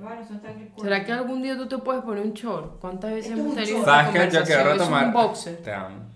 Bueno, 0.00 0.20
eso 0.22 0.34
está 0.34 0.50
en 0.50 0.60
el 0.60 0.68
cuerpo. 0.68 0.82
¿Será 0.82 1.04
que 1.04 1.12
algún 1.12 1.42
día 1.42 1.56
tú 1.56 1.68
te 1.68 1.78
puedes 1.78 2.02
poner 2.02 2.24
un 2.24 2.32
short? 2.32 2.80
¿Cuántas 2.80 3.12
veces 3.12 3.32
hemos 3.32 3.46
un 3.46 3.54
tenido 3.54 3.84
¿Sabes 3.84 4.10
qué? 4.10 4.36
Yo 4.36 4.44
quiero 4.44 4.72
retomar. 4.72 5.06
un 5.06 5.12
boxer. 5.12 5.56
Te 5.58 5.72
amo. 5.72 6.10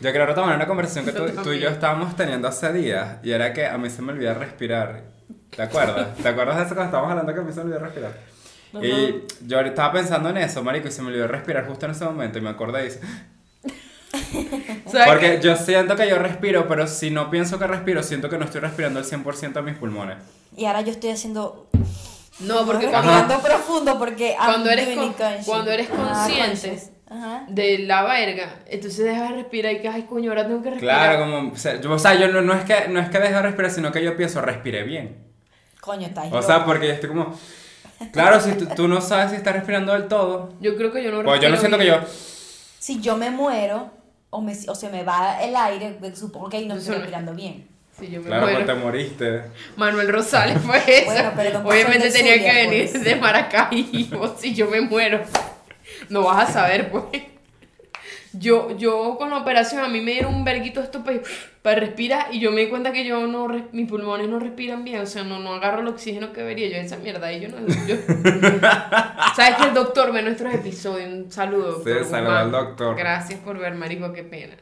Yo 0.00 0.10
quiero 0.10 0.26
retomar 0.26 0.56
una 0.56 0.66
conversación 0.66 1.04
que 1.04 1.12
tú, 1.12 1.26
tú 1.42 1.52
y 1.52 1.60
yo 1.60 1.68
estábamos 1.68 2.16
teniendo 2.16 2.48
hace 2.48 2.72
días 2.72 3.18
y 3.22 3.32
era 3.32 3.52
que 3.52 3.66
a 3.66 3.76
mí 3.76 3.90
se 3.90 4.00
me 4.00 4.12
olvidaba 4.12 4.38
respirar. 4.38 5.02
¿Te 5.50 5.62
acuerdas? 5.62 6.16
¿Te 6.16 6.28
acuerdas 6.28 6.56
de 6.56 6.62
eso 6.62 6.74
cuando 6.74 6.86
estábamos 6.86 7.10
hablando 7.10 7.34
que 7.34 7.40
a 7.40 7.42
mí 7.42 7.52
se 7.52 7.58
me 7.58 7.64
olvidó 7.64 7.80
respirar? 7.80 8.12
Y 8.80 9.46
yo 9.46 9.60
estaba 9.60 9.92
pensando 9.92 10.30
en 10.30 10.38
eso, 10.38 10.62
marico, 10.62 10.88
y 10.88 10.92
se 10.92 11.02
me 11.02 11.08
olvidó 11.08 11.26
respirar 11.26 11.66
justo 11.66 11.86
en 11.86 11.92
ese 11.92 12.04
momento 12.04 12.38
y 12.38 12.40
me 12.40 12.50
acordé 12.50 12.86
y 12.86 12.90
¿Sabes 14.90 15.06
Porque 15.06 15.40
yo 15.42 15.56
siento 15.56 15.96
que 15.96 16.08
yo 16.08 16.18
respiro, 16.18 16.66
pero 16.66 16.86
si 16.86 17.10
no 17.10 17.30
pienso 17.30 17.58
que 17.58 17.66
respiro, 17.66 18.02
siento 18.02 18.28
que 18.28 18.38
no 18.38 18.44
estoy 18.44 18.60
respirando 18.60 19.00
el 19.00 19.06
100% 19.06 19.52
de 19.52 19.62
mis 19.62 19.76
pulmones. 19.76 20.18
Y 20.56 20.64
ahora 20.64 20.80
yo 20.80 20.90
estoy 20.90 21.10
haciendo. 21.10 21.68
No, 22.40 22.64
porque 22.66 22.86
cuando, 22.86 23.12
respirando 23.12 23.42
profundo 23.42 23.98
porque. 23.98 24.34
Cuando 24.36 24.70
eres 24.70 24.96
con- 24.96 25.14
cuando 25.44 25.70
eres 25.70 25.88
Ajá, 25.90 26.24
consciente. 26.24 26.82
Ajá. 27.12 27.44
de 27.48 27.78
la 27.80 28.04
verga, 28.04 28.60
entonces 28.66 29.04
dejas 29.04 29.30
de 29.30 29.36
respirar 29.36 29.72
y 29.72 29.80
que, 29.80 29.88
ay, 29.88 30.02
coño, 30.04 30.30
ahora 30.30 30.46
tengo 30.46 30.62
que 30.62 30.70
respirar. 30.70 31.16
Claro, 31.16 31.24
como, 31.24 31.52
o 31.52 31.56
sea, 31.56 31.80
yo, 31.80 31.90
o 31.92 31.98
sea, 31.98 32.14
yo 32.14 32.28
no, 32.28 32.40
no 32.40 32.54
es 32.54 32.62
que, 32.64 32.86
no 32.88 33.00
es 33.00 33.08
que 33.10 33.18
deje 33.18 33.32
de 33.34 33.42
respirar, 33.42 33.70
sino 33.72 33.90
que 33.90 34.04
yo 34.04 34.16
pienso, 34.16 34.40
respiré 34.40 34.84
bien. 34.84 35.16
Coño, 35.80 36.06
está 36.06 36.22
O 36.30 36.40
sea, 36.40 36.64
porque 36.64 36.86
yo 36.86 36.92
estoy 36.92 37.08
como, 37.08 37.36
claro, 38.12 38.40
si 38.40 38.52
tú, 38.52 38.66
tú 38.76 38.86
no 38.86 39.00
sabes 39.00 39.30
si 39.30 39.36
estás 39.36 39.54
respirando 39.54 39.92
del 39.92 40.06
todo, 40.06 40.52
Yo 40.60 40.76
creo 40.76 40.92
que 40.92 41.02
yo 41.02 41.10
no 41.10 41.24
pues 41.24 41.40
yo 41.40 41.48
no 41.48 41.56
respiro 41.56 41.58
siento 41.58 41.78
que 41.78 41.84
bien. 41.84 42.00
yo, 42.00 42.06
Si 42.78 43.00
yo 43.00 43.16
me 43.16 43.30
muero 43.30 43.90
o, 44.30 44.40
me, 44.40 44.52
o 44.68 44.74
se 44.76 44.88
me 44.88 45.02
va 45.02 45.42
el 45.42 45.56
aire, 45.56 45.98
supongo 46.14 46.48
que 46.48 46.58
ahí 46.58 46.66
no 46.68 46.76
estoy 46.76 46.92
no- 46.92 46.98
respirando 47.00 47.34
bien. 47.34 47.66
Sí, 48.00 48.08
yo 48.10 48.20
me 48.20 48.26
claro, 48.26 48.42
muero. 48.46 48.58
pues 48.64 48.66
te 48.66 48.74
moriste. 48.84 49.42
Manuel 49.76 50.08
Rosales 50.08 50.58
fue 50.62 50.78
eso. 50.86 51.04
Bueno, 51.06 51.32
pero 51.36 51.58
Obviamente 51.68 52.10
tenía 52.10 52.34
Zulia, 52.34 52.50
que 52.52 52.66
venir 52.66 52.88
pues. 52.90 53.04
de 53.04 53.16
Maracaibo. 53.16 54.36
Si 54.38 54.54
yo 54.54 54.68
me 54.68 54.80
muero, 54.80 55.20
no 56.08 56.22
vas 56.24 56.48
a 56.48 56.52
saber, 56.52 56.90
pues. 56.90 57.04
Yo, 58.32 58.76
yo 58.78 59.16
con 59.18 59.30
la 59.30 59.38
operación 59.38 59.82
a 59.84 59.88
mí 59.88 60.00
me 60.00 60.12
dieron 60.12 60.32
un 60.32 60.44
verguito 60.44 60.80
esto 60.80 61.02
para, 61.02 61.18
para 61.62 61.80
respirar 61.80 62.28
y 62.32 62.38
yo 62.38 62.52
me 62.52 62.60
di 62.60 62.68
cuenta 62.68 62.92
que 62.92 63.04
yo 63.04 63.26
no 63.26 63.48
mis 63.72 63.88
pulmones 63.88 64.28
no 64.28 64.38
respiran 64.38 64.84
bien, 64.84 65.00
o 65.00 65.06
sea, 65.06 65.24
no, 65.24 65.40
no 65.40 65.54
agarro 65.54 65.80
el 65.80 65.88
oxígeno 65.88 66.32
que 66.32 66.38
debería 66.42 66.68
yo 66.68 66.76
esa 66.76 66.96
mierda 66.96 67.32
y 67.32 67.40
yo 67.40 67.48
no 67.48 67.56
yo- 67.88 67.96
sabes 69.34 69.56
que 69.56 69.64
el 69.64 69.74
doctor 69.74 70.12
ve 70.12 70.22
nuestros 70.22 70.54
episodios 70.54 71.08
un 71.08 71.32
saludo 71.32 71.82
Sí, 71.82 71.90
saludo 72.08 72.36
al 72.36 72.52
doctor. 72.52 72.96
gracias 72.96 73.40
por 73.40 73.58
ver 73.58 73.74
marico 73.74 74.12
qué 74.12 74.22
pena 74.22 74.54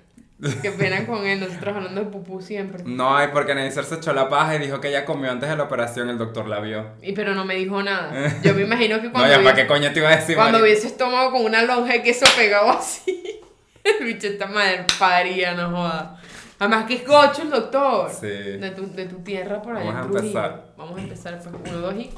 qué 0.63 0.71
pena 0.71 1.05
con 1.07 1.27
él 1.27 1.41
nosotros 1.41 1.77
hablando 1.77 2.05
de 2.05 2.11
pupú 2.11 2.41
siempre 2.41 2.83
No, 2.85 3.23
y 3.23 3.29
porque 3.29 3.55
Neisser 3.55 3.85
se 3.85 3.97
echó 3.97 4.13
la 4.13 4.29
paja 4.29 4.55
y 4.57 4.59
dijo 4.61 4.81
que 4.81 4.89
ella 4.89 5.05
comió 5.05 5.31
antes 5.31 5.49
de 5.49 5.57
la 5.57 5.65
operación, 5.65 6.09
el 6.11 6.19
doctor 6.19 6.47
la 6.49 6.61
vio. 6.61 6.87
y 7.03 7.13
pero 7.13 7.35
no 7.35 7.45
me 7.45 7.57
dijo 7.57 7.83
nada 7.83 8.13
yo 8.43 8.55
me 8.55 8.63
imagino 8.63 9.01
que 9.01 9.07
No, 9.09 9.13
cuando 9.13 9.31
ya, 9.31 9.39
vi- 9.39 9.45
¿para 9.45 9.57
qué 9.57 9.67
coño 9.67 9.93
te 9.93 9.99
iba 9.99 10.09
a 10.11 10.17
decir? 10.17 10.37
Cuando 10.37 10.61
hubiese 10.61 10.87
estómago 10.87 11.33
con 11.33 11.45
una 11.45 11.63
lonja 11.63 11.93
de 11.95 12.03
queso 12.03 12.27
pegado 12.37 12.71
así. 12.71 13.41
El 14.01 14.05
bicho 14.07 14.27
está 14.27 14.47
madre 14.47 14.85
paría, 14.99 15.55
no 15.55 15.71
joda. 15.71 16.21
Además 16.59 16.85
que 16.87 16.95
es 16.95 17.07
gocho 17.07 17.43
el 17.43 17.51
doctor. 17.51 18.11
Sí. 18.11 18.27
De 18.27 18.71
tu, 18.77 18.93
de 18.93 19.07
tu 19.07 19.17
tierra 19.23 19.63
por 19.63 19.77
allá. 19.77 19.93
Vamos 19.93 20.17
a 20.17 20.19
empezar. 20.19 20.65
Vamos 20.77 20.99
a 20.99 21.03
empezar 21.03 21.39
pues 21.41 21.55
uno, 21.73 21.79
dos 21.81 21.95
y. 21.95 22.11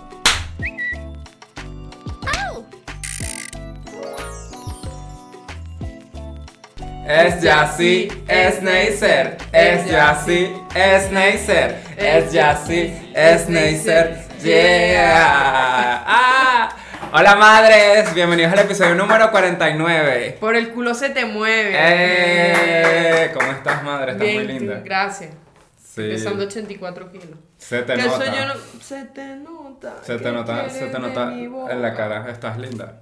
Es 7.12 7.41
Yassi, 7.42 8.06
es 8.28 8.62
Neisser, 8.62 9.36
es 9.50 9.91
Yassi, 9.91 10.55
es 10.77 11.11
Neisser, 11.11 11.77
es 11.97 12.30
Yassi, 12.33 13.11
es 13.12 13.48
Neisser, 13.48 14.16
yeah. 14.41 16.05
Ah. 16.06 16.77
Hola 17.12 17.34
madres, 17.34 18.14
bienvenidos 18.14 18.53
al 18.53 18.61
episodio 18.61 18.94
número 18.94 19.28
49. 19.33 20.36
Por 20.38 20.55
el 20.55 20.70
culo 20.70 20.94
se 20.94 21.11
te 21.11 21.25
mueve. 21.25 21.72
Eh, 21.75 23.31
¿Cómo 23.34 23.50
estás 23.50 23.82
madre? 23.82 24.12
Estás 24.12 24.25
Bien, 24.28 24.44
muy 24.44 24.47
linda. 24.47 24.81
gracias. 24.84 25.31
Sí. 25.77 26.03
Pesando 26.03 26.44
84 26.44 27.10
kilos. 27.10 27.38
Se 27.59 27.82
te 27.82 27.94
Que 27.94 28.00
eso 28.03 28.10
nota. 28.19 28.27
yo 28.37 28.47
no- 28.47 28.54
Se 28.81 29.04
te 29.06 29.27
nota. 29.34 29.94
Se 30.03 30.16
te 30.16 30.31
nota, 30.31 30.69
se 30.71 30.87
te 30.87 30.98
nota 31.00 31.32
en 31.32 31.82
la 31.82 31.92
cara. 31.92 32.31
Estás 32.31 32.56
linda. 32.56 33.00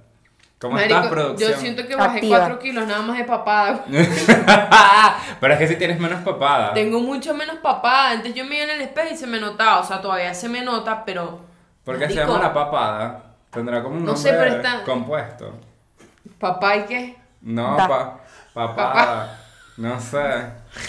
¿Cómo 0.59 0.73
Marico, 0.75 0.95
estás, 0.95 1.11
producción? 1.11 1.51
Yo 1.51 1.57
siento 1.57 1.87
que 1.87 1.95
bajé 1.95 2.15
Activa. 2.17 2.37
4 2.39 2.59
kilos 2.59 2.85
nada 2.87 3.01
más 3.01 3.17
de 3.17 3.23
papada. 3.23 3.85
Pero 5.39 5.53
es 5.53 5.59
que 5.59 5.67
si 5.69 5.75
tienes 5.77 5.99
menos 5.99 6.21
papada. 6.21 6.73
Tengo 6.73 6.99
mucho 6.99 7.33
menos 7.33 7.57
papada. 7.59 8.11
Antes 8.11 8.33
yo 8.33 8.43
me 8.45 8.55
iba 8.55 8.65
en 8.65 8.71
el 8.71 8.81
espejo 8.81 9.13
y 9.13 9.17
se 9.17 9.25
me 9.25 9.39
notaba. 9.39 9.79
O 9.79 9.83
sea, 9.85 10.01
todavía 10.01 10.33
se 10.33 10.49
me 10.49 10.61
nota, 10.61 11.05
pero. 11.05 11.39
¿Por 11.85 11.97
qué 11.97 12.09
se 12.09 12.15
Marico, 12.15 12.33
llama 12.33 12.43
la 12.43 12.53
papada? 12.53 13.23
Tendrá 13.51 13.81
como 13.81 13.95
un 13.95 14.05
No 14.05 14.11
nombre 14.13 14.31
sé, 14.31 14.37
pero 14.37 14.55
está- 14.57 14.83
compuesto. 14.83 15.53
Papá 16.39 16.75
y 16.77 16.81
qué. 16.83 17.17
No, 17.41 17.77
pa, 17.77 18.19
papada. 18.53 19.39
No 19.77 19.97
sé. 20.01 20.19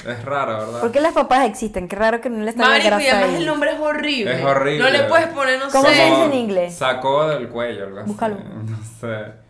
Es 0.04 0.24
raro, 0.24 0.58
¿verdad? 0.58 0.80
¿Por 0.80 0.90
qué 0.90 1.00
las 1.00 1.12
papas 1.12 1.44
existen? 1.46 1.86
Qué 1.86 1.94
raro 1.94 2.20
que 2.20 2.28
no 2.28 2.42
le 2.42 2.50
están 2.50 2.68
Marico, 2.68 2.98
y 3.00 3.06
además 3.06 3.28
ahí. 3.30 3.36
el 3.36 3.46
nombre 3.46 3.70
es 3.72 3.78
horrible. 3.80 4.34
Es 4.36 4.44
horrible. 4.44 4.82
No 4.84 4.90
le 4.90 5.04
puedes 5.04 5.28
poner, 5.28 5.60
no 5.60 5.68
¿Cómo 5.70 5.88
sé. 5.88 5.94
se 5.94 6.04
dice 6.06 6.24
en 6.24 6.34
inglés? 6.34 6.74
Sacó 6.76 7.28
del 7.28 7.48
cuello, 7.48 7.84
algo 7.86 8.00
así. 8.00 8.08
Búscalo. 8.08 8.36
No 8.64 8.76
sé. 9.00 9.48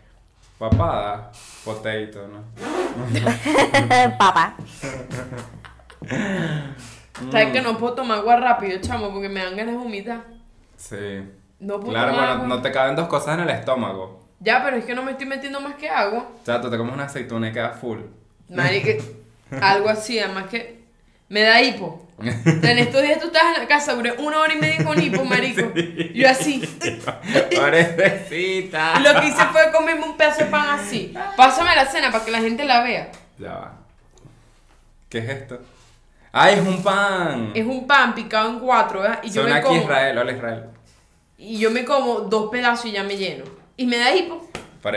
Papada. 0.61 1.31
Potato, 1.65 2.27
¿no? 2.27 2.43
Papa. 4.19 4.53
¿Sabes 7.31 7.51
que 7.51 7.61
no 7.63 7.79
puedo 7.79 7.95
tomar 7.95 8.19
agua 8.19 8.35
rápido, 8.35 8.79
chamo? 8.79 9.11
Porque 9.11 9.27
me 9.27 9.43
dan 9.43 9.57
ganas 9.57 9.73
de 9.73 9.79
vomitar. 9.81 10.23
Sí. 10.77 11.23
No 11.59 11.79
puedo 11.79 11.93
Claro, 11.93 12.11
tomar 12.11 12.27
bueno, 12.27 12.43
agua. 12.43 12.47
no 12.57 12.61
te 12.61 12.71
caben 12.71 12.95
dos 12.95 13.07
cosas 13.07 13.39
en 13.39 13.39
el 13.45 13.49
estómago. 13.49 14.21
Ya, 14.39 14.63
pero 14.63 14.77
es 14.77 14.85
que 14.85 14.93
no 14.93 15.01
me 15.01 15.13
estoy 15.13 15.25
metiendo 15.25 15.59
más 15.61 15.73
que 15.77 15.89
agua. 15.89 16.27
O 16.39 16.45
sea, 16.45 16.61
tú 16.61 16.69
te 16.69 16.77
comes 16.77 16.93
una 16.93 17.05
aceituna 17.05 17.49
y 17.49 17.53
queda 17.53 17.71
full. 17.71 17.99
Marico, 18.49 19.03
algo 19.61 19.89
así, 19.89 20.19
además 20.19 20.45
que 20.47 20.80
me 21.31 21.43
da 21.43 21.61
hipo. 21.61 22.07
En 22.21 22.77
estos 22.77 23.01
días 23.01 23.19
tú 23.19 23.27
estás 23.27 23.55
en 23.55 23.61
la 23.63 23.67
casa, 23.67 23.95
duré 23.95 24.11
una 24.11 24.41
hora 24.41 24.53
y 24.53 24.57
media 24.57 24.83
con 24.83 25.01
hipo, 25.01 25.23
marico. 25.25 25.71
Yo 26.13 26.29
así. 26.29 26.61
Pobrecita. 27.55 28.99
Lo 28.99 29.19
que 29.19 29.27
hice 29.27 29.43
fue 29.45 29.71
comerme 29.71 30.03
un 30.03 30.17
pedazo 30.17 30.43
de 30.43 30.51
pan 30.51 30.79
así. 30.79 31.13
Pásame 31.37 31.73
la 31.73 31.85
cena 31.85 32.11
para 32.11 32.25
que 32.25 32.31
la 32.31 32.39
gente 32.39 32.65
la 32.65 32.83
vea. 32.83 33.11
Ya 33.39 33.53
va. 33.53 33.77
¿Qué 35.09 35.19
es 35.19 35.29
esto? 35.29 35.59
¡Ay, 36.33 36.55
es 36.55 36.67
un 36.67 36.83
pan! 36.83 37.51
Es 37.55 37.65
un 37.65 37.87
pan 37.87 38.13
picado 38.13 38.49
en 38.49 38.59
cuatro, 38.59 39.01
¿verdad? 39.01 39.19
Y 39.23 39.31
yo 39.31 39.41
Son 39.41 39.49
me 39.49 39.57
aquí 39.57 39.67
como. 39.67 39.81
Israel, 39.81 40.17
hola 40.17 40.31
Israel. 40.33 40.63
Y 41.37 41.59
yo 41.59 41.71
me 41.71 41.85
como 41.85 42.21
dos 42.21 42.51
pedazos 42.51 42.85
y 42.87 42.91
ya 42.91 43.03
me 43.03 43.15
lleno. 43.15 43.45
Y 43.77 43.85
me 43.85 43.97
da 43.97 44.13
hipo. 44.13 44.49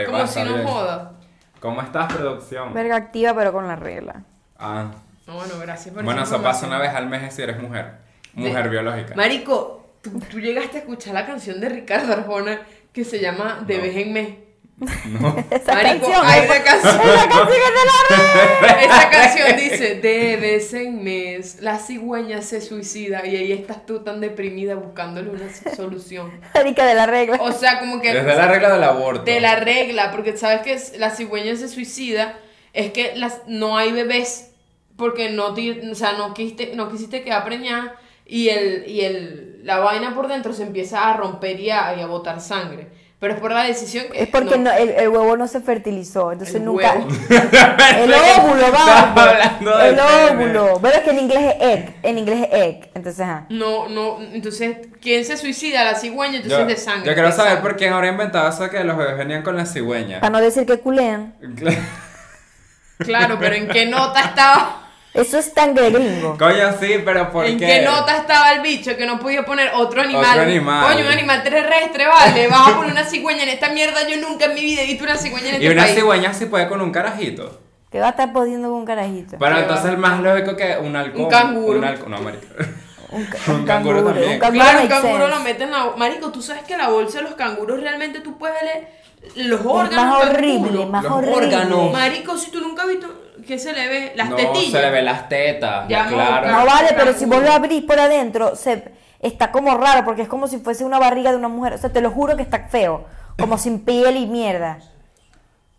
Como 0.05 0.27
si 0.27 0.43
no 0.43 0.67
joda. 0.67 1.13
¿Cómo 1.61 1.81
estás, 1.81 2.13
producción? 2.13 2.73
Verga 2.73 2.97
activa, 2.97 3.33
pero 3.33 3.53
con 3.53 3.67
la 3.67 3.77
regla. 3.77 4.21
Ah. 4.59 4.91
No, 5.27 5.35
bueno, 5.35 5.53
gracias 5.59 5.93
por 5.93 6.03
Bueno, 6.03 6.21
esa 6.23 6.35
eso 6.35 6.43
pasa 6.43 6.67
una 6.67 6.77
vez 6.79 6.91
al 6.93 7.07
mes 7.07 7.33
si 7.33 7.41
eres 7.41 7.59
mujer. 7.59 7.93
Mujer 8.33 8.63
De- 8.65 8.69
biológica. 8.69 9.15
Marico, 9.15 9.85
¿tú, 10.01 10.19
tú 10.29 10.39
llegaste 10.39 10.77
a 10.77 10.79
escuchar 10.81 11.13
la 11.13 11.25
canción 11.25 11.59
de 11.59 11.69
Ricardo 11.69 12.13
Arjona 12.13 12.61
que 12.93 13.03
se 13.03 13.19
llama 13.19 13.63
De 13.65 13.77
No. 13.77 13.83
vez 13.83 13.97
en 13.97 14.13
mes. 14.13 14.29
No. 14.77 15.35
Esa 15.51 15.73
Marico, 15.73 16.05
canción. 16.11 16.25
hay 16.25 16.45
una 16.45 16.63
canción. 16.63 17.01
Esa 17.01 17.29
canción 17.29 17.47
es 17.49 17.71
de 17.71 17.85
la 17.85 18.67
regla. 18.67 18.81
Esa 18.81 19.09
canción 19.09 19.57
dice, 19.57 19.95
de 20.01 20.35
vez 20.37 20.73
en 20.73 21.03
mes, 21.03 21.61
la 21.61 21.79
cigüeña 21.79 22.41
se 22.41 22.59
suicida 22.61 23.25
y 23.25 23.35
ahí 23.37 23.51
estás 23.53 23.85
tú 23.85 24.03
tan 24.03 24.19
deprimida 24.19 24.75
buscándole 24.75 25.29
una 25.29 25.45
solución. 25.75 26.39
Marica 26.53 26.85
de 26.85 26.93
la 26.93 27.05
regla. 27.05 27.37
O 27.39 27.51
sea, 27.53 27.79
como 27.79 28.01
que... 28.01 28.13
Desde 28.13 28.35
la 28.35 28.47
regla 28.47 28.73
del 28.73 28.83
aborto. 28.83 29.23
de 29.23 29.39
la 29.39 29.55
regla, 29.55 30.11
porque 30.11 30.35
sabes 30.37 30.61
que 30.61 30.77
la 30.99 31.09
cigüeña 31.09 31.55
se 31.55 31.69
suicida, 31.69 32.37
es 32.73 32.91
que 32.91 33.15
las, 33.15 33.43
no 33.47 33.77
hay 33.77 33.93
bebés, 33.93 34.51
porque 34.97 35.29
no, 35.29 35.53
ti- 35.53 35.81
o 35.91 35.95
sea, 35.95 36.13
no, 36.13 36.33
quisiste, 36.33 36.73
no 36.75 36.89
quisiste 36.89 37.23
quedar 37.23 37.43
preñada 37.45 37.95
y, 38.25 38.49
el, 38.49 38.85
y 38.89 39.01
el, 39.01 39.59
la 39.63 39.79
vaina 39.79 40.15
por 40.15 40.27
dentro 40.27 40.53
se 40.53 40.63
empieza 40.63 41.09
a 41.09 41.17
romper 41.17 41.59
y 41.59 41.69
a, 41.69 41.95
y 41.97 42.01
a 42.01 42.05
botar 42.07 42.39
sangre. 42.41 42.87
Pero 43.17 43.33
es 43.33 43.39
por 43.39 43.51
la 43.53 43.63
decisión 43.63 44.05
que... 44.11 44.23
Es 44.23 44.27
porque 44.27 44.57
no, 44.57 44.71
el, 44.73 44.89
el 44.89 45.07
huevo 45.07 45.37
no 45.37 45.47
se 45.47 45.61
fertilizó, 45.61 46.33
entonces 46.33 46.55
El 46.57 46.65
nunca. 46.65 46.93
huevo. 46.93 47.07
El 47.97 48.13
óvulo, 48.13 48.71
va. 48.73 49.55
El 49.87 49.99
óvulo. 49.99 50.79
Pero 50.81 50.97
es 50.97 51.01
que 51.03 51.09
en 51.11 51.19
inglés 51.19 51.55
es 51.59 51.61
egg. 51.61 51.95
En 52.03 52.17
inglés 52.17 52.47
es 52.51 52.59
egg. 52.61 52.89
Entonces, 52.93 53.21
ajá. 53.21 53.45
No, 53.49 53.87
no, 53.87 54.19
entonces, 54.21 54.77
¿quién 55.01 55.23
se 55.23 55.37
suicida? 55.37 55.85
La 55.85 55.95
cigüeña, 55.95 56.35
entonces 56.35 56.57
Yo, 56.59 56.63
es 56.65 56.67
de 56.67 56.77
sangre. 56.77 57.07
yo 57.07 57.13
quiero 57.13 57.31
saber 57.31 57.53
sangre. 57.53 57.69
por 57.69 57.77
quién 57.77 57.93
habrá 57.93 58.09
inventado 58.09 58.49
eso 58.49 58.69
que 58.69 58.83
los 58.83 58.97
bebés 58.97 59.17
venían 59.17 59.43
con 59.43 59.55
la 59.55 59.65
cigüeña. 59.65 60.19
Para 60.19 60.31
no 60.31 60.41
decir 60.41 60.65
que 60.65 60.79
culean. 60.79 61.35
Claro, 62.99 63.37
pero 63.39 63.55
¿en 63.55 63.67
qué 63.67 63.85
nota 63.85 64.21
estaba? 64.21 64.84
Eso 65.15 65.37
es 65.39 65.53
tan 65.53 65.73
de 65.73 65.89
gringo. 65.89 66.35
Coño, 66.39 66.71
sí, 66.79 66.95
pero 67.05 67.31
¿por 67.31 67.45
¿En 67.45 67.57
qué? 67.57 67.65
qué 67.65 67.81
nota 67.81 68.17
estaba 68.17 68.51
el 68.53 68.61
bicho 68.61 68.95
que 68.97 69.05
no 69.05 69.17
podía 69.19 69.43
poner 69.45 69.71
otro 69.73 70.01
animal? 70.01 70.25
Otro 70.31 70.41
animal. 70.43 70.93
Coño, 70.93 71.05
un 71.07 71.11
animal 71.13 71.41
terrestre, 71.43 72.05
vale. 72.07 72.47
Vas 72.47 72.67
a 72.69 72.75
poner 72.75 72.91
una 72.91 73.03
cigüeña 73.05 73.43
en 73.43 73.49
esta 73.49 73.69
mierda. 73.69 74.07
Yo 74.07 74.17
nunca 74.17 74.45
en 74.45 74.53
mi 74.55 74.61
vida 74.61 74.81
he 74.81 74.85
visto 74.87 75.03
una 75.05 75.15
cigüeña 75.17 75.49
en 75.55 75.61
Y 75.61 75.65
este 75.65 75.71
una 75.73 75.83
país. 75.83 75.95
cigüeña 75.95 76.33
sí 76.33 76.45
puede 76.47 76.67
con 76.67 76.81
un 76.81 76.91
carajito. 76.91 77.61
Que 77.91 77.99
va 78.01 78.07
a 78.07 78.09
estar 78.09 78.33
podiendo 78.33 78.67
con 78.69 78.79
un 78.79 78.85
carajito. 78.85 79.37
Pero 79.39 79.55
Qué 79.55 79.61
entonces 79.61 79.85
va. 79.85 79.89
el 79.91 79.97
más 79.97 80.19
lógico 80.19 80.55
que 80.57 80.77
un 80.81 80.95
halcón. 80.95 81.21
Un 81.21 81.29
canguro. 81.29 81.79
Un 81.79 81.85
halcón. 81.85 82.11
No, 82.11 82.21
marico. 82.21 82.45
Un, 83.11 83.25
ca- 83.27 83.37
Un 83.53 83.65
canguro 83.65 84.03
también. 84.03 84.31
Un 84.33 84.39
canguro 84.39 84.63
Claro, 84.63 84.81
un 84.81 84.87
canguro 84.89 85.27
lo 85.29 85.39
meten 85.39 85.61
en 85.63 85.71
la... 85.71 85.93
Marico, 85.95 86.31
tú 86.31 86.41
sabes 86.41 86.63
que 86.63 86.75
la 86.75 86.89
bolsa 86.89 87.19
de 87.19 87.23
los 87.23 87.35
canguros 87.35 87.79
realmente 87.79 88.19
tú 88.19 88.37
puedes 88.37 88.61
leer 88.63 88.87
los 89.47 89.61
Es 89.61 89.65
órganos 89.65 90.05
más 90.19 90.25
horrible, 90.27 90.85
más 90.87 91.03
Los 91.03 91.13
horrible. 91.13 91.35
órganos. 91.37 91.91
Marico, 91.93 92.37
si 92.37 92.51
tú 92.51 92.59
nunca 92.59 92.81
has 92.81 92.89
visto 92.89 93.07
que 93.45 93.57
se 93.59 93.71
le 93.73 93.87
ve 93.87 94.13
las 94.15 94.29
no, 94.29 94.35
tetillas. 94.35 94.71
se 94.71 94.81
le 94.81 94.89
ve 94.91 95.01
las 95.01 95.29
tetas. 95.29 95.87
Ya, 95.87 96.07
claro. 96.07 96.47
No 96.51 96.65
vale, 96.65 96.89
pero 96.97 97.13
si 97.13 97.25
vos 97.25 97.41
lo 97.41 97.51
abrís 97.51 97.83
por 97.83 97.99
adentro, 97.99 98.55
se, 98.55 98.83
está 99.21 99.51
como 99.51 99.75
raro 99.77 100.03
porque 100.03 100.23
es 100.23 100.27
como 100.27 100.47
si 100.47 100.57
fuese 100.59 100.83
una 100.83 100.99
barriga 100.99 101.31
de 101.31 101.37
una 101.37 101.47
mujer. 101.47 101.73
O 101.73 101.77
sea, 101.77 101.89
te 101.91 102.01
lo 102.01 102.11
juro 102.11 102.35
que 102.35 102.41
está 102.43 102.67
feo. 102.69 103.05
Como 103.37 103.57
sin 103.57 103.83
piel 103.85 104.15
y 104.17 104.25
mierda. 104.27 104.79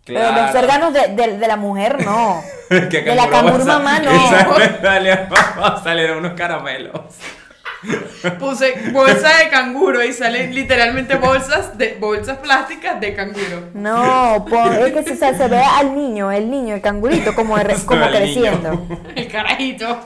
Pero 0.04 0.20
los 0.20 0.30
Claro. 0.52 0.58
órganos 0.60 0.92
de, 0.94 1.08
de- 1.08 1.38
de 1.38 1.48
la 1.48 1.56
mujer 1.56 2.04
no. 2.04 2.40
De 2.70 3.14
la 3.14 3.26
bolsa- 3.26 3.64
mamá 3.78 3.98
no. 3.98 4.10
sale- 4.82 5.28
salieron 5.82 6.18
unos 6.18 6.32
caramelos. 6.34 7.00
Puse 8.38 8.90
bolsa 8.92 9.28
de 9.38 9.48
canguro 9.50 10.02
y 10.02 10.12
salen 10.12 10.54
literalmente 10.54 11.16
bolsas 11.16 11.76
de 11.78 11.96
bolsas 12.00 12.38
plásticas 12.38 13.00
de 13.00 13.14
canguro. 13.14 13.68
No, 13.74 14.44
pon- 14.48 14.72
es 14.74 14.92
que 14.92 15.02
se, 15.04 15.16
se 15.16 15.48
ve 15.48 15.60
al 15.62 15.94
niño, 15.94 16.32
el 16.32 16.50
niño, 16.50 16.74
el 16.74 16.80
cangurito, 16.80 17.34
como, 17.34 17.56
como 17.86 18.06
creciendo. 18.08 18.86
El 19.14 19.28
carajito. 19.28 19.98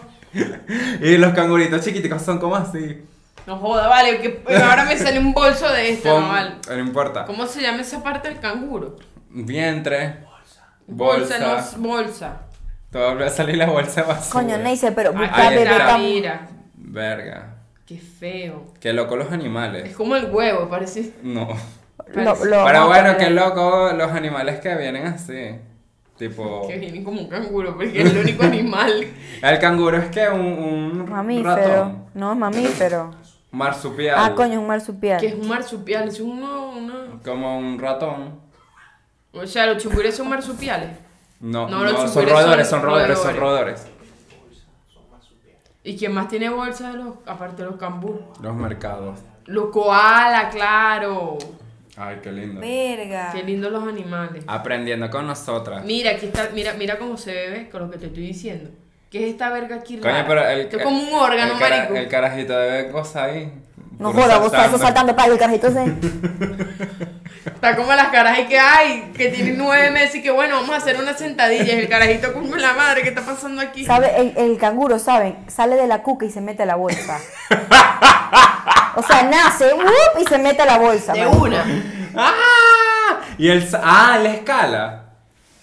Y 1.01 1.17
los 1.17 1.33
canguritos 1.33 1.85
chiquiticos 1.85 2.23
son 2.23 2.39
como 2.39 2.57
así. 2.57 3.03
No 3.47 3.57
joda, 3.57 3.89
vale, 3.89 4.21
que 4.21 4.43
ahora 4.63 4.85
me 4.85 4.97
sale 4.97 5.19
un 5.19 5.33
bolso 5.33 5.69
de 5.73 5.91
este, 5.91 6.09
Pon- 6.11 6.23
no 6.23 6.29
vale. 6.29 6.53
no 6.69 6.79
importa. 6.79 7.25
¿Cómo 7.25 7.47
se 7.47 7.63
llama 7.63 7.81
esa 7.81 8.03
parte 8.03 8.29
del 8.29 8.39
canguro? 8.39 8.97
Vientre. 9.31 10.19
Bolsa. 10.87 11.39
Bolsa, 11.39 11.77
no 11.79 11.89
bolsa. 11.89 12.41
Todo 12.93 13.17
va 13.19 13.27
a 13.27 13.31
salir 13.31 13.57
la 13.57 13.67
bolsa 13.67 14.03
de 14.03 14.09
basura. 14.09 14.33
Coño, 14.43 14.59
Neisser, 14.59 14.95
pero 14.95 15.13
busca 15.13 15.51
bebé. 15.51 15.65
Verga. 16.77 17.57
Qué 17.91 17.99
feo. 17.99 18.67
Qué 18.79 18.93
loco 18.93 19.17
los 19.17 19.27
Es 19.27 19.33
animales. 19.33 19.97
como 19.97 20.15
el 20.15 20.31
huevo, 20.31 20.69
parece. 20.69 21.13
No. 21.25 21.49
lo- 22.15 22.45
lo 22.45 22.65
Pero 22.65 22.87
bueno, 22.87 23.17
qué 23.19 23.31
loco 23.31 23.91
los 23.97 24.13
animales 24.13 24.61
que 24.61 24.73
vienen 24.77 25.09
así. 25.09 25.57
Tipo. 26.17 26.65
Que 26.69 26.79
viene 26.79 27.03
como 27.03 27.21
un 27.23 27.29
canguro, 27.29 27.75
porque 27.75 28.01
es 28.01 28.13
el 28.13 28.19
único 28.19 28.45
animal. 28.45 28.93
El 29.43 29.59
canguro 29.59 29.97
es 29.97 30.09
que 30.11 30.29
un, 30.29 30.41
un 30.41 31.11
Mamífero. 31.11 31.57
ratón. 31.57 32.05
No, 32.15 32.31
es 32.33 32.39
mamífero. 32.39 33.11
Marsupial. 33.51 34.15
Ah, 34.17 34.35
coño, 34.37 34.53
es 34.53 34.59
un 34.59 34.67
marsupial. 34.69 35.21
Que 35.21 35.27
es 35.27 35.35
un 35.35 35.49
marsupial, 35.49 36.07
es 36.09 36.21
uno, 36.21 36.71
una... 36.71 37.21
Como 37.25 37.59
un 37.59 37.77
ratón. 37.81 38.39
O 39.33 39.45
sea, 39.49 39.67
los 39.67 39.83
chungures 39.83 40.17
son 40.17 40.29
marsupiales. 40.29 40.91
No, 41.41 41.69
No, 41.69 41.79
no, 41.79 41.85
los 41.91 42.13
son 42.13 42.29
roedores, 42.29 42.69
son 42.69 42.81
son 42.83 42.89
roedores, 42.89 43.19
son 43.19 43.37
roedores. 43.37 43.87
¿Y 45.83 45.97
quién 45.97 46.13
más 46.13 46.29
tiene 46.29 46.51
bolsa 46.51 46.91
de 46.93 46.99
los, 46.99 47.15
aparte 47.27 47.63
de 47.63 47.71
los 47.71 47.79
camburos? 47.79 48.21
Los 48.43 48.55
mercados. 48.55 49.19
Los 49.47 49.71
koala, 49.71 50.51
claro. 50.51 51.39
Ay, 51.97 52.19
qué 52.23 52.31
lindo. 52.33 52.61
Verga. 52.61 53.33
Qué 53.33 53.43
lindos 53.43 53.73
los 53.73 53.87
animales. 53.87 54.45
Aprendiendo 54.47 55.09
con 55.11 55.27
nosotras. 55.27 55.85
Mira, 55.85 56.13
aquí 56.13 56.27
está, 56.27 56.51
mira, 56.55 56.75
mira 56.75 56.99
cómo 56.99 57.17
se 57.17 57.33
ve 57.33 57.69
con 57.71 57.83
lo 57.83 57.91
que 57.91 57.99
te 57.99 58.07
estoy 58.07 58.27
diciendo. 58.27 58.71
¿Qué 59.11 59.25
es 59.25 59.31
esta 59.33 59.51
verga 59.51 59.77
aquí 59.77 59.97
Coño, 59.99 60.13
rara? 60.13 60.27
pero 60.29 60.47
el. 60.49 60.61
Esto 60.61 60.77
es 60.77 60.83
como 60.85 61.01
un 61.03 61.13
órgano, 61.15 61.55
el 61.55 61.61
marico. 61.61 61.95
El 61.97 62.09
carajito 62.09 62.57
debe 62.57 62.93
gozar 62.93 63.31
ahí. 63.31 63.53
No 64.01 64.13
joda, 64.13 64.39
vos 64.39 64.53
estás 64.53 64.81
saltando. 64.81 65.15
para 65.15 65.33
el 65.33 65.39
carrito 65.39 65.71
se. 65.71 65.85
Está 67.45 67.77
como 67.77 67.93
las 67.93 68.09
caras 68.09 68.39
y 68.39 68.45
que 68.45 68.59
hay, 68.59 69.13
que 69.15 69.29
tiene 69.29 69.53
nueve 69.53 69.91
meses 69.91 70.17
y 70.17 70.23
que 70.23 70.31
bueno, 70.31 70.57
vamos 70.57 70.71
a 70.71 70.77
hacer 70.77 70.97
unas 70.99 71.19
sentadillas. 71.19 71.69
El 71.69 71.89
carajito 71.89 72.33
como 72.33 72.57
la 72.57 72.73
madre, 72.73 73.03
¿qué 73.03 73.11
está 73.11 73.21
pasando 73.23 73.61
aquí? 73.61 73.85
¿Sabe? 73.85 74.19
El, 74.19 74.33
el 74.37 74.59
canguro, 74.59 74.99
¿saben? 74.99 75.37
Sale 75.47 75.77
de 75.77 75.87
la 75.87 76.03
cuca 76.03 76.25
y 76.25 76.31
se 76.31 76.41
mete 76.41 76.63
a 76.63 76.67
la 76.67 76.77
bolsa. 76.77 77.19
O 78.97 79.03
sea, 79.03 79.23
nace 79.23 79.73
¡wup! 79.73 80.21
y 80.21 80.25
se 80.25 80.37
mete 80.37 80.63
a 80.63 80.67
la 80.67 80.79
bolsa. 80.79 81.13
De 81.13 81.25
marico. 81.25 81.45
una. 81.45 81.65
¡Ah! 82.17 83.21
Y 83.39 83.49
el. 83.49 83.69
¡Ah! 83.81 84.19
La 84.21 84.31
escala. 84.31 85.00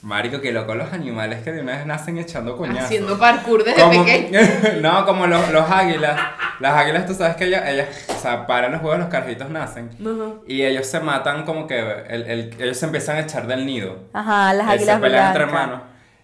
Marico, 0.07 0.39
que 0.39 0.53
loco 0.53 0.73
los 0.73 0.93
animales 0.93 1.43
que 1.43 1.51
de 1.51 1.59
una 1.59 1.73
vez 1.75 1.85
nacen 1.85 2.17
echando 2.17 2.55
coñazos. 2.55 2.85
Haciendo 2.85 3.19
parkour 3.19 3.65
desde 3.65 3.81
Como- 3.81 4.05
pequeño. 4.05 4.39
no, 4.81 5.05
como 5.05 5.27
los, 5.27 5.51
los 5.51 5.69
águilas. 5.69 6.17
Las 6.61 6.73
águilas, 6.75 7.05
tú 7.05 7.13
sabes 7.13 7.35
que 7.35 7.43
ellas, 7.45 7.63
ellas 7.67 7.89
o 8.07 8.13
sea, 8.17 8.47
paran 8.47 8.71
los 8.71 8.81
huevos, 8.81 8.99
los 8.99 9.09
carajitos 9.09 9.49
nacen. 9.49 9.89
Ajá. 9.99 10.35
Y 10.47 10.63
ellos 10.63 10.87
se 10.87 11.01
matan 11.01 11.43
como 11.43 11.67
que 11.67 11.77
el, 12.07 12.23
el- 12.23 12.55
ellos 12.57 12.77
se 12.77 12.85
empiezan 12.85 13.17
a 13.17 13.19
echar 13.19 13.47
del 13.47 13.65
nido. 13.65 14.05
Ajá, 14.13 14.53
las 14.53 14.67
Eh, 14.67 14.71
águilas 14.71 14.95
se 14.95 15.01
pelean 15.01 15.27
entre 15.27 15.43
hermanos. 15.43 15.81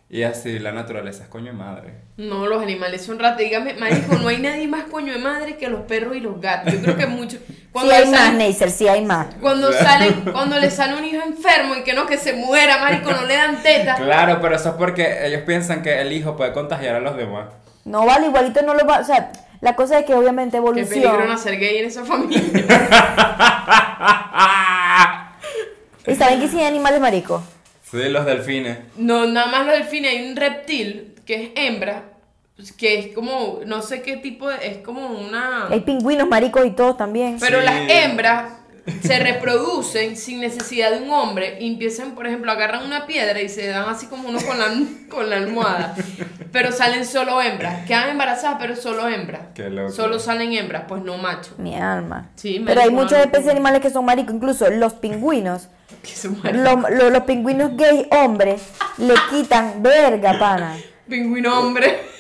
Y 0.10 0.24
así 0.24 0.60
la 0.60 0.72
naturaleza 0.72 1.24
es 1.24 1.30
coño 1.30 1.48
de 1.48 1.58
madre. 1.58 1.94
No, 2.18 2.46
los 2.48 2.62
animales 2.64 3.04
son 3.04 3.20
ratas. 3.20 3.40
Dígame, 3.40 3.74
marico, 3.74 4.16
no 4.16 4.28
hay 4.30 4.38
nadie 4.38 4.68
más 4.68 4.84
coño 4.86 5.12
de 5.12 5.20
madre 5.20 5.58
que 5.58 5.68
los 5.68 5.82
perros 5.82 6.16
y 6.16 6.22
los 6.22 6.40
gatos. 6.40 6.72
Yo 6.72 6.82
creo 6.84 6.96
que 6.98 7.08
Sí 7.82 7.90
hay 7.90 8.08
más, 8.08 8.34
Neisser, 8.36 8.70
sí 8.70 8.88
hay 8.88 9.04
más. 9.04 9.28
cuando 9.42 9.74
salen, 9.74 10.22
cuando 10.32 10.60
le 10.60 10.70
sale 10.70 10.96
un 10.96 11.06
hijo 11.06 11.24
enfermo 11.26 11.76
y 11.76 11.84
que 11.84 11.94
no, 11.94 12.06
que 12.06 12.18
se 12.18 12.34
muera, 12.34 12.78
marico, 12.78 13.12
no 13.12 13.26
le 13.26 13.36
dan 13.36 13.64
teta. 13.64 13.96
Claro, 13.96 14.40
pero 14.42 14.56
eso 14.56 14.70
es 14.70 14.76
porque 14.76 15.26
ellos 15.26 15.42
piensan 15.42 15.82
que 15.82 16.00
el 16.00 16.12
hijo 16.12 16.38
puede 16.38 16.54
contagiar 16.54 16.96
a 16.96 17.00
los 17.00 17.18
demás. 17.18 17.48
No 17.86 18.06
vale, 18.06 18.28
igualito 18.28 18.62
no 18.62 18.76
lo 18.76 18.86
va. 18.86 19.00
O 19.00 19.04
sea, 19.04 19.32
la 19.62 19.76
cosa 19.76 20.00
es 20.00 20.06
que 20.06 20.14
obviamente 20.14 20.60
Qué 20.76 20.86
peligro 20.86 21.26
nacer 21.26 21.58
gay 21.58 21.78
en 21.78 21.86
esa 21.86 22.06
familia. 22.06 22.44
¿Y 26.06 26.16
saben 26.16 26.40
que 26.40 26.48
sí 26.48 26.60
hay 26.60 26.66
animales 26.66 27.02
maricos? 27.02 27.42
Sí, 27.90 28.04
los 28.10 28.26
delfines. 28.26 28.78
No, 28.98 29.26
nada 29.26 29.48
más 29.48 29.66
los 29.66 29.76
delfines. 29.76 30.12
Hay 30.12 30.30
un 30.30 30.36
reptil 30.36 31.16
que 31.26 31.44
es 31.44 31.50
hembra, 31.56 32.04
que 32.78 33.00
es 33.00 33.16
como, 33.16 33.62
no 33.66 33.82
sé 33.82 34.02
qué 34.02 34.18
tipo 34.18 34.48
de, 34.50 34.68
es 34.68 34.78
como 34.80 35.08
una... 35.08 35.68
Hay 35.70 35.82
pingüinos 35.82 36.28
maricos 36.28 36.66
y 36.66 36.72
todos 36.72 36.98
también. 36.98 37.38
Pero 37.40 37.60
Sí. 37.60 37.66
las 37.66 37.90
hembras 37.90 38.54
se 39.02 39.18
reproducen 39.20 40.18
sin 40.18 40.42
necesidad 40.42 40.92
de 40.92 40.98
un 41.04 41.10
hombre 41.10 41.58
y 41.62 41.72
empiezan, 41.72 42.16
por 42.16 42.28
ejemplo, 42.28 42.52
agarran 42.52 42.84
una 42.86 43.06
piedra 43.08 43.42
y 43.42 43.48
se 43.50 43.68
dan 43.68 43.88
así 43.90 44.08
como 44.08 44.28
uno 44.30 44.40
con 44.46 44.60
la, 44.60 44.66
con 45.10 45.30
la 45.30 45.38
almohada. 45.38 45.96
Pero 46.52 46.72
salen 46.72 47.06
solo 47.06 47.42
hembras. 47.42 47.86
Quedan 47.88 48.10
embarazadas, 48.10 48.58
pero 48.60 48.76
solo 48.76 49.08
hembras. 49.08 49.42
Qué 49.56 49.70
loco. 49.70 49.92
Solo 49.92 50.20
salen 50.20 50.54
hembras, 50.54 50.84
pues 50.88 51.02
no 51.02 51.18
macho. 51.18 51.56
Mi 51.58 51.76
alma. 51.76 52.30
Sí, 52.36 52.62
Pero 52.66 52.82
hay 52.82 52.92
muchas 52.92 53.20
especies 53.22 53.46
de 53.46 53.52
animales 53.52 53.82
que 53.82 53.90
son 53.90 54.06
maricos, 54.06 54.36
incluso 54.36 54.70
los 54.70 54.94
pingüinos. 54.94 55.70
Que 56.04 56.10
se 56.10 56.28
mueren. 56.28 56.64
Lo- 56.66 56.90
lo- 56.90 57.10
los 57.10 57.24
pingüinos 57.24 57.78
gay 57.78 58.08
hombres 58.12 58.62
le 58.98 59.14
quitan 59.30 59.82
verga, 59.82 60.38
pana. 60.38 60.76
Pingüino 61.08 61.58
hombre. 61.60 62.12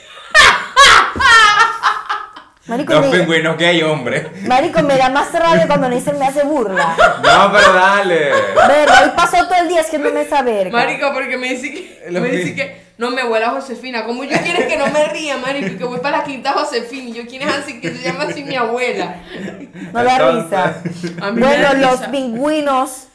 Marico, 2.65 2.93
Los 2.93 3.07
me, 3.09 3.17
pingüinos 3.19 3.57
gay, 3.57 3.81
hombre. 3.83 4.31
marico, 4.47 4.81
me 4.83 4.97
da 4.97 5.09
más 5.09 5.33
rabia 5.33 5.67
cuando 5.67 5.89
Neisser 5.89 6.15
me 6.15 6.25
hace 6.27 6.43
burla. 6.45 6.95
No, 7.23 7.51
pero 7.51 7.73
dale. 7.73 8.31
Verga, 8.55 9.01
hoy 9.03 9.09
pasó 9.17 9.37
todo 9.47 9.55
el 9.61 9.67
día 9.67 9.81
haciéndome 9.81 10.21
esa 10.21 10.41
verga. 10.43 10.71
Marico, 10.71 11.11
porque 11.13 11.35
me 11.37 11.49
dice 11.49 11.73
que, 11.73 12.03
Los 12.09 12.21
me 12.21 12.29
dice 12.29 12.55
que 12.55 12.83
no, 12.97 13.09
mi 13.11 13.19
abuela 13.19 13.49
Josefina. 13.49 14.05
¿Cómo 14.05 14.23
yo 14.23 14.37
quieres 14.43 14.65
que 14.67 14.77
no 14.77 14.87
me 14.87 15.07
ría, 15.09 15.37
marico? 15.37 15.77
Que 15.77 15.83
voy 15.83 15.99
para 15.99 16.19
la 16.19 16.23
quinta 16.23 16.53
Josefina. 16.53 17.09
Y 17.09 17.13
yo, 17.13 17.23
¿quién 17.27 17.41
es 17.41 17.53
así? 17.53 17.81
Que 17.81 17.91
se 17.93 18.01
llama 18.03 18.25
así 18.29 18.43
mi 18.45 18.55
abuela. 18.55 19.15
No 19.91 20.03
da 20.03 20.31
risa. 20.31 20.75
A 21.21 21.31
mí 21.31 21.41
me 21.41 21.57
da 21.57 21.71
Bueno, 21.71 21.73
los 21.87 21.99
risa. 21.99 22.11
pingüinos 22.11 23.07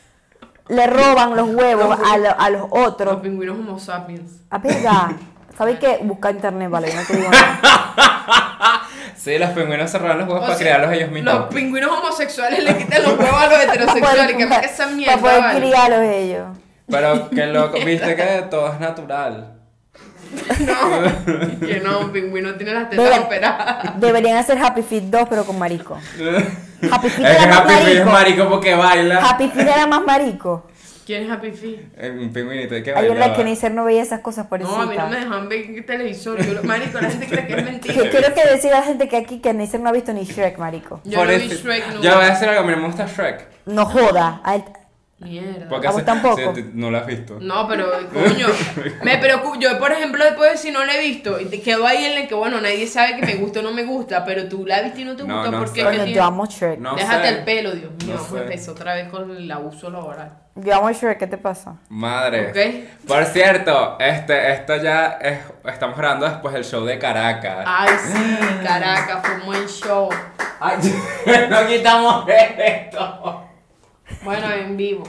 le 0.69 0.87
roban 0.89 1.35
los 1.37 1.49
huevos 1.49 1.99
Los- 1.99 2.11
a, 2.13 2.19
lo- 2.19 2.39
a 2.41 2.51
los 2.51 2.61
Los 2.63 2.71
otros. 2.87 3.21
pingüinos 3.21 3.57
homo 3.59 3.79
sapiens. 3.79 4.31
A 4.51 4.59
verga. 4.59 5.13
¿Sabes 5.57 5.79
qué? 5.79 5.99
Busca 6.03 6.31
internet, 6.31 6.69
vale, 6.71 6.93
no 6.95 7.03
te 7.03 7.17
digo 7.17 7.31
nada. 7.31 8.83
Sí, 9.19 9.37
los 9.37 9.51
pingüinos 9.51 9.93
roban 9.95 10.19
los 10.19 10.29
huevos 10.29 10.43
O 10.43 10.47
para 10.47 10.55
sea, 10.57 10.67
criarlos 10.67 10.93
ellos 10.93 11.11
mismos. 11.11 11.35
Los 11.35 11.47
pingüinos 11.47 11.91
homosexuales 11.91 12.63
le 12.63 12.77
quitan 12.79 13.03
los 13.03 13.19
huevos 13.19 13.35
a 13.43 13.47
los 13.49 13.63
heterosexuales. 13.65 14.37
que 14.37 14.47
para, 14.47 14.61
esa 14.67 14.87
mierda. 14.87 15.17
para 15.17 15.21
poder 15.21 15.41
vale. 15.43 15.61
criarlos 15.61 16.01
ellos. 16.03 16.47
Pero 16.89 17.31
qué 17.31 17.47
loco, 17.49 17.79
viste 17.85 18.15
que 18.17 18.45
todo 18.49 18.73
es 18.73 18.81
natural. 18.81 19.55
No, 20.61 21.59
que 21.67 21.81
no, 21.81 22.01
un 22.01 22.13
pingüino 22.13 22.55
tiene 22.55 22.75
las 22.75 22.91
tetas 22.91 23.05
Verga. 23.05 23.25
operadas. 23.25 24.01
Deberían 24.01 24.37
hacer 24.37 24.59
Happy 24.59 24.83
Feet 24.83 25.05
2, 25.05 25.27
pero 25.29 25.45
con 25.45 25.59
marico. 25.59 25.97
Happy 26.93 27.09
Feet 27.09 27.27
Es 27.27 27.37
que 27.39 27.47
más 27.49 27.59
Happy 27.59 27.75
Feet 27.75 27.97
es 27.99 28.07
marico 28.07 28.49
porque 28.49 28.75
baila. 28.75 29.19
Happy 29.19 29.49
Feet 29.49 29.67
era 29.67 29.87
más 29.87 30.03
marico. 30.03 30.68
¿Quién 31.09 31.23
es 31.23 31.31
Happy 31.31 31.53
Feet? 31.53 31.79
Eh, 31.97 32.11
Un 32.21 32.31
pingüinito 32.35 32.75
hay 32.75 32.83
que 32.83 32.93
Hay 32.95 33.09
una 33.09 33.33
que 33.33 33.43
Neisser 33.43 33.73
no 33.73 33.83
veía 33.87 34.03
esas 34.03 34.21
cosas 34.21 34.47
por 34.47 34.61
No, 34.61 34.77
a 34.83 34.85
mí 34.85 34.95
no 34.95 35.09
me 35.09 35.17
dejan 35.17 35.49
ver 35.49 35.61
en 35.63 35.87
televisor. 35.87 36.39
Yo, 36.45 36.63
marico, 36.65 37.01
la 37.01 37.09
gente 37.11 37.27
cree 37.27 37.47
que 37.47 37.55
es 37.55 37.65
mentira. 37.65 37.95
Que 37.95 38.11
quiero 38.11 38.35
que 38.35 38.45
decir 38.45 38.71
a 38.75 38.81
la 38.81 38.83
gente 38.85 39.09
que 39.09 39.17
aquí 39.17 39.39
que 39.41 39.55
Neisser 39.55 39.81
no 39.81 39.89
ha 39.89 39.93
visto 39.93 40.13
ni 40.13 40.25
Shrek, 40.25 40.59
marico. 40.59 41.01
Yo 41.05 41.25
no 41.25 41.31
vi 41.31 41.39
Por 41.39 41.43
eso- 41.51 41.63
Shrek 41.67 41.87
nunca. 41.95 42.01
Ya 42.03 42.15
voy 42.17 42.25
a 42.27 42.29
decir 42.29 42.47
algo, 42.47 42.71
no 42.71 42.77
me 42.77 42.87
gusta 42.87 43.07
Shrek. 43.07 43.47
No 43.65 43.87
joda. 43.87 44.43
A 44.45 44.59
Mierda. 45.21 45.67
Porque 45.69 45.89
¿A 45.89 45.91
vos 45.91 46.05
tampoco? 46.05 46.55
no 46.75 46.91
lo 46.93 46.99
has 46.99 47.07
visto. 47.07 47.39
No, 47.41 47.67
pero 47.67 47.87
coño, 48.13 48.47
me 49.03 49.19
preocupo. 49.19 49.59
Yo, 49.59 49.77
por 49.79 49.91
ejemplo, 49.91 50.23
después 50.25 50.61
si 50.61 50.71
no 50.71 50.85
la 50.85 50.95
he 50.95 51.01
visto, 51.01 51.41
y 51.41 51.47
te 51.47 51.61
quedo 51.61 51.87
ahí 51.89 52.05
en 52.05 52.19
el 52.23 52.29
que, 52.29 52.37
bueno, 52.37 52.61
nadie 52.61 52.87
sabe 52.87 53.17
que 53.17 53.27
me 53.27 53.35
gusta 53.35 53.59
o 53.59 53.63
no 53.65 53.73
me 53.73 53.83
gusta, 53.83 54.25
pero 54.25 54.47
tú 54.49 54.65
la 54.65 54.81
viste 54.83 55.01
y 55.01 55.05
no 55.05 55.17
te 55.17 55.25
No, 55.25 55.35
gusta 55.37 55.51
no 55.51 55.59
porque 55.59 55.73
sé. 55.73 55.81
es 55.81 55.87
que 55.87 55.91
Coño, 55.93 56.05
tiene- 56.05 56.17
yo 56.17 56.23
amo 56.23 56.47
Shrek. 56.47 56.79
No 56.79 56.95
Déjate 56.95 57.29
sé. 57.31 57.35
el 57.39 57.45
pelo, 57.45 57.73
Dios 57.73 57.91
mío. 58.05 58.15
No 58.15 58.25
sé. 58.37 58.43
empezó 58.45 58.71
otra 58.73 58.95
vez 58.95 59.09
con 59.09 59.31
el 59.33 59.51
abuso 59.51 59.91
laboral. 59.91 60.39
Yo 60.65 60.91
Shrek, 60.91 61.19
¿qué 61.19 61.27
te 61.29 61.39
pasa? 61.39 61.77
Madre. 61.89 62.51
Ok. 62.51 63.07
Por 63.07 63.25
cierto, 63.27 63.97
este, 64.01 64.53
esto 64.53 64.77
ya 64.77 65.19
es, 65.21 65.39
estamos 65.65 65.97
grabando 65.97 66.29
después 66.29 66.53
del 66.53 66.65
show 66.65 66.85
de 66.85 66.99
Caracas. 66.99 67.65
Ay, 67.65 67.91
sí, 68.05 68.39
Caracas, 68.65 69.21
fue 69.25 69.35
un 69.37 69.47
buen 69.47 69.69
show. 69.69 70.09
Ay, 70.59 70.79
no 71.51 71.67
quitamos 71.67 72.25
esto. 72.29 73.45
Bueno, 74.23 74.51
en 74.53 74.77
vivo. 74.77 75.05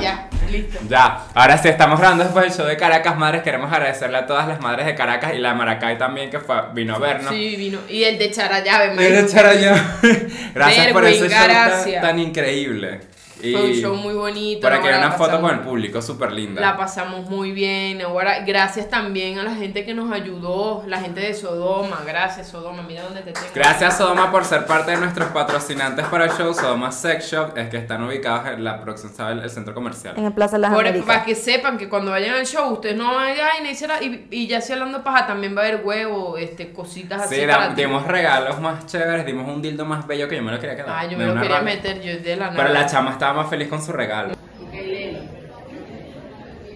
ya, 0.00 0.28
listo. 0.48 0.78
Ya, 0.88 1.24
ahora 1.34 1.58
sí, 1.58 1.68
estamos 1.68 1.98
grabando 1.98 2.22
después 2.22 2.44
del 2.44 2.54
show 2.54 2.66
de 2.66 2.76
Caracas, 2.76 3.18
madres. 3.18 3.42
Queremos 3.42 3.72
agradecerle 3.72 4.18
a 4.18 4.26
todas 4.26 4.46
las 4.46 4.60
madres 4.60 4.86
de 4.86 4.94
Caracas 4.94 5.34
y 5.34 5.38
la 5.38 5.48
de 5.48 5.54
Maracay 5.56 5.98
también 5.98 6.30
que 6.30 6.38
fue, 6.38 6.54
vino 6.74 6.94
a 6.94 6.98
vernos. 7.00 7.34
Sí, 7.34 7.56
vino. 7.56 7.80
Y 7.88 8.04
el 8.04 8.18
de 8.18 8.30
Charayave, 8.30 8.94
Y 8.94 9.12
de 9.12 9.26
Charallá. 9.26 9.84
Gracias 10.54 10.92
por 10.92 11.04
ese 11.06 11.28
show 11.28 12.00
tan 12.00 12.20
increíble. 12.20 13.15
Y 13.42 13.52
Fue 13.52 13.64
un 13.64 13.72
show 13.72 13.94
muy 13.96 14.14
bonito. 14.14 14.60
para 14.62 14.80
que 14.80 14.90
La 14.90 14.98
una 14.98 15.12
foto 15.12 15.40
con 15.40 15.50
el 15.52 15.60
público, 15.60 16.00
súper 16.00 16.32
linda. 16.32 16.60
La 16.60 16.76
pasamos 16.76 17.28
muy 17.28 17.52
bien. 17.52 18.00
Ahora, 18.02 18.40
gracias 18.40 18.88
también 18.88 19.38
a 19.38 19.42
la 19.42 19.54
gente 19.54 19.84
que 19.84 19.92
nos 19.94 20.10
ayudó, 20.10 20.82
la 20.86 20.98
gente 21.00 21.20
de 21.20 21.34
Sodoma. 21.34 22.00
Gracias, 22.06 22.48
Sodoma. 22.48 22.82
Mira 22.82 23.02
dónde 23.02 23.20
te 23.20 23.32
tengo. 23.32 23.46
Gracias 23.54 23.98
Sodoma 23.98 24.30
por 24.30 24.44
ser 24.44 24.64
parte 24.66 24.92
de 24.92 24.96
nuestros 24.96 25.28
patrocinantes 25.30 26.06
para 26.06 26.24
el 26.24 26.30
show 26.32 26.52
Sodoma 26.54 26.90
Sex 26.92 27.30
Shop, 27.30 27.56
es 27.58 27.68
que 27.68 27.76
están 27.76 28.02
ubicados 28.04 28.46
en 28.48 28.64
la 28.64 28.80
próxima, 28.80 29.12
¿sabes? 29.12 29.42
El 29.44 29.50
centro 29.50 29.74
comercial. 29.74 30.14
En 30.16 30.24
el 30.24 30.32
Plaza 30.32 30.56
de 30.56 30.62
las 30.62 30.72
Por- 30.72 30.80
Américas. 30.86 31.06
para 31.06 31.24
que 31.24 31.34
sepan 31.34 31.76
que 31.78 31.88
cuando 31.88 32.10
vayan 32.12 32.34
al 32.36 32.46
show, 32.46 32.72
ustedes 32.72 32.96
no 32.96 33.14
vayan 33.14 33.46
ay, 33.56 33.62
ni 33.64 33.74
será- 33.74 34.02
y, 34.02 34.26
y 34.30 34.46
ya 34.46 34.60
sea 34.60 34.76
hablando 34.76 35.04
paja, 35.04 35.26
también 35.26 35.54
va 35.56 35.62
a 35.62 35.66
haber 35.66 35.82
huevo, 35.84 36.36
este, 36.38 36.72
cositas 36.72 37.22
así. 37.22 37.36
Sí, 37.36 37.40
para 37.46 37.68
da- 37.68 37.74
ti. 37.74 37.82
dimos 37.82 38.06
regalos 38.06 38.60
más 38.60 38.86
chéveres, 38.86 39.26
dimos 39.26 39.46
un 39.48 39.60
dildo 39.60 39.84
más 39.84 40.06
bello 40.06 40.28
que 40.28 40.36
yo 40.36 40.42
me 40.42 40.52
lo 40.52 40.58
quería 40.58 40.74
quedar. 40.76 40.88
Ah, 40.90 41.04
yo 41.04 41.18
Me 41.18 41.26
me 41.26 41.34
lo 41.34 41.40
quería 41.42 41.58
rabia. 41.58 41.74
meter 41.76 42.00
yo 42.02 42.22
de 42.22 42.36
la 42.36 42.46
nada. 42.50 42.56
Pero 42.56 42.72
la 42.72 42.86
chama 42.86 43.10
estaba 43.26 43.42
más 43.42 43.50
feliz 43.50 43.66
con 43.66 43.82
su 43.82 43.90
regalo. 43.92 44.34
Ok, 44.34 44.72
léelo. 44.72 45.18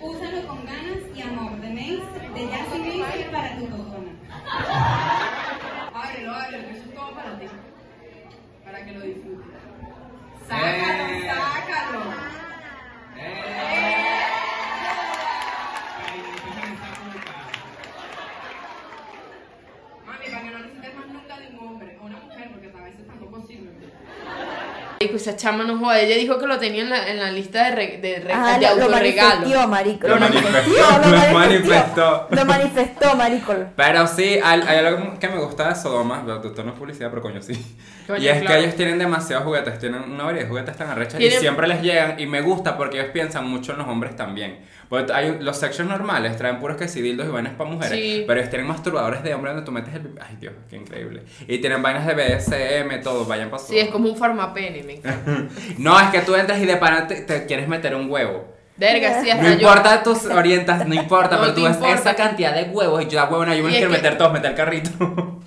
Úsalo 0.02 0.48
con 0.48 0.66
ganas 0.66 0.98
y 1.14 1.22
amor 1.22 1.60
de 1.60 1.70
Mace, 1.70 2.28
de 2.34 2.48
Jasmine 2.48 2.96
Mace 2.98 3.28
para 3.30 3.54
tu 3.56 3.66
persona. 3.66 4.10
Ábrelo, 5.94 6.34
ábrelo, 6.34 6.64
que 6.66 6.72
eso 6.72 6.82
es 6.88 6.94
todo 6.96 7.14
para 7.14 7.38
ti. 7.38 7.46
Para 8.64 8.84
que 8.84 8.90
lo 8.92 9.00
disfrutes. 9.00 9.46
Sácalo, 10.48 11.04
Eh. 11.04 11.30
sácalo. 11.30 12.00
Mami, 13.14 14.19
Marico, 25.02 25.16
esa 25.16 25.34
chama 25.34 25.64
no 25.64 25.78
joda. 25.78 25.98
Ella 25.98 26.14
dijo 26.16 26.38
que 26.38 26.46
lo 26.46 26.58
tenía 26.58 26.82
en 26.82 26.90
la, 26.90 27.08
en 27.10 27.18
la 27.20 27.30
lista 27.30 27.64
de, 27.64 27.70
re- 27.74 27.98
de, 28.02 28.20
re- 28.20 28.32
Ah, 28.34 28.58
de 28.58 28.66
lo, 28.76 28.90
manifestó, 28.90 29.66
marico. 29.66 30.06
Lo 30.08 30.16
manifestó, 30.20 30.98
lo 31.30 31.38
manifestó. 31.38 32.26
Lo 32.28 32.44
manifestó, 32.44 33.16
marico. 33.16 33.54
Pero 33.76 34.06
sí, 34.06 34.38
hay, 34.44 34.60
hay 34.60 34.84
algo 34.84 35.18
que 35.18 35.28
me 35.28 35.38
gusta 35.38 35.70
de 35.70 35.74
Sodoma, 35.74 36.22
esto 36.44 36.62
no 36.64 36.72
es 36.72 36.78
publicidad, 36.78 37.08
pero 37.08 37.22
coño 37.22 37.40
sí. 37.40 37.54
Coño, 38.06 38.18
y 38.20 38.28
es 38.28 38.40
claro. 38.42 38.54
que 38.56 38.60
ellos 38.60 38.76
tienen 38.76 38.98
demasiados 38.98 39.46
juguetes, 39.46 39.78
tienen 39.78 40.02
una 40.02 40.24
variedad 40.24 40.44
de 40.44 40.50
juguetes 40.50 40.76
tan 40.76 40.90
arrechas 40.90 41.18
y 41.18 41.30
siempre 41.30 41.66
les 41.66 41.80
llegan 41.80 42.20
y 42.20 42.26
me 42.26 42.42
gusta 42.42 42.76
porque 42.76 43.00
ellos 43.00 43.10
piensan 43.10 43.46
mucho 43.48 43.72
en 43.72 43.78
los 43.78 43.88
hombres 43.88 44.14
también. 44.16 44.58
Porque 44.90 45.12
hay, 45.12 45.38
los 45.40 45.56
sections 45.56 45.88
normales 45.88 46.36
traen 46.36 46.58
puros 46.58 46.76
que 46.76 46.88
sí, 46.88 47.00
dildos 47.00 47.26
y 47.28 47.30
vainas 47.30 47.54
para 47.54 47.70
mujeres, 47.70 47.96
Sí. 47.98 48.24
pero 48.26 48.40
ellos 48.40 48.50
tienen 48.50 48.66
masturbadores 48.68 49.22
de 49.22 49.32
hombre 49.34 49.52
donde 49.52 49.64
tú 49.64 49.70
metes 49.72 49.94
el... 49.94 50.10
Ay 50.20 50.36
Dios, 50.40 50.52
qué 50.68 50.76
increíble. 50.76 51.22
Y 51.46 51.58
tienen 51.58 51.80
vainas 51.80 52.04
de 52.06 52.14
BSM, 52.14 53.00
todo, 53.02 53.24
vayan 53.24 53.48
para 53.50 53.62
Sí, 53.62 53.78
es 53.78 53.88
como 53.88 54.08
un 54.10 54.16
farmapene, 54.16 54.82
me 54.82 54.94
encanta. 54.96 55.44
No, 55.78 55.98
es 56.00 56.08
que 56.08 56.18
tú 56.22 56.34
entras 56.34 56.58
y 56.60 56.66
de 56.66 56.76
pana 56.76 57.06
te, 57.06 57.20
te 57.22 57.46
quieres 57.46 57.68
meter 57.68 57.94
un 57.94 58.10
huevo. 58.10 58.52
Verga, 58.76 59.22
sí, 59.22 59.30
hasta 59.30 59.42
No 59.44 59.48
yo. 59.50 59.54
importa 59.68 60.02
tus 60.02 60.24
orientas, 60.26 60.84
no 60.88 60.94
importa, 61.02 61.36
No 61.36 61.42
pero 61.42 61.54
tú 61.54 61.62
ves 61.62 61.74
importa. 61.76 61.94
esa 61.94 62.14
cantidad 62.16 62.52
de 62.52 62.64
huevos 62.64 63.02
y 63.02 63.06
yo, 63.08 63.16
la 63.20 63.26
huevona, 63.26 63.54
yo 63.54 63.62
me 63.62 63.70
quiero 63.70 63.90
que- 63.90 63.96
meter 63.96 64.18
todos, 64.18 64.32
meter 64.32 64.50
el 64.50 64.56
carrito. 64.56 64.90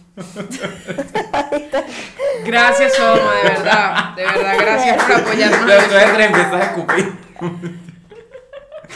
Gracias, 2.46 2.94
Soma, 2.96 3.34
de 3.44 3.50
verdad. 3.50 4.16
De 4.16 4.24
verdad, 4.24 4.56
gracias 4.60 5.04
por 5.04 5.16
apoyarnos. 5.16 5.60
Entonces 5.60 5.90
tú 5.90 5.96
entras 5.98 6.20
y 6.20 6.24
empiezas 6.24 6.54
a 6.54 6.64
escupir. 6.64 7.14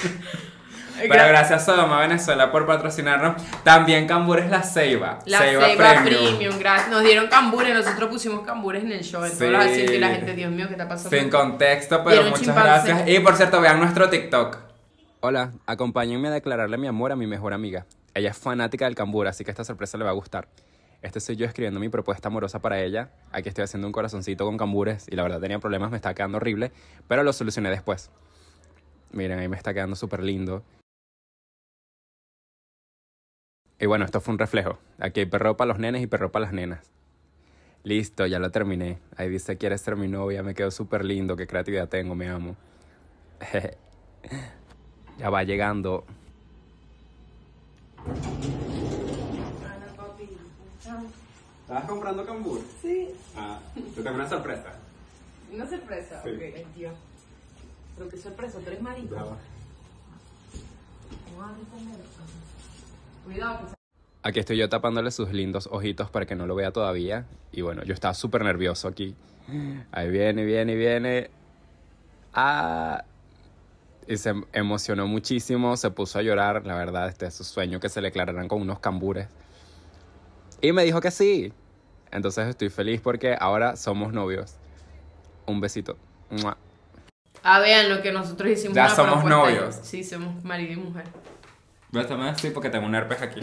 Pero 1.00 1.14
Gra- 1.14 1.28
gracias 1.28 1.64
Sodoma 1.64 2.00
Venezuela 2.00 2.52
por 2.52 2.66
patrocinarnos. 2.66 3.36
También 3.64 4.08
Cambures 4.08 4.50
La 4.50 4.64
Ceiba. 4.64 5.20
La 5.26 5.40
Ceiba, 5.40 5.68
Premium, 6.04 6.58
gracias. 6.58 6.90
Nos 6.90 7.04
dieron 7.04 7.28
cambures, 7.28 7.72
nosotros 7.76 8.10
pusimos 8.10 8.42
cambures 8.46 8.84
en 8.84 8.92
el 8.94 9.04
show. 9.04 9.24
En 9.24 9.32
Sí. 9.32 9.38
todos 9.38 9.52
los 9.52 9.64
asientos 9.66 9.94
y 9.96 10.00
la 10.00 10.10
gente, 10.10 10.34
Dios 10.34 10.52
mío, 10.52 10.66
¿qué 10.68 10.74
está 10.74 10.88
pasando? 10.88 11.16
Sin 11.16 11.30
contexto, 11.30 12.04
pero 12.04 12.24
muchas 12.24 12.42
chimpancé. 12.42 12.64
gracias. 12.94 13.10
Y 13.10 13.20
por 13.20 13.36
cierto, 13.36 13.62
vean 13.62 13.80
nuestro 13.80 14.10
TikTok. 14.10 14.58
Hola, 15.20 15.52
acompáñenme 15.68 16.30
a 16.30 16.32
declararle 16.32 16.78
mi 16.78 16.88
amor 16.88 17.12
a 17.12 17.16
mi 17.16 17.28
mejor 17.28 17.54
amiga. 17.54 17.86
Ella 18.16 18.32
es 18.32 18.38
fanática 18.38 18.86
del 18.86 18.96
cambur, 18.96 19.28
así 19.28 19.44
que 19.46 19.52
esta 19.52 19.64
sorpresa 19.64 20.00
le 20.00 20.04
va 20.04 20.10
a 20.10 20.14
gustar. 20.14 20.48
Este 21.04 21.20
soy 21.20 21.36
yo 21.36 21.46
escribiendo 21.46 21.80
mi 21.80 21.90
propuesta 21.90 22.28
amorosa 22.30 22.58
para 22.60 22.80
ella. 22.82 23.10
Aquí 23.32 23.50
estoy 23.50 23.64
haciendo 23.64 23.86
un 23.86 23.92
corazoncito 23.94 24.46
con 24.46 24.58
cambures 24.58 25.06
y 25.08 25.16
la 25.16 25.22
verdad 25.22 25.40
tenía 25.40 25.60
problemas, 25.60 25.92
me 25.92 25.98
está 25.98 26.16
quedando 26.16 26.38
horrible, 26.38 26.72
pero 27.08 27.22
lo 27.22 27.34
solucioné 27.34 27.70
después. 27.70 28.10
Miren, 29.12 29.40
ahí 29.40 29.48
me 29.48 29.58
está 29.58 29.74
quedando 29.74 29.96
súper 29.96 30.22
lindo. 30.24 30.64
Y 33.80 33.86
bueno, 33.86 34.06
esto 34.06 34.22
fue 34.22 34.34
un 34.34 34.40
reflejo. 34.40 34.80
Aquí 35.00 35.20
hay 35.22 35.26
perro 35.28 35.56
para 35.56 35.68
los 35.70 35.80
nenes 35.80 36.02
y 36.02 36.08
perro 36.08 36.32
para 36.32 36.46
las 36.46 36.54
nenas. 36.54 36.90
Listo, 37.84 38.26
ya 38.26 38.40
lo 38.40 38.52
terminé. 38.52 39.00
Ahí 39.16 39.30
dice, 39.30 39.58
¿quieres 39.58 39.82
ser 39.82 39.96
mi 39.96 40.08
novia? 40.08 40.44
Me 40.44 40.56
quedó 40.56 40.72
súper 40.72 41.06
lindo, 41.06 41.36
qué 41.38 41.48
creatividad 41.48 41.88
tengo, 41.88 42.16
me 42.16 42.28
amo. 42.28 42.56
ya 45.20 45.30
va 45.30 45.44
llegando. 45.44 46.04
¿Estabas 51.62 51.86
comprando 51.86 52.26
cambur? 52.26 52.62
Sí. 52.82 53.10
Ah, 53.36 53.60
te 53.76 54.02
tengo 54.02 54.16
una 54.16 54.28
sorpresa. 54.30 54.74
Una 55.54 55.68
sorpresa, 55.68 56.22
Sí. 56.24 56.30
ok, 56.30 56.76
Dios. 56.76 56.94
Pero 57.98 58.10
qué 58.10 58.18
sorpresa, 58.18 58.60
tú 58.60 58.68
eres 58.68 58.82
marico. 58.82 59.16
Cuidado, 63.26 63.60
que 63.60 63.78
Aquí 64.24 64.40
estoy 64.40 64.58
yo 64.58 64.70
tapándole 64.70 65.12
sus 65.12 65.32
lindos 65.32 65.68
ojitos 65.72 66.10
para 66.10 66.26
que 66.26 66.36
no 66.36 66.48
lo 66.48 66.56
vea 66.56 66.72
todavía. 66.72 67.26
Y 67.52 67.62
bueno, 67.62 67.84
yo 67.84 67.94
estaba 67.94 68.14
súper 68.14 68.44
nervioso 68.44 68.88
aquí. 68.88 69.16
Ahí 69.92 70.10
viene, 70.10 70.44
viene, 70.44 70.76
viene. 70.76 71.30
Ah. 72.34 73.06
Y 74.08 74.18
se 74.18 74.34
emocionó 74.54 75.08
muchísimo, 75.08 75.76
se 75.76 75.92
puso 75.92 76.20
a 76.20 76.22
llorar, 76.22 76.66
la 76.66 76.76
verdad, 76.76 77.10
este 77.10 77.26
es 77.26 77.34
su 77.34 77.44
sueño 77.44 77.82
que 77.82 77.90
se 77.90 78.00
le 78.00 78.08
declararan 78.08 78.48
con 78.48 78.62
unos 78.62 78.80
cambures. 78.80 79.28
Y 80.62 80.72
me 80.72 80.84
dijo 80.84 81.02
que 81.02 81.12
sí. 81.12 81.52
Entonces 82.12 82.48
estoy 82.48 82.70
feliz 82.70 83.02
porque 83.02 83.36
ahora 83.38 83.76
somos 83.76 84.14
novios. 84.14 84.56
Un 85.46 85.60
besito. 85.60 85.98
Mua. 86.30 86.58
Ah, 87.44 87.60
vean 87.60 87.90
lo 87.90 88.02
que 88.02 88.12
nosotros 88.12 88.50
hicimos. 88.52 88.76
Ya 88.76 88.90
somos 88.90 89.24
novios. 89.24 89.80
Sí, 89.84 90.04
somos 90.04 90.44
marido 90.44 90.74
y 90.74 90.78
mujer. 90.78 91.06
Bésame 91.92 92.30
así 92.30 92.50
porque 92.50 92.70
tengo 92.70 92.86
un 92.86 92.96
herpes 92.96 93.22
aquí. 93.22 93.42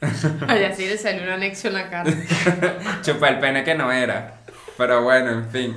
Ay, 0.48 0.64
así 0.64 0.86
le 0.86 0.98
salió 0.98 1.22
un 1.22 1.28
anexo 1.28 1.68
en 1.68 1.74
la 1.74 1.90
cara. 1.90 2.10
Chupa 3.02 3.28
el 3.28 3.38
pene 3.38 3.62
que 3.62 3.74
no 3.74 3.92
era. 3.92 4.40
Pero 4.76 5.02
bueno, 5.02 5.30
en 5.30 5.48
fin. 5.50 5.76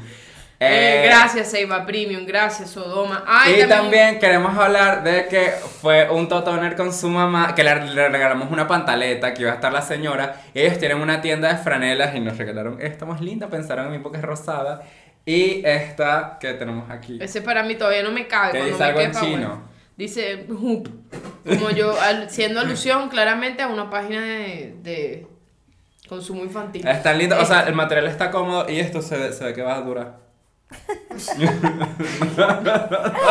Eh, 0.58 1.04
Eh, 1.04 1.08
gracias, 1.08 1.52
Seiba 1.52 1.86
Premium. 1.86 2.26
Gracias, 2.26 2.70
Sodoma. 2.72 3.24
Ay, 3.28 3.62
y 3.62 3.68
también 3.68 4.18
queremos 4.20 4.58
hablar 4.58 5.04
de 5.04 5.28
que 5.28 5.52
fue 5.82 6.10
un 6.10 6.28
totoner 6.30 6.76
con 6.78 6.94
su 6.94 7.10
mamá, 7.10 7.54
que 7.54 7.64
le, 7.64 7.88
le 7.94 8.08
regalamos 8.10 8.50
una 8.50 8.66
pantaleta, 8.68 9.34
que 9.34 9.42
iba 9.44 9.52
a 9.52 9.56
estar 9.56 9.74
la 9.74 9.82
señora. 9.82 10.42
Ellos 10.54 10.80
tienen 10.80 11.02
una 11.02 11.22
tienda 11.22 11.50
de 11.50 11.58
franelas 11.58 12.16
y 12.16 12.22
nos 12.22 12.38
regalaron 12.38 12.82
esta 12.82 13.06
más 13.06 13.20
linda, 13.22 13.48
pensaron 13.50 13.88
en 13.88 13.92
mí 13.92 14.00
porque 14.00 14.18
es 14.18 14.24
rosada. 14.24 14.82
Y 15.26 15.66
esta 15.66 16.38
que 16.40 16.54
tenemos 16.54 16.90
aquí. 16.90 17.18
Ese 17.22 17.42
para 17.42 17.64
mí 17.64 17.76
todavía 17.76 18.04
no 18.04 18.12
me 18.12 18.28
cabe. 18.28 18.52
¿Qué 18.52 18.58
cuando 18.60 18.72
dice 18.78 18.84
me 18.84 18.90
algo 18.90 19.02
en 19.02 19.12
chino? 19.12 19.48
bueno. 19.48 19.76
Dice 19.98 20.46
hoop. 20.50 20.90
Como 21.48 21.70
yo, 21.72 22.00
al- 22.00 22.30
siendo 22.30 22.60
alusión 22.60 23.10
claramente 23.10 23.64
a 23.64 23.68
una 23.68 23.90
página 23.90 24.22
de, 24.22 24.76
de 24.84 25.28
consumo 26.08 26.44
infantil. 26.44 26.86
Está 26.88 27.14
lindo, 27.14 27.40
o 27.40 27.46
sea, 27.46 27.62
el 27.62 27.74
material 27.76 28.08
está 28.08 28.30
cómodo 28.30 28.70
y 28.70 28.80
esto 28.80 29.02
se, 29.02 29.18
ve- 29.18 29.32
se 29.34 29.46
ve 29.46 29.54
que 29.54 29.62
va 29.62 29.76
a 29.78 29.82
durar. 29.82 30.25
o 31.16 31.20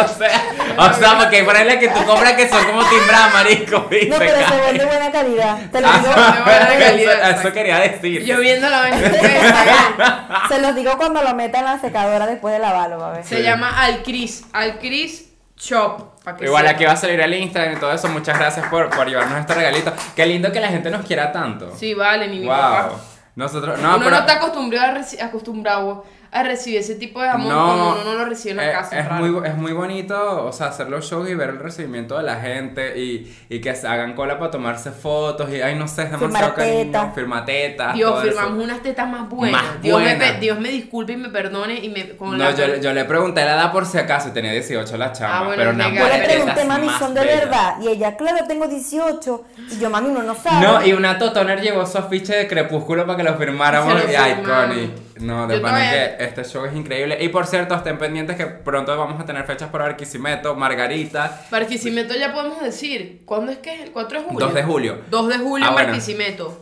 sea, 0.08 0.42
o 0.78 0.92
sea, 0.94 1.18
porque 1.18 1.36
hay 1.36 1.44
ponerle 1.44 1.78
que 1.78 1.88
tú 1.88 2.04
compras 2.06 2.32
que 2.32 2.48
son 2.48 2.64
como 2.64 2.82
timbradas, 2.88 3.32
marico. 3.32 3.86
y 3.90 4.06
No, 4.06 4.16
pero 4.18 4.48
se 4.48 4.56
vende 4.60 4.84
buena 4.86 5.10
calidad. 5.12 5.58
Te 5.70 5.80
lo 5.80 5.88
Ah, 5.88 5.98
digo, 5.98 6.10
de 6.10 6.42
buena 6.42 6.78
calidad, 6.78 7.30
eso, 7.30 7.40
eso 7.40 7.52
quería 7.52 7.78
decir. 7.80 8.24
Yo 8.24 8.38
viendo 8.40 8.68
la 8.70 8.80
vaina 8.80 8.98
se 10.48 10.60
los 10.60 10.74
digo 10.74 10.96
cuando 10.96 11.22
lo 11.22 11.34
meta 11.34 11.58
en 11.58 11.64
la 11.66 11.78
secadora 11.78 12.26
después 12.26 12.54
de 12.54 12.60
lavarlo, 12.60 12.98
va 12.98 13.10
a 13.10 13.12
ver. 13.16 13.24
Se 13.24 13.42
llama 13.42 13.82
Alcris, 13.82 14.44
Alcris 14.52 15.30
Shop. 15.56 16.14
Igual 16.40 16.66
aquí 16.66 16.84
va 16.84 16.92
a 16.92 16.96
salir 16.96 17.20
el 17.20 17.34
Instagram 17.34 17.76
y 17.76 17.80
todo 17.80 17.92
eso. 17.92 18.08
Muchas 18.08 18.38
gracias 18.38 18.66
por, 18.68 18.88
por 18.90 19.06
llevarnos 19.06 19.38
este 19.38 19.54
regalito. 19.54 19.92
Qué 20.16 20.26
lindo 20.26 20.50
que 20.50 20.60
la 20.60 20.68
gente 20.68 20.90
nos 20.90 21.04
quiera 21.06 21.30
tanto. 21.32 21.74
Sí, 21.76 21.94
vale, 21.94 22.28
ni 22.28 22.40
mi 22.40 22.46
wow. 22.46 22.56
papá. 22.56 22.90
Nosotros, 23.36 23.78
no, 23.80 23.88
uno 23.88 23.98
pero 23.98 24.10
no 24.10 24.18
está 24.18 24.34
acostumbrado 24.34 25.00
acostumbrado 25.20 26.04
a 26.34 26.42
recibir 26.42 26.80
ese 26.80 26.96
tipo 26.96 27.22
de 27.22 27.28
amor 27.28 27.52
como 27.52 27.92
uno 27.92 28.04
no 28.04 28.14
lo 28.14 28.24
recibe 28.24 28.50
en 28.50 28.56
la 28.56 28.68
eh, 28.70 28.72
casa. 28.72 28.98
Es, 28.98 29.08
raro. 29.08 29.24
muy, 29.24 29.46
es 29.48 29.56
muy 29.56 29.72
bonito, 29.72 30.44
o 30.46 30.52
sea, 30.52 30.66
hacer 30.66 30.88
los 30.90 31.08
shows 31.08 31.30
y 31.30 31.34
ver 31.36 31.50
el 31.50 31.58
recibimiento 31.60 32.16
de 32.18 32.24
la 32.24 32.36
gente 32.40 32.98
y, 32.98 33.32
y 33.48 33.60
que 33.60 33.72
se 33.76 33.86
hagan 33.86 34.14
cola 34.14 34.36
para 34.38 34.50
tomarse 34.50 34.90
fotos 34.90 35.48
y, 35.50 35.62
ay, 35.62 35.76
no 35.76 35.86
sé, 35.86 36.02
es 36.02 36.10
demasiado 36.10 36.52
teta. 36.54 36.98
cariño. 36.98 37.14
Firma 37.14 37.44
tetas. 37.44 37.94
Dios, 37.94 38.10
todo 38.10 38.22
eso. 38.22 38.30
firmamos 38.32 38.64
unas 38.64 38.82
tetas 38.82 39.08
más 39.08 39.28
buenas. 39.28 39.62
Más 39.62 39.80
Dios, 39.80 40.02
Me, 40.02 40.32
Dios 40.40 40.58
me 40.58 40.68
disculpe 40.70 41.12
y 41.12 41.16
me 41.16 41.28
perdone 41.28 41.76
y 41.76 41.88
me 41.88 42.16
con 42.16 42.32
No, 42.36 42.36
la- 42.36 42.50
yo, 42.50 42.76
yo 42.80 42.92
le 42.92 43.04
pregunté 43.04 43.44
la 43.44 43.54
edad 43.54 43.70
por 43.72 43.86
si 43.86 43.98
acaso 43.98 44.30
y 44.30 44.32
tenía 44.32 44.50
18 44.50 44.96
la 44.96 45.12
chama, 45.12 45.38
Ah, 45.38 45.42
bueno, 45.44 45.56
pero 45.56 45.70
una. 45.70 45.88
Yo 45.94 46.08
le 46.08 46.24
pregunté, 46.24 46.64
mami, 46.64 46.88
¿son 46.98 47.14
de 47.14 47.20
bellas. 47.20 47.40
verdad? 47.42 47.74
Y 47.80 47.88
ella, 47.88 48.16
claro, 48.16 48.44
tengo 48.48 48.66
18. 48.66 49.44
Y 49.70 49.78
yo, 49.78 49.88
mami, 49.88 50.08
uno 50.08 50.24
no 50.24 50.34
sabe. 50.34 50.66
No, 50.66 50.84
y 50.84 50.92
una 50.94 51.16
Totoner 51.16 51.60
llevó 51.60 51.86
su 51.86 51.96
afiche 51.98 52.34
de 52.34 52.48
Crepúsculo 52.48 53.06
para 53.06 53.18
que 53.18 53.22
lo 53.22 53.36
firmáramos. 53.36 53.94
Lo 54.02 54.10
y 54.10 54.14
ay. 54.16 54.42
Connie. 54.42 55.03
No, 55.21 55.47
de 55.47 55.61
pana 55.61 55.90
que 55.90 56.16
este 56.25 56.44
show 56.44 56.64
es 56.64 56.75
increíble. 56.75 57.18
Y 57.21 57.28
por 57.28 57.47
cierto, 57.47 57.75
estén 57.75 57.99
pendientes 57.99 58.37
que 58.37 58.47
pronto 58.47 58.97
vamos 58.97 59.21
a 59.21 59.25
tener 59.25 59.44
fechas 59.44 59.71
por 59.71 59.80
Barquisimeto, 59.80 60.54
Margarita. 60.54 61.42
Barquisimeto 61.50 62.14
ya 62.14 62.33
podemos 62.33 62.61
decir. 62.62 63.23
¿Cuándo 63.25 63.52
es 63.52 63.59
que 63.59 63.75
es? 63.75 63.80
¿El 63.83 63.92
4 63.92 64.18
de 64.21 64.25
julio? 64.25 64.47
2 64.47 64.54
de 64.54 64.62
julio. 64.62 64.99
2 65.11 65.28
de 65.28 65.38
julio, 65.38 65.66
Ah, 65.68 65.73
bueno. 65.73 65.94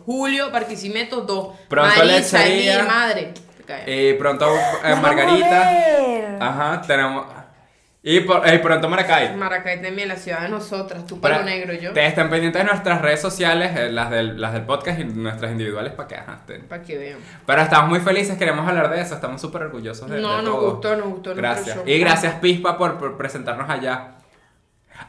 Julio, 0.06 0.50
Barquisimeto 0.50 1.20
2. 1.22 1.48
Pronto 1.68 1.98
Marisa, 1.98 2.38
lechería. 2.38 2.74
Emir, 2.80 2.88
madre. 2.88 3.34
Y 3.86 4.12
pronto 4.14 4.46
eh, 4.84 4.94
Margarita. 5.00 6.36
Ajá, 6.40 6.82
tenemos. 6.86 7.41
Y, 8.04 8.18
por- 8.20 8.42
y 8.52 8.58
pronto 8.58 8.88
Maracay. 8.88 9.36
Maracay 9.36 9.80
también, 9.80 10.08
la 10.08 10.16
ciudad 10.16 10.40
de 10.40 10.48
nosotras. 10.48 11.06
Tú 11.06 11.20
Para- 11.20 11.36
palo 11.36 11.46
negro, 11.48 11.72
yo. 11.72 11.92
Te 11.92 12.04
estén 12.04 12.28
pendientes 12.28 12.60
de 12.64 12.68
nuestras 12.68 13.00
redes 13.00 13.20
sociales, 13.20 13.70
eh, 13.76 13.90
las, 13.92 14.10
del, 14.10 14.40
las 14.40 14.52
del 14.52 14.62
podcast 14.62 14.98
y 14.98 15.04
nuestras 15.04 15.52
individuales 15.52 15.92
para 15.92 16.08
que 16.08 16.14
ajá, 16.16 16.38
estén. 16.40 16.66
Para 16.66 16.82
que 16.82 16.98
vean. 16.98 17.18
Pero 17.46 17.62
estamos 17.62 17.88
muy 17.90 18.00
felices, 18.00 18.36
queremos 18.36 18.66
hablar 18.68 18.90
de 18.90 19.00
eso, 19.00 19.14
estamos 19.14 19.40
súper 19.40 19.62
orgullosos 19.62 20.10
de, 20.10 20.20
No, 20.20 20.38
de 20.38 20.42
nos 20.42 20.52
todo. 20.56 20.70
gustó, 20.72 20.96
nos 20.96 21.06
gustó 21.10 21.34
Gracias. 21.36 21.76
show. 21.76 21.84
Y 21.86 21.98
gracias 22.00 22.34
Pispa 22.40 22.76
por, 22.76 22.98
por 22.98 23.16
presentarnos 23.16 23.70
allá. 23.70 24.14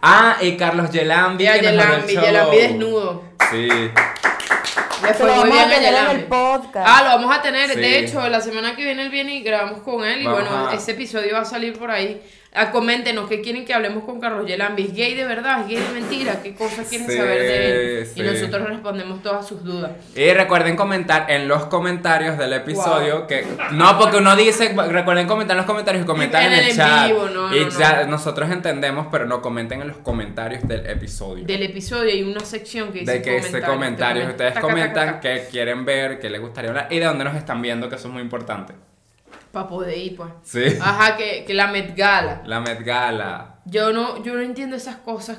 Ah, 0.02 0.38
y 0.42 0.56
Carlos 0.56 0.92
Yelambi. 0.92 1.44
Ya, 1.46 1.58
Yelambi. 1.58 2.14
Yelambi 2.14 2.58
desnudo. 2.58 3.24
Sí. 3.50 3.68
Le 3.68 5.14
fue 5.16 5.28
lo 5.28 5.34
muy 5.36 5.50
vamos 5.50 5.58
a 5.58 5.66
bien 5.66 5.66
a 5.66 5.70
tener 5.70 5.74
en 5.74 5.84
Yelambi. 5.84 6.20
el 6.22 6.26
podcast. 6.28 6.88
Ah, 6.88 7.02
lo 7.04 7.10
vamos 7.10 7.36
a 7.38 7.42
tener. 7.42 7.70
Sí. 7.72 7.80
De 7.80 8.00
hecho, 8.00 8.30
la 8.30 8.40
semana 8.40 8.76
que 8.76 8.84
viene 8.84 9.02
él 9.04 9.10
viene 9.10 9.36
y 9.36 9.42
grabamos 9.44 9.80
con 9.82 10.06
él. 10.06 10.22
Y 10.22 10.26
Vamos 10.26 10.42
bueno, 10.48 10.68
a- 10.70 10.74
ese 10.76 10.92
episodio 10.92 11.34
va 11.34 11.42
a 11.42 11.46
salir 11.46 11.78
por 11.78 11.90
ahí. 11.92 12.22
Ah, 12.56 12.70
coméntenos 12.72 13.28
qué 13.28 13.42
quieren 13.42 13.66
que 13.66 13.74
hablemos 13.74 14.04
con 14.04 14.20
Carlos 14.20 14.46
Yelambi. 14.46 14.84
¿Es 14.84 14.94
gay 14.94 15.16
de 15.16 15.26
verdad? 15.26 15.62
¿Es 15.62 15.68
gay 15.70 15.78
de 15.78 15.90
mentira? 16.00 16.40
¿Qué 16.44 16.54
cosas 16.54 16.88
quieren 16.88 17.08
Sí, 17.08 17.18
saber 17.18 17.40
de 17.42 18.00
él? 18.02 18.06
sí. 18.06 18.20
Y 18.20 18.24
nosotros 18.24 18.68
respondemos 18.70 19.24
todas 19.24 19.48
sus 19.48 19.64
dudas. 19.64 19.92
Y 20.16 20.32
recuerden 20.34 20.76
comentar 20.76 21.32
en 21.32 21.48
los 21.48 21.66
comentarios 21.66 22.38
del 22.38 22.54
episodio 22.54 23.26
que 23.26 23.44
no 23.72 23.98
porque 23.98 24.18
uno 24.18 24.36
dice 24.36 24.74
recuerden 24.90 25.26
comentar 25.28 25.56
en 25.56 25.58
los 25.58 25.66
comentarios 25.66 26.04
y 26.04 26.08
comentar 26.08 26.44
en, 26.44 26.54
En 26.54 26.60
el, 26.60 26.70
el 26.70 26.76
chat 26.76 27.08
vivo, 27.08 27.28
no, 27.34 27.56
y 27.56 27.60
no, 27.66 27.70
ya 27.80 28.04
no. 28.04 28.12
nosotros 28.12 28.52
entendemos 28.52 29.08
pero 29.12 29.26
no 29.26 29.42
comenten 29.42 29.82
en 29.82 29.88
los 29.88 29.98
comentarios 29.98 30.68
del 30.68 30.86
episodio 30.86 31.46
Del 31.46 31.64
episodio 31.64 32.12
hay 32.12 32.22
una 32.22 32.42
sección 32.42 32.92
que 32.94 33.00
dice 33.00 33.14
de 33.14 33.22
que 33.24 33.38
ese 33.38 33.62
comentarios. 33.62 33.74
comentarios 33.76 34.26
Te 34.26 34.32
ustedes 34.32 34.54
taca, 34.54 34.68
comentan 34.68 35.06
taca. 35.08 35.20
que 35.22 35.46
quieren 35.50 35.86
ver 35.86 36.20
que 36.20 36.30
les 36.30 36.40
gustaría 36.40 36.70
hablar 36.70 36.88
y 36.92 37.00
de 37.00 37.06
dónde 37.06 37.24
nos 37.24 37.36
están 37.36 37.62
viendo 37.64 37.90
que 37.90 37.96
eso 37.96 38.08
es 38.10 38.14
muy 38.14 38.22
importante 38.22 38.74
Pa' 39.54 39.68
poder 39.70 39.96
ir, 39.98 40.18
pues. 40.18 40.30
sí 40.44 40.64
Ajá, 40.82 41.16
que, 41.16 41.46
que 41.46 41.54
la 41.54 41.68
Met 41.68 41.96
Gala. 41.96 42.42
la 42.46 42.60
Met 42.60 42.82
Gala 42.84 43.56
Yo 43.66 43.94
no, 43.94 44.22
yo 44.24 44.34
no 44.34 44.42
entiendo 44.42 44.76
esas 44.76 44.96
cosas. 44.98 45.38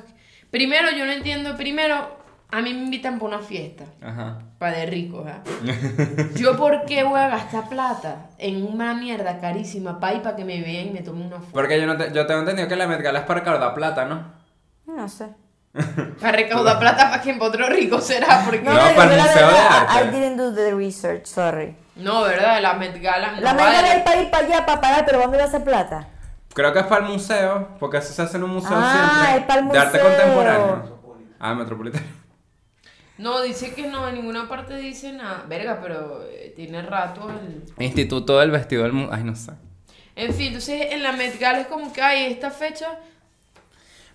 Primero, 0.51 0.89
yo 0.97 1.05
no 1.05 1.11
entiendo. 1.13 1.57
Primero, 1.57 2.17
a 2.51 2.61
mí 2.63 2.73
me 2.73 2.85
invitan 2.85 3.19
para 3.19 3.37
una 3.37 3.45
fiesta. 3.45 3.85
ajá 4.01 4.39
Para 4.61 4.77
de 4.79 4.87
ricos, 4.87 5.27
¿ah? 5.27 5.43
Yo, 6.37 6.57
¿por 6.57 6.85
qué 6.87 7.03
voy 7.03 7.19
a 7.19 7.29
gastar 7.29 7.69
plata 7.69 8.29
en 8.39 8.65
una 8.65 8.95
mierda 8.95 9.41
carísima 9.41 9.99
para 9.99 10.15
ir 10.15 10.23
para 10.23 10.37
que 10.37 10.45
me 10.45 10.61
vean 10.63 10.87
y 10.87 10.91
me 10.91 11.01
tomen 11.03 11.27
una 11.27 11.41
foto? 11.41 11.51
porque 11.53 11.81
yo 11.81 11.87
no 11.87 11.97
te- 11.97 12.13
yo 12.13 12.25
tengo 12.27 12.41
entendido 12.41 12.69
que 12.69 12.77
la 12.77 12.87
Met 12.87 13.03
Gala 13.03 13.19
es 13.21 13.25
para 13.27 13.41
recaudar 13.41 13.75
plata 13.75 14.05
no 14.05 14.33
No 14.87 15.09
sé. 15.09 15.27
Para 16.21 16.31
recaudar 16.37 16.79
plata 16.79 17.11
para 17.11 17.21
que 17.21 17.33
para 17.35 17.47
otro 17.47 17.69
rico 17.69 18.01
será, 18.01 18.43
porque. 18.45 18.63
No, 18.63 18.71
para 18.95 19.13
el 19.17 19.21
Museo 19.21 19.49
de 19.49 19.59
Arte. 19.59 20.05
I 20.05 20.11
didn't 20.21 20.37
do 20.37 20.55
the 20.55 20.73
research, 20.73 21.27
sorry. 21.27 21.75
¿Verdad? 21.97 22.61
La 22.61 22.75
Met 22.75 23.01
Gala. 23.01 23.33
no 23.33 23.41
La 23.41 23.55
vale. 23.55 23.77
meta 23.83 23.95
es 23.97 24.03
para 24.03 24.21
ir 24.23 24.31
para 24.31 24.47
allá, 24.47 24.67
para 24.67 24.81
pagar, 24.81 25.05
pero 25.07 25.19
¿dónde 25.21 25.37
va 25.39 25.45
a 25.45 25.47
hacer 25.47 25.63
plata? 25.65 26.09
creo 26.55 26.73
que 26.73 26.79
es 26.79 26.87
para 26.87 27.05
el 27.05 27.11
museo 27.13 27.69
porque 27.81 27.97
eso 27.97 28.13
se 28.13 28.23
hace 28.23 28.37
en 28.37 28.45
un 28.45 28.51
museo 28.51 28.71
Ah, 28.73 29.23
siempre 29.25 29.41
es 29.41 29.47
para 29.47 29.61
el 29.61 29.69
de 29.71 29.79
arte 29.79 29.99
museo. 29.99 30.09
contemporáneo 30.17 30.99
ah 31.41 31.55
metropolitano 31.55 32.07
No, 33.19 33.41
dice 33.43 33.75
que 33.75 33.87
no, 33.89 34.09
en 34.09 34.15
ninguna 34.17 34.49
parte 34.49 34.77
dice 34.77 35.13
nada. 35.13 35.45
Verga, 35.49 35.79
pero 35.83 36.23
eh, 36.29 36.53
tiene 36.57 36.83
rato 36.83 37.29
el. 37.31 37.63
Instituto 37.85 38.39
del 38.41 38.51
Vestido 38.53 38.83
del 38.85 38.93
Mundo. 38.93 39.13
Ay, 39.15 39.23
no 39.25 39.35
sé. 39.37 39.53
En 40.17 40.33
fin, 40.35 40.49
entonces 40.49 40.93
en 40.93 41.03
la 41.03 41.13
Met 41.13 41.39
Gala 41.41 41.61
es 41.61 41.67
como 41.69 41.93
que 41.93 42.03
hay 42.03 42.33
esta 42.33 42.51
fecha. 42.51 42.87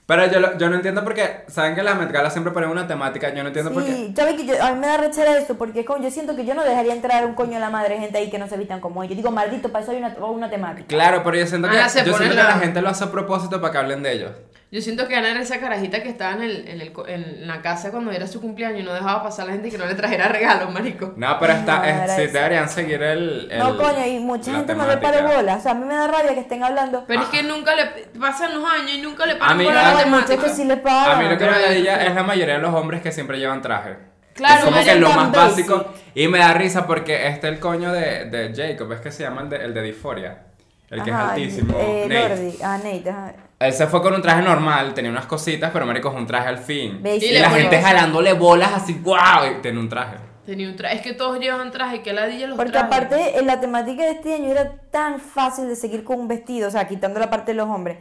Pero 0.10 0.26
yo, 0.26 0.39
lo- 0.39 0.58
yo 0.58 0.69
no 0.72 0.76
entiendo 0.78 1.04
porque, 1.04 1.43
¿saben 1.50 1.76
que 1.76 1.84
las 1.84 1.95
Met 1.95 2.12
Gala 2.12 2.32
siempre 2.32 2.52
ponen 2.52 2.72
una 2.72 2.88
temática? 2.88 3.30
Yo 3.32 3.43
no 3.43 3.50
entiendo 3.50 3.72
por 3.72 3.86
qué. 3.86 3.91
Sí, 3.93 4.13
¿sabes 4.15 4.34
que 4.34 4.45
yo- 4.48 4.60
a 4.60 4.72
mí 4.72 4.80
me 4.80 4.88
da 4.88 4.98
rechera 4.98 5.38
eso, 5.38 5.56
porque 5.56 5.86
como 5.86 6.02
yo 6.04 6.10
siento 6.10 6.36
que 6.36 6.45
yo 6.45 6.56
no 6.56 6.63
dejaría 6.63 6.93
entrar 6.93 7.24
un 7.28 7.36
coño 7.36 7.58
a 7.58 7.60
la 7.60 7.69
madre 7.69 8.00
gente 8.00 8.17
ahí 8.17 8.32
que 8.32 8.39
no 8.39 8.48
se 8.48 8.58
vistan 8.58 8.80
como 8.82 9.04
ellos. 9.04 9.15
Digo, 9.15 9.30
maldito, 9.30 9.72
para 9.72 9.84
eso 9.84 9.91
hay 9.91 10.00
una, 10.00 10.15
una 10.26 10.50
temática. 10.50 10.88
Claro, 10.88 11.22
pero 11.24 11.38
yo 11.38 11.45
siento 11.45 11.69
que, 11.69 11.78
Ah, 11.78 11.84
yo 11.84 11.89
siento 11.89 12.17
que 12.17 12.34
la 12.34 12.58
gente 12.60 12.82
lo 12.82 12.89
hace 12.89 13.04
a 13.04 13.12
propósito 13.12 13.62
para 13.62 13.72
que 13.72 13.78
hablen 13.78 14.02
de 14.02 14.12
ellos. 14.13 14.32
Yo 14.71 14.82
siento 14.82 15.08
que 15.08 15.15
Ana 15.15 15.32
era 15.32 15.41
esa 15.41 15.60
carajita 15.60 16.03
que 16.03 16.10
estaba 16.10 16.34
en, 16.34 16.43
el, 16.43 16.67
en, 16.67 16.79
el 16.79 16.91
co- 16.91 17.08
en 17.08 17.47
la 17.47 17.60
casa 17.63 17.89
cuando 17.89 18.12
era 18.12 18.27
su 18.27 18.39
cumpleaños 18.39 18.82
y 18.82 18.84
no 18.84 18.93
dejaba 18.93 19.23
pasar 19.23 19.45
a 19.45 19.47
la 19.47 19.53
gente 19.53 19.71
que 19.71 19.79
no 19.79 19.88
le 19.88 19.95
trajera 19.95 20.27
regalos, 20.27 20.71
marico. 20.71 21.13
No, 21.17 21.38
pero 21.39 21.53
está, 21.53 21.77
No, 21.79 21.84
es- 21.86 22.12
sí, 22.12 22.27
deberían 22.27 22.69
seguir 22.69 23.01
el. 23.01 23.47
el- 23.51 23.58
no, 23.58 23.75
coño, 23.77 24.05
y 24.05 24.19
mucha 24.19 24.53
gente 24.53 24.75
no 24.75 24.86
le 24.86 24.97
para 24.97 25.21
bola. 25.23 25.55
O 25.55 25.60
sea, 25.60 25.71
a 25.71 25.73
mí 25.73 25.86
me 25.86 25.95
da 25.95 26.05
rabia 26.08 26.36
que 26.36 26.41
estén 26.41 26.63
hablando. 26.63 27.03
Pero 27.08 27.23
es 27.23 27.29
que 27.29 27.41
nunca 27.41 27.73
le 27.75 27.86
pasan 28.19 28.53
los 28.53 28.63
años 28.69 28.91
y 28.93 29.01
nunca 29.01 29.25
le 29.25 29.34
A 29.34 29.39
paran 29.39 29.58
por 29.58 29.71
a- 29.71 29.73
la 29.73 29.89
Hay 30.01 30.05
muchos 30.10 30.25
temática. 30.27 30.43
que 30.49 30.55
sí 30.55 30.65
le 30.65 30.73
A 30.75 30.84
pagan. 30.84 31.19
mí 31.23 31.29
lo 31.29 31.38
que 31.39 31.45
me 31.45 31.51
da 31.51 31.71
ella 31.73 32.05
es 32.05 32.13
la 32.13 32.23
mayoría 32.23 32.53
de 32.55 32.62
los 32.62 32.73
hombres 32.75 33.01
que 33.01 33.12
siempre 33.12 33.39
llevan 33.39 33.63
traje. 33.63 33.97
Claro, 34.36 34.60
es 34.60 34.63
como 34.65 34.77
no 34.77 34.84
que 34.86 34.95
lo 34.95 35.10
más 35.10 35.32
basic. 35.32 35.67
básico. 35.67 35.93
Y 36.13 36.27
me 36.27 36.38
da 36.38 36.53
risa 36.53 36.86
porque 36.86 37.27
este 37.27 37.47
el 37.47 37.60
coño 37.60 37.91
de, 37.91 38.25
de 38.25 38.53
Jacob, 38.55 38.91
es 38.93 39.01
que 39.01 39.12
se 39.12 39.23
llama 39.23 39.41
el 39.41 39.49
de, 39.49 39.65
el 39.65 39.73
de 39.73 39.82
Dysphoria. 39.82 40.43
El 40.91 41.01
que 41.03 41.12
Ajá, 41.12 41.23
es 41.23 41.29
altísimo. 41.32 41.75
Eh, 41.79 42.05
Nate. 42.08 42.29
Lordi. 42.29 42.58
Ah, 42.63 42.77
Nate, 42.77 43.10
ajá. 43.10 43.34
Él 43.60 43.74
se 43.74 43.88
fue 43.88 44.02
con 44.02 44.13
un 44.13 44.22
traje 44.22 44.41
normal, 44.41 44.93
tenía 44.93 45.12
unas 45.12 45.26
cositas, 45.26 45.69
pero 45.74 45.86
marico 45.86 46.10
es 46.10 46.15
un 46.15 46.26
traje 46.26 46.48
al 46.48 46.60
fin. 46.60 47.02
Y, 47.04 47.32
la 47.34 47.50
gente 47.50 47.82
jalándole 47.82 48.32
bolas 48.32 48.72
así, 48.74 48.93
wow, 48.93 49.52
y 49.52 49.62
tiene 49.62 49.80
un 49.80 49.89
traje. 49.89 50.15
Tenía 50.45 50.69
un 50.69 50.78
traje. 50.78 50.95
Es 50.95 51.02
que 51.02 51.13
todos 51.13 51.38
llevan 51.39 51.69
traje, 51.69 52.02
que 52.02 52.13
ladilla 52.13 52.48
los 52.48 52.56
Porque 52.56 52.72
trajes. 52.72 52.88
aparte, 52.88 53.38
en 53.38 53.45
la 53.45 53.60
temática 53.60 54.04
de 54.04 54.12
este 54.12 54.34
año 54.34 54.50
era 54.50 54.78
tan 54.89 55.19
fácil 55.19 55.67
de 55.67 55.76
seguir 55.76 56.06
con 56.06 56.22
un 56.22 56.30
vestido, 56.30 56.69
o 56.69 56.72
sea, 56.72 56.88
quitando 56.88 57.19
la 57.19 57.30
parte 57.30 57.52
de 57.52 57.58
los 57.58 57.67
hombres. 57.67 57.98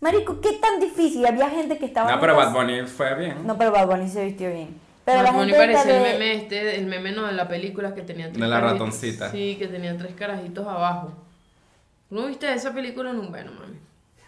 Marico, 0.00 0.40
¿qué 0.40 0.54
tan 0.54 0.80
difícil? 0.80 1.26
Había 1.26 1.50
gente 1.50 1.76
que 1.76 1.84
estaba. 1.84 2.08
No, 2.08 2.14
en 2.14 2.20
pero 2.20 2.34
Bad 2.34 2.52
Bunny 2.52 2.82
fue 2.86 3.14
bien. 3.14 3.46
No, 3.46 3.58
pero 3.58 3.70
Bad 3.70 3.86
Bunny 3.86 4.08
se 4.08 4.24
vistió 4.24 4.50
bien. 4.50 4.80
Pero 5.04 5.18
Bad 5.18 5.24
la 5.26 5.30
Bunny 5.32 5.52
parecía 5.52 5.96
el 5.96 6.02
meme 6.02 6.34
este, 6.36 6.76
el 6.76 6.86
meme 6.86 7.12
no 7.12 7.26
de 7.26 7.34
la 7.34 7.46
película 7.46 7.94
que 7.94 8.00
tenía 8.00 8.28
tres 8.28 8.40
De 8.40 8.48
la 8.48 8.60
ratoncita. 8.60 9.30
Sí, 9.30 9.56
que 9.58 9.68
tenía 9.68 9.96
tres 9.96 10.14
carajitos 10.14 10.66
abajo. 10.66 11.12
¿No 12.08 12.26
viste 12.26 12.52
esa 12.52 12.72
película? 12.72 13.12
No, 13.12 13.28
bueno, 13.28 13.52
mami. 13.52 13.78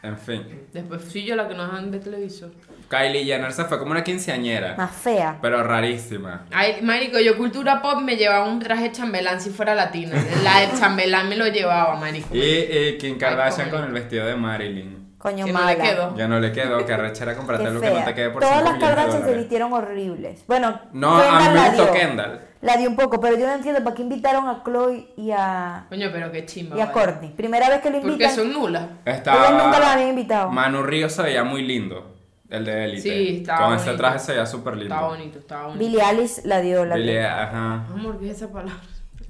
En 0.04 0.18
fin. 0.18 0.42
Después 0.72 1.02
fui 1.02 1.24
yo 1.24 1.34
la 1.34 1.48
que 1.48 1.54
nos 1.54 1.66
dejan 1.66 1.90
ver 1.90 2.00
televisor. 2.02 2.50
Kylie 2.90 3.24
Jenner 3.24 3.52
se 3.52 3.64
fue 3.64 3.78
como 3.78 3.92
una 3.92 4.04
quinceañera. 4.04 4.74
Más 4.76 4.94
fea. 4.94 5.38
Pero 5.40 5.62
rarísima. 5.62 6.44
Ay, 6.52 6.76
marico, 6.82 7.18
yo 7.18 7.38
cultura 7.38 7.80
pop 7.80 8.02
me 8.02 8.16
llevaba 8.16 8.46
un 8.46 8.60
traje 8.60 8.92
chambelán 8.92 9.40
si 9.40 9.48
fuera 9.48 9.74
latina. 9.74 10.12
La 10.42 10.60
de 10.60 10.78
chambelán 10.78 11.30
me 11.30 11.36
lo 11.36 11.48
llevaba, 11.48 11.96
marico. 11.96 12.28
Y, 12.34 12.40
y 12.40 12.98
Kim 12.98 13.16
Kardashian 13.16 13.70
con 13.70 13.82
el 13.84 13.92
vestido 13.92 14.26
de 14.26 14.36
Marilyn. 14.36 15.03
Coño, 15.24 15.46
no 15.46 15.52
mala. 15.54 15.72
le 15.74 15.78
quedó. 15.78 16.14
Ya 16.16 16.28
no 16.28 16.38
le 16.38 16.52
quedó, 16.52 16.84
que 16.84 16.92
arrechera 16.92 17.34
comprarte 17.34 17.66
algo 17.66 17.80
que 17.80 17.90
no 17.90 18.04
te 18.04 18.14
quede 18.14 18.28
por 18.30 18.42
Todas 18.42 18.58
5 18.58 18.70
las 18.70 18.78
Kardashian 18.78 19.24
se 19.24 19.34
vistieron 19.34 19.72
horribles. 19.72 20.44
Bueno, 20.46 20.78
No, 20.92 21.16
a 21.16 21.16
mí 21.16 21.22
Kendall 21.46 21.48
me 21.54 21.60
la 21.60 21.66
gustó 21.68 21.82
dio. 21.84 21.92
Kendall. 21.94 22.40
La 22.60 22.76
dio 22.76 22.88
un 22.90 22.96
poco, 22.96 23.20
pero 23.20 23.36
yo 23.38 23.46
no 23.46 23.54
entiendo 23.54 23.82
para 23.82 23.96
qué 23.96 24.02
invitaron 24.02 24.46
a 24.48 24.62
Chloe 24.62 25.12
y 25.16 25.30
a, 25.32 25.86
Coño, 25.88 26.08
pero 26.12 26.30
qué 26.30 26.44
chimba. 26.46 26.76
y 26.76 26.80
a. 26.82 26.92
Courtney. 26.92 27.30
Primera 27.30 27.68
vez 27.70 27.80
que 27.80 27.88
lo 27.90 27.96
Porque 28.00 28.12
invitan. 28.12 28.34
son 28.34 28.52
nulas. 28.52 28.86
Estaba... 29.06 29.50
Nunca 29.50 29.78
la 29.80 29.92
habían 29.94 30.10
invitado. 30.10 30.50
Manu 30.50 30.82
Ríos 30.82 31.12
se 31.12 31.22
veía 31.22 31.42
muy 31.42 31.62
lindo. 31.62 32.12
El 32.50 32.64
de 32.66 32.84
Elite. 32.84 33.00
Sí, 33.02 33.36
estaba 33.40 33.66
Con 33.68 33.76
ese 33.76 33.94
traje 33.94 34.18
se 34.18 34.32
veía 34.32 34.46
súper 34.46 34.76
lindo. 34.76 34.94
Está 34.94 35.06
bonito, 35.06 35.38
está 35.38 35.62
bonito. 35.62 35.78
Billie 35.78 36.02
Eilish 36.02 36.44
la 36.44 36.60
dio. 36.60 36.84
La 36.84 36.96
Billie- 36.96 37.18
dio. 37.18 37.28
ajá. 37.28 37.86
Amor, 37.92 38.18
¿qué 38.20 38.30
es 38.30 38.36
esa 38.36 38.52
palabra? 38.52 38.74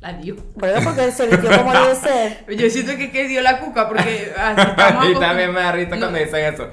La 0.04 0.12
dio. 0.12 0.36
Pero 0.60 0.84
porque 0.84 1.10
se 1.12 1.26
vistió 1.26 1.50
como 1.56 1.72
debe 1.72 1.94
ser. 1.94 2.44
Yo 2.46 2.68
siento 2.68 2.94
que, 2.98 3.10
que 3.10 3.26
dio 3.26 3.40
la 3.40 3.58
cuca 3.58 3.88
porque 3.88 4.34
así 4.36 4.60
estamos 4.68 5.08
y 5.08 5.14
también 5.18 5.50
me 5.50 5.60
da 5.60 5.72
risa 5.72 5.96
cuando 5.98 6.18
dicen 6.18 6.54
eso. 6.54 6.68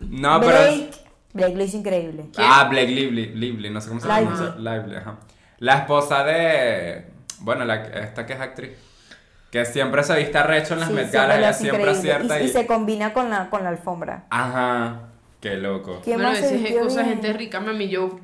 No, 0.00 0.40
pero. 0.40 0.52
Blake, 0.52 0.90
Blake 1.34 1.56
lo 1.56 1.64
hizo 1.64 1.76
increíble. 1.76 2.24
¿Quién? 2.34 2.46
Ah, 2.50 2.64
Blake 2.70 2.88
Lively, 2.88 3.34
Lively, 3.34 3.68
no 3.68 3.82
sé 3.82 3.88
cómo 3.88 4.00
se 4.00 4.08
llama. 4.08 4.30
Lively. 4.30 4.62
Lively, 4.62 4.96
ajá. 4.96 5.18
La 5.58 5.74
esposa 5.74 6.24
de. 6.24 7.04
Bueno, 7.40 7.66
la, 7.66 7.84
esta 7.84 8.24
que 8.24 8.32
es 8.32 8.40
actriz. 8.40 8.70
Que 9.50 9.66
siempre 9.66 10.02
se 10.02 10.16
viste 10.16 10.42
recho 10.42 10.72
en 10.72 10.80
las 10.80 10.88
Sí, 10.88 10.94
Met 10.94 11.10
siempre 11.10 11.20
Gala, 11.20 11.38
ella 11.38 11.90
acierta 11.90 12.40
Y, 12.40 12.46
y. 12.46 12.48
se 12.48 12.66
combina 12.66 13.12
con 13.12 13.28
la, 13.28 13.50
con 13.50 13.62
la 13.62 13.68
alfombra. 13.68 14.24
Ajá, 14.30 15.02
qué 15.38 15.56
loco. 15.56 16.00
¿Quién 16.02 16.16
Bueno, 16.16 16.30
a 16.30 16.32
veces 16.32 16.64
es 16.64 16.78
cosa 16.78 17.04
gente 17.04 17.30
rica, 17.34 17.60
mami. 17.60 17.90
Yo, 17.90 18.20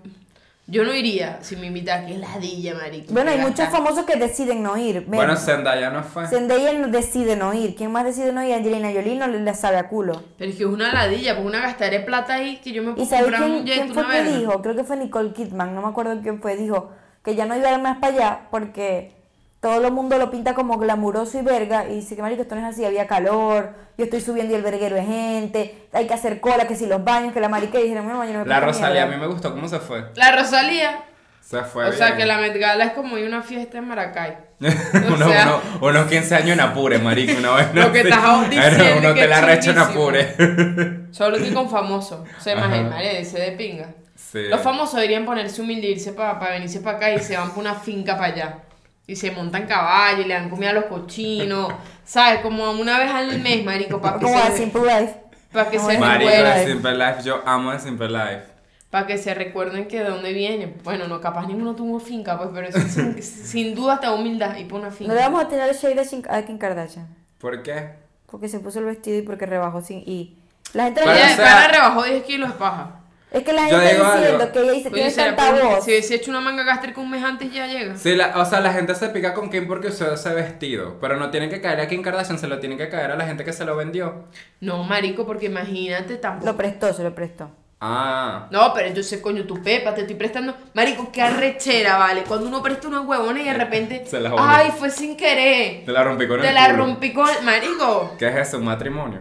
yo 0.68 0.84
no 0.84 0.92
iría 0.92 1.38
si 1.42 1.54
me 1.56 1.68
invita 1.68 2.04
que 2.04 2.18
ladilla, 2.18 2.74
marico. 2.74 3.12
Bueno, 3.12 3.30
hay 3.30 3.38
muchos 3.38 3.68
famosos 3.68 4.04
que 4.04 4.16
deciden 4.16 4.62
no 4.62 4.76
ir. 4.76 5.02
Ven, 5.02 5.10
Bueno, 5.10 5.36
Zendaya 5.36 5.90
no 5.90 6.02
fue. 6.02 6.26
Zendaya 6.26 6.72
no 6.72 6.88
decide 6.88 7.36
no 7.36 7.54
ir. 7.54 7.76
¿Quién 7.76 7.92
más 7.92 8.04
decide 8.04 8.32
no 8.32 8.42
ir? 8.42 8.52
Angelina 8.54 8.90
Jolie 8.92 9.14
no 9.16 9.28
le, 9.28 9.40
le 9.40 9.54
sabe 9.54 9.76
a 9.76 9.88
culo. 9.88 10.24
Pero 10.36 10.50
es 10.50 10.56
que 10.56 10.64
es 10.64 10.68
una 10.68 10.92
ladilla, 10.92 11.34
pues 11.36 11.46
una 11.46 11.60
gastaré 11.60 12.00
plata 12.00 12.34
ahí 12.34 12.56
que 12.56 12.72
yo 12.72 12.82
me 12.82 12.90
¿Y 12.90 12.94
puedo 12.94 13.06
sabes 13.08 13.24
comprar 13.26 13.42
quién, 13.44 13.54
un 13.60 13.64
jet, 13.64 13.74
quién 13.76 13.94
fue 13.94 14.04
una 14.04 14.12
que 14.12 14.22
dijo? 14.24 14.62
Creo 14.62 14.74
que 14.74 14.84
fue 14.84 14.96
Nicole 14.96 15.32
Kidman, 15.32 15.74
no 15.74 15.82
me 15.82 15.88
acuerdo 15.88 16.20
quién 16.20 16.40
fue. 16.42 16.56
Dijo 16.56 16.90
que 17.22 17.36
ya 17.36 17.46
no 17.46 17.56
iba 17.56 17.68
a 17.68 17.72
ir 17.74 17.80
más 17.80 17.98
para 17.98 18.12
allá 18.14 18.40
porque 18.50 19.15
todo 19.60 19.86
el 19.86 19.92
mundo 19.92 20.18
lo 20.18 20.30
pinta 20.30 20.54
como 20.54 20.78
glamuroso 20.78 21.38
y 21.38 21.42
verga. 21.42 21.86
Y 21.88 21.96
dice 21.96 22.14
que, 22.16 22.22
marico, 22.22 22.42
esto 22.42 22.54
no 22.54 22.60
es 22.66 22.74
así, 22.74 22.84
había 22.84 23.06
calor, 23.06 23.74
yo 23.98 24.04
estoy 24.04 24.20
subiendo 24.20 24.52
y 24.52 24.56
el 24.56 24.62
verguero 24.62 24.96
de 24.96 25.02
gente, 25.04 25.88
hay 25.92 26.06
que 26.06 26.14
hacer 26.14 26.40
cola, 26.40 26.66
que 26.68 26.76
si 26.76 26.86
los 26.86 27.02
baños, 27.04 27.32
que 27.32 27.40
la 27.40 27.48
marica. 27.48 27.78
Y 27.80 27.84
dijeron, 27.84 28.06
no, 28.08 28.24
yo 28.24 28.32
no 28.32 28.40
me 28.40 28.46
La 28.46 28.60
Rosalía, 28.60 29.02
a 29.02 29.06
mierda". 29.06 29.16
mí 29.22 29.26
me 29.26 29.32
gustó 29.32 29.52
cómo 29.52 29.68
se 29.68 29.78
fue. 29.80 30.04
La 30.14 30.32
Rosalía. 30.36 31.00
Se 31.40 31.62
fue 31.62 31.88
o 31.88 31.92
sea, 31.92 32.16
que 32.16 32.26
la 32.26 32.38
Met 32.38 32.58
Gala 32.58 32.86
es 32.86 32.92
como 32.94 33.14
una 33.14 33.40
fiesta 33.40 33.78
en 33.78 33.86
Maracay. 33.86 34.36
uno, 34.60 35.14
o 35.26 35.28
sea- 35.30 35.60
uno- 35.80 35.88
unos 35.90 36.06
15 36.08 36.34
años 36.34 36.50
en 36.50 36.60
Apure, 36.60 36.98
marico, 36.98 37.38
una 37.38 37.52
vez. 37.52 37.72
Lo 37.72 37.92
que 37.92 38.00
estás 38.00 38.50
diciendo 38.50 38.98
Uno 38.98 39.14
que 39.14 39.20
te 39.20 39.28
la 39.28 39.38
es 39.38 39.44
recha 39.44 39.70
en. 39.70 39.78
Apure. 39.78 40.34
Solo 41.12 41.38
que 41.38 41.54
con 41.54 41.70
famosos. 41.70 42.28
O 42.36 42.40
sea, 42.40 42.54
Ajá. 42.58 42.66
imagínate, 42.76 43.20
ese 43.20 43.38
de 43.38 43.52
pinga. 43.52 43.86
Sí. 44.16 44.42
Los 44.48 44.60
famosos 44.60 44.96
deberían 44.96 45.24
ponerse 45.24 45.62
humilde, 45.62 45.86
irse 45.86 46.12
para 46.12 46.36
venirse 46.50 46.80
para 46.80 46.96
acá 46.96 47.12
y 47.12 47.20
se 47.20 47.36
van 47.36 47.50
por 47.50 47.58
una 47.60 47.74
finca 47.74 48.16
para 48.18 48.32
allá. 48.32 48.58
Y 49.06 49.14
se 49.16 49.30
montan 49.30 49.66
caballo 49.66 50.22
y 50.22 50.24
le 50.24 50.34
dan 50.34 50.50
comida 50.50 50.70
a 50.70 50.72
los 50.74 50.84
cochinos. 50.86 51.72
¿Sabes? 52.04 52.40
Como 52.40 52.70
una 52.72 52.98
vez 52.98 53.10
al 53.10 53.38
mes, 53.40 53.64
marico, 53.64 54.00
para 54.00 54.18
que 54.18 54.24
Como 54.24 54.38
a 54.38 54.46
se, 54.46 54.56
Simple 54.58 54.82
Life. 54.82 55.14
pa' 55.52 55.70
que 55.70 55.76
Como 55.76 55.88
se 55.88 55.94
es 55.94 56.00
Marico 56.00 56.30
recuerden. 56.30 56.66
de 56.66 56.72
Simple 56.72 56.94
Life, 56.96 57.22
yo 57.24 57.42
amo 57.46 57.72
de 57.72 57.78
Simple 57.80 58.08
Life. 58.08 58.42
Para 58.90 59.06
que 59.06 59.18
se 59.18 59.34
recuerden 59.34 59.88
que 59.88 60.02
de 60.02 60.08
dónde 60.10 60.32
vienen. 60.32 60.76
Bueno, 60.84 61.06
no, 61.08 61.20
capaz 61.20 61.46
ninguno 61.46 61.74
tuvo 61.74 61.98
finca, 62.00 62.38
pues, 62.38 62.50
pero 62.54 62.68
eso 62.68 62.80
sin, 62.88 63.20
sin 63.22 63.74
duda 63.74 63.94
está 63.94 64.12
humildad 64.12 64.56
y 64.56 64.64
por 64.64 64.80
una 64.80 64.90
finca. 64.90 65.12
No 65.12 65.18
le 65.18 65.24
vamos 65.24 65.44
a 65.44 65.48
tener 65.48 65.74
shade 65.74 66.00
a 66.30 66.36
a 66.36 66.42
Kim 66.42 66.58
Kardashian. 66.58 67.06
¿Por 67.38 67.62
qué? 67.62 67.90
Porque 68.30 68.48
se 68.48 68.58
puso 68.60 68.78
el 68.80 68.86
vestido 68.86 69.18
y 69.18 69.22
porque 69.22 69.46
rebajó 69.46 69.80
sin. 69.82 69.98
Y 70.06 70.36
la 70.72 70.84
gente 70.84 71.00
Pero, 71.02 71.12
le 71.12 71.18
Ella 71.20 71.32
o 71.32 71.36
sea- 71.36 71.68
rebajó 71.68 72.02
10 72.04 72.22
kilos 72.24 72.48
de 72.52 72.54
paja. 72.56 73.00
Es 73.32 73.42
que 73.42 73.52
la 73.52 73.64
gente 73.64 73.76
digo 73.92 74.04
está 74.04 74.16
diciendo 74.18 74.42
algo. 74.44 74.52
que 74.52 74.60
ella 74.60 74.72
dice 74.72 74.90
tiene 74.90 75.10
¿será 75.10 75.36
tanta 75.36 75.64
voz. 75.64 75.84
si 75.84 75.90
hubiese 75.90 76.14
hecho 76.14 76.30
una 76.30 76.40
manga 76.40 76.62
gástrica 76.62 77.00
un 77.00 77.10
mes 77.10 77.22
antes 77.24 77.52
ya 77.52 77.66
llega. 77.66 77.96
Sí, 77.96 78.14
la- 78.14 78.32
o 78.40 78.44
sea, 78.44 78.60
la 78.60 78.72
gente 78.72 78.94
se 78.94 79.08
pica 79.08 79.34
con 79.34 79.50
Kim 79.50 79.66
porque 79.66 79.88
usó 79.88 80.12
ese 80.14 80.30
vestido. 80.32 80.96
Pero 81.00 81.16
no 81.16 81.30
tienen 81.30 81.50
que 81.50 81.60
caer 81.60 81.80
a 81.80 81.88
Kim 81.88 82.02
Kardashian, 82.02 82.38
se 82.38 82.46
lo 82.46 82.60
tienen 82.60 82.78
que 82.78 82.88
caer 82.88 83.10
a 83.10 83.16
la 83.16 83.26
gente 83.26 83.44
que 83.44 83.52
se 83.52 83.64
lo 83.64 83.76
vendió. 83.76 84.26
No, 84.60 84.84
marico, 84.84 85.26
porque 85.26 85.46
imagínate 85.46 86.16
tampoco. 86.16 86.50
Lo 86.52 86.56
prestó, 86.56 86.92
se 86.94 87.02
lo 87.02 87.14
prestó. 87.14 87.50
Ah. 87.80 88.46
No, 88.52 88.72
pero 88.72 88.88
entonces, 88.88 89.20
coño, 89.20 89.44
tu 89.44 89.62
pepa, 89.62 89.92
te 89.94 90.00
estoy 90.02 90.16
prestando. 90.16 90.56
Marico, 90.72 91.10
qué 91.12 91.20
arrechera, 91.20 91.98
¿vale? 91.98 92.22
Cuando 92.22 92.46
uno 92.46 92.62
presta 92.62 92.88
una 92.88 93.02
huevona 93.02 93.42
y 93.42 93.44
de 93.44 93.52
repente. 93.54 94.02
Se 94.06 94.18
la. 94.18 94.32
Ay, 94.38 94.72
fue 94.78 94.88
sin 94.88 95.14
querer. 95.14 95.84
Te 95.84 95.92
la 95.92 96.02
rompí 96.02 96.26
con 96.26 96.40
Te 96.40 96.48
el 96.48 96.54
la 96.54 96.70
culo. 96.70 96.86
rompí 96.86 97.12
con. 97.12 97.28
Marico. 97.44 98.14
¿Qué 98.18 98.28
es 98.28 98.36
eso? 98.48 98.58
¿Un 98.58 98.64
matrimonio? 98.64 99.20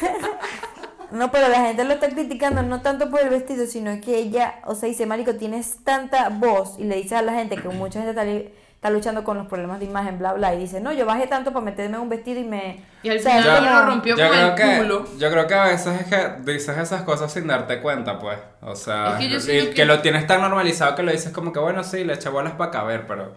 No, 1.14 1.30
pero 1.30 1.48
la 1.48 1.60
gente 1.62 1.84
lo 1.84 1.94
está 1.94 2.08
criticando 2.08 2.62
no 2.62 2.82
tanto 2.82 3.10
por 3.10 3.20
el 3.20 3.28
vestido, 3.30 3.66
sino 3.66 4.00
que 4.00 4.16
ella, 4.18 4.56
o 4.64 4.74
sea, 4.74 4.88
dice, 4.88 5.06
Marico, 5.06 5.34
tienes 5.36 5.76
tanta 5.84 6.28
voz 6.28 6.76
y 6.78 6.84
le 6.84 6.96
dice 6.96 7.16
a 7.16 7.22
la 7.22 7.32
gente 7.34 7.56
que 7.56 7.68
mucha 7.68 8.00
gente 8.02 8.10
está, 8.10 8.24
está 8.24 8.90
luchando 8.90 9.24
con 9.24 9.38
los 9.38 9.46
problemas 9.46 9.78
de 9.78 9.86
imagen, 9.86 10.18
bla, 10.18 10.32
bla, 10.34 10.54
y 10.54 10.58
dice, 10.58 10.80
no, 10.80 10.92
yo 10.92 11.06
bajé 11.06 11.26
tanto 11.26 11.52
para 11.52 11.64
meterme 11.64 11.96
en 11.96 12.02
un 12.02 12.08
vestido 12.08 12.40
y 12.40 12.44
me... 12.44 12.84
Y 13.02 13.08
al 13.10 13.18
o 13.18 13.20
sea, 13.20 13.38
final 13.42 13.64
lo 13.64 13.86
rompió 13.86 14.16
Yo 14.16 14.26
con 14.28 14.36
creo, 14.36 14.48
el 14.48 14.54
que, 14.54 14.76
culo. 14.82 15.06
yo 15.18 15.30
creo 15.30 15.46
que 15.46 15.54
a 15.54 15.64
veces 15.64 16.00
es 16.00 16.06
que 16.08 16.50
dices 16.52 16.76
esas 16.76 17.02
cosas 17.02 17.32
sin 17.32 17.46
darte 17.46 17.80
cuenta, 17.80 18.18
pues. 18.18 18.38
O 18.60 18.74
sea, 18.76 19.12
Es 19.12 19.18
que 19.18 19.28
yo 19.30 19.38
y 19.38 19.66
que... 19.68 19.74
que- 19.74 19.84
lo 19.86 20.00
tienes 20.00 20.26
tan 20.26 20.40
normalizado 20.40 20.94
que 20.96 21.02
lo 21.02 21.12
dices 21.12 21.32
como 21.32 21.52
que, 21.52 21.60
bueno, 21.60 21.84
sí, 21.84 22.04
le 22.04 22.14
eché 22.14 22.28
bolas 22.28 22.54
para 22.54 22.70
caber, 22.70 23.06
pero... 23.06 23.32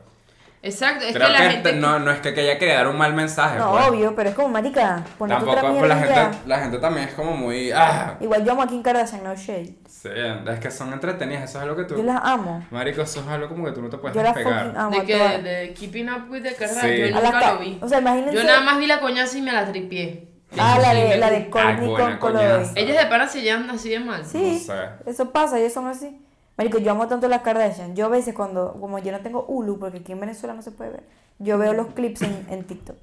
Exacto, 0.64 1.06
es 1.06 1.14
creo 1.14 1.28
que 1.28 1.34
que, 1.34 1.44
la 1.44 1.50
gente. 1.52 1.74
no, 1.74 2.00
no 2.00 2.12
es 2.12 2.20
que, 2.20 2.34
que 2.34 2.52
ella 2.52 2.76
dar 2.76 2.88
un 2.88 2.98
mal 2.98 3.14
mensaje, 3.14 3.58
No, 3.60 3.72
pues. 3.72 3.88
obvio, 3.88 4.16
pero 4.16 4.30
es 4.30 4.36
como, 4.36 4.50
Marica, 4.50 5.04
ponete 5.18 5.36
Tampoco, 5.40 5.58
otra 5.58 5.70
pues 5.80 5.88
la 5.90 6.08
ya. 6.08 6.16
gente, 6.26 6.38
la 6.48 6.60
gente 6.60 6.78
también 6.80 7.08
es 7.10 7.14
como 7.14 7.38
muy... 7.38 7.72
Ah, 7.72 8.16
Igual 8.20 8.44
yo 8.44 8.52
amo 8.54 8.64
a 8.64 8.68
Kim 8.68 8.82
Kardashian, 8.82 9.24
no 9.24 9.36
shade. 9.36 9.76
sí, 9.88 10.10
es 10.52 10.60
que 10.60 10.72
son 10.72 10.92
entretenidas, 10.94 11.44
eso 11.44 11.60
es 11.60 11.64
algo 11.64 11.76
que 11.76 11.84
tú... 11.84 11.96
Yo 11.96 12.04
las 12.04 12.20
amo. 12.24 12.66
Marico, 12.72 13.02
eso 13.04 13.20
es 13.22 13.28
algo 13.28 13.48
como 13.50 13.66
que 13.66 13.72
tú 13.72 13.82
no 13.84 13.90
te 13.90 13.98
puedes 13.98 14.16
Yo 14.18 14.24
las 14.24 14.34
despegar. 14.36 14.64
fucking 14.66 14.80
amo. 14.82 15.00
De 15.00 15.06
que 15.06 15.18
todas. 15.18 15.44
de 15.44 15.74
Keeping 15.78 16.10
Up 16.10 16.30
with 16.30 16.42
the 16.44 16.56
Kardashians, 16.56 16.82
Sí. 16.96 17.10
yo 17.12 17.18
A 17.18 17.22
las 17.22 17.24
nunca 17.34 17.40
ca- 17.40 17.54
lo 17.54 17.60
vi. 17.60 17.80
O 17.82 17.88
sea, 17.88 18.00
imagínense. 18.00 18.36
Yo 18.36 18.44
nada 18.44 18.62
más 18.62 18.78
vi 18.80 18.88
la 18.88 19.00
coñaza 19.00 19.38
y 19.38 19.42
me 19.44 19.52
la 19.52 19.66
tripié. 19.72 20.28
Ah, 20.58 20.80
la 20.82 20.94
de, 20.94 21.18
la 21.18 21.30
de. 21.30 21.50
Courtney 21.50 21.88
buena 21.90 22.18
con. 22.20 22.36
Ellas 22.40 22.98
de 22.98 23.06
pana 23.10 23.28
se 23.28 23.42
llevan 23.42 23.70
así 23.70 23.90
de 23.90 24.00
mal. 24.00 24.26
Sí, 24.26 24.64
No 24.68 24.74
sé. 24.76 24.82
eso 25.06 25.32
pasa, 25.32 25.60
ellos 25.60 25.74
son 25.74 25.88
así. 25.88 26.22
Marico, 26.58 26.80
yo 26.80 26.92
amo 26.92 27.08
tanto 27.08 27.28
las 27.28 27.42
Kardashian. 27.42 27.96
Yo 27.96 28.06
a 28.06 28.10
veces 28.10 28.34
cuando, 28.34 28.74
como 28.80 28.98
yo 29.00 29.12
no 29.12 29.20
tengo 29.22 29.46
Hulu, 29.48 29.78
porque 29.80 30.00
aquí 30.00 30.12
en 30.12 30.20
Venezuela 30.20 30.54
no 30.56 30.62
se 30.62 30.72
puede 30.72 30.90
ver, 30.92 31.04
yo 31.40 31.58
veo 31.58 31.74
los 31.74 31.88
clips 31.94 32.24
en, 32.24 32.46
en 32.50 32.64
TikTok. 32.64 32.98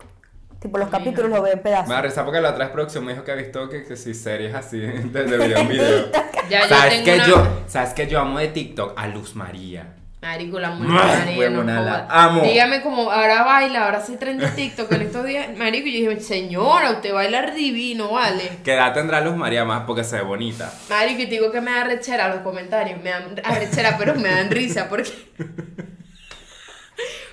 Tipo, 0.58 0.78
los 0.78 0.88
capítulos 0.88 1.30
los 1.30 1.42
veo 1.42 1.52
en 1.52 1.62
pedazos. 1.62 1.88
Me 1.88 1.94
da 1.94 2.02
risa 2.02 2.24
porque 2.24 2.40
la 2.40 2.50
otra 2.50 2.64
vez 2.64 2.72
producción 2.72 3.04
me 3.04 3.12
dijo 3.12 3.22
que 3.24 3.30
ha 3.32 3.34
visto 3.36 3.68
que, 3.68 3.84
que 3.84 3.96
sí, 3.96 4.14
series 4.14 4.54
así 4.54 4.78
de, 4.80 5.24
de 5.24 5.36
video 5.38 5.58
en 5.58 5.68
video. 5.74 6.06
Ya, 6.50 6.62
yo 6.62 6.68
¿Sabes 6.68 6.90
tengo 6.94 7.04
que 7.04 7.14
una- 7.14 7.26
yo, 7.26 7.46
¿Sabes 7.68 7.94
que 7.94 8.06
yo 8.06 8.18
amo 8.20 8.38
de 8.38 8.48
TikTok? 8.48 8.92
A 8.96 9.06
Luz 9.08 9.36
María. 9.36 9.94
Marico, 10.24 10.58
la 10.58 10.70
mujer 10.70 11.52
no 11.52 11.62
joda. 11.62 12.06
amo. 12.08 12.44
Dígame 12.44 12.80
como 12.80 13.10
ahora 13.12 13.42
baila, 13.42 13.84
ahora 13.84 14.00
se 14.00 14.16
tren 14.16 14.38
de 14.38 14.48
TikTok 14.48 14.90
en 14.92 15.02
estos 15.02 15.26
días. 15.26 15.54
Marico, 15.54 15.86
yo 15.86 16.10
dije, 16.10 16.20
señora, 16.20 16.92
usted 16.92 17.12
baila 17.12 17.50
divino, 17.50 18.10
vale. 18.10 18.50
¿Qué 18.64 18.72
edad 18.72 18.94
tendrá 18.94 19.20
Luz 19.20 19.36
María 19.36 19.66
más? 19.66 19.82
Porque 19.86 20.02
se 20.02 20.16
ve 20.16 20.22
bonita. 20.22 20.72
Marico, 20.88 21.20
y 21.20 21.26
te 21.26 21.32
digo 21.32 21.52
que 21.52 21.60
me 21.60 21.72
da 21.72 21.84
rechera 21.84 22.28
los 22.28 22.38
comentarios. 22.38 23.02
Me 23.02 23.10
dan 23.10 23.38
arrechera, 23.44 23.98
pero 23.98 24.14
me 24.14 24.30
dan 24.30 24.50
risa. 24.50 24.88
Porque. 24.88 25.10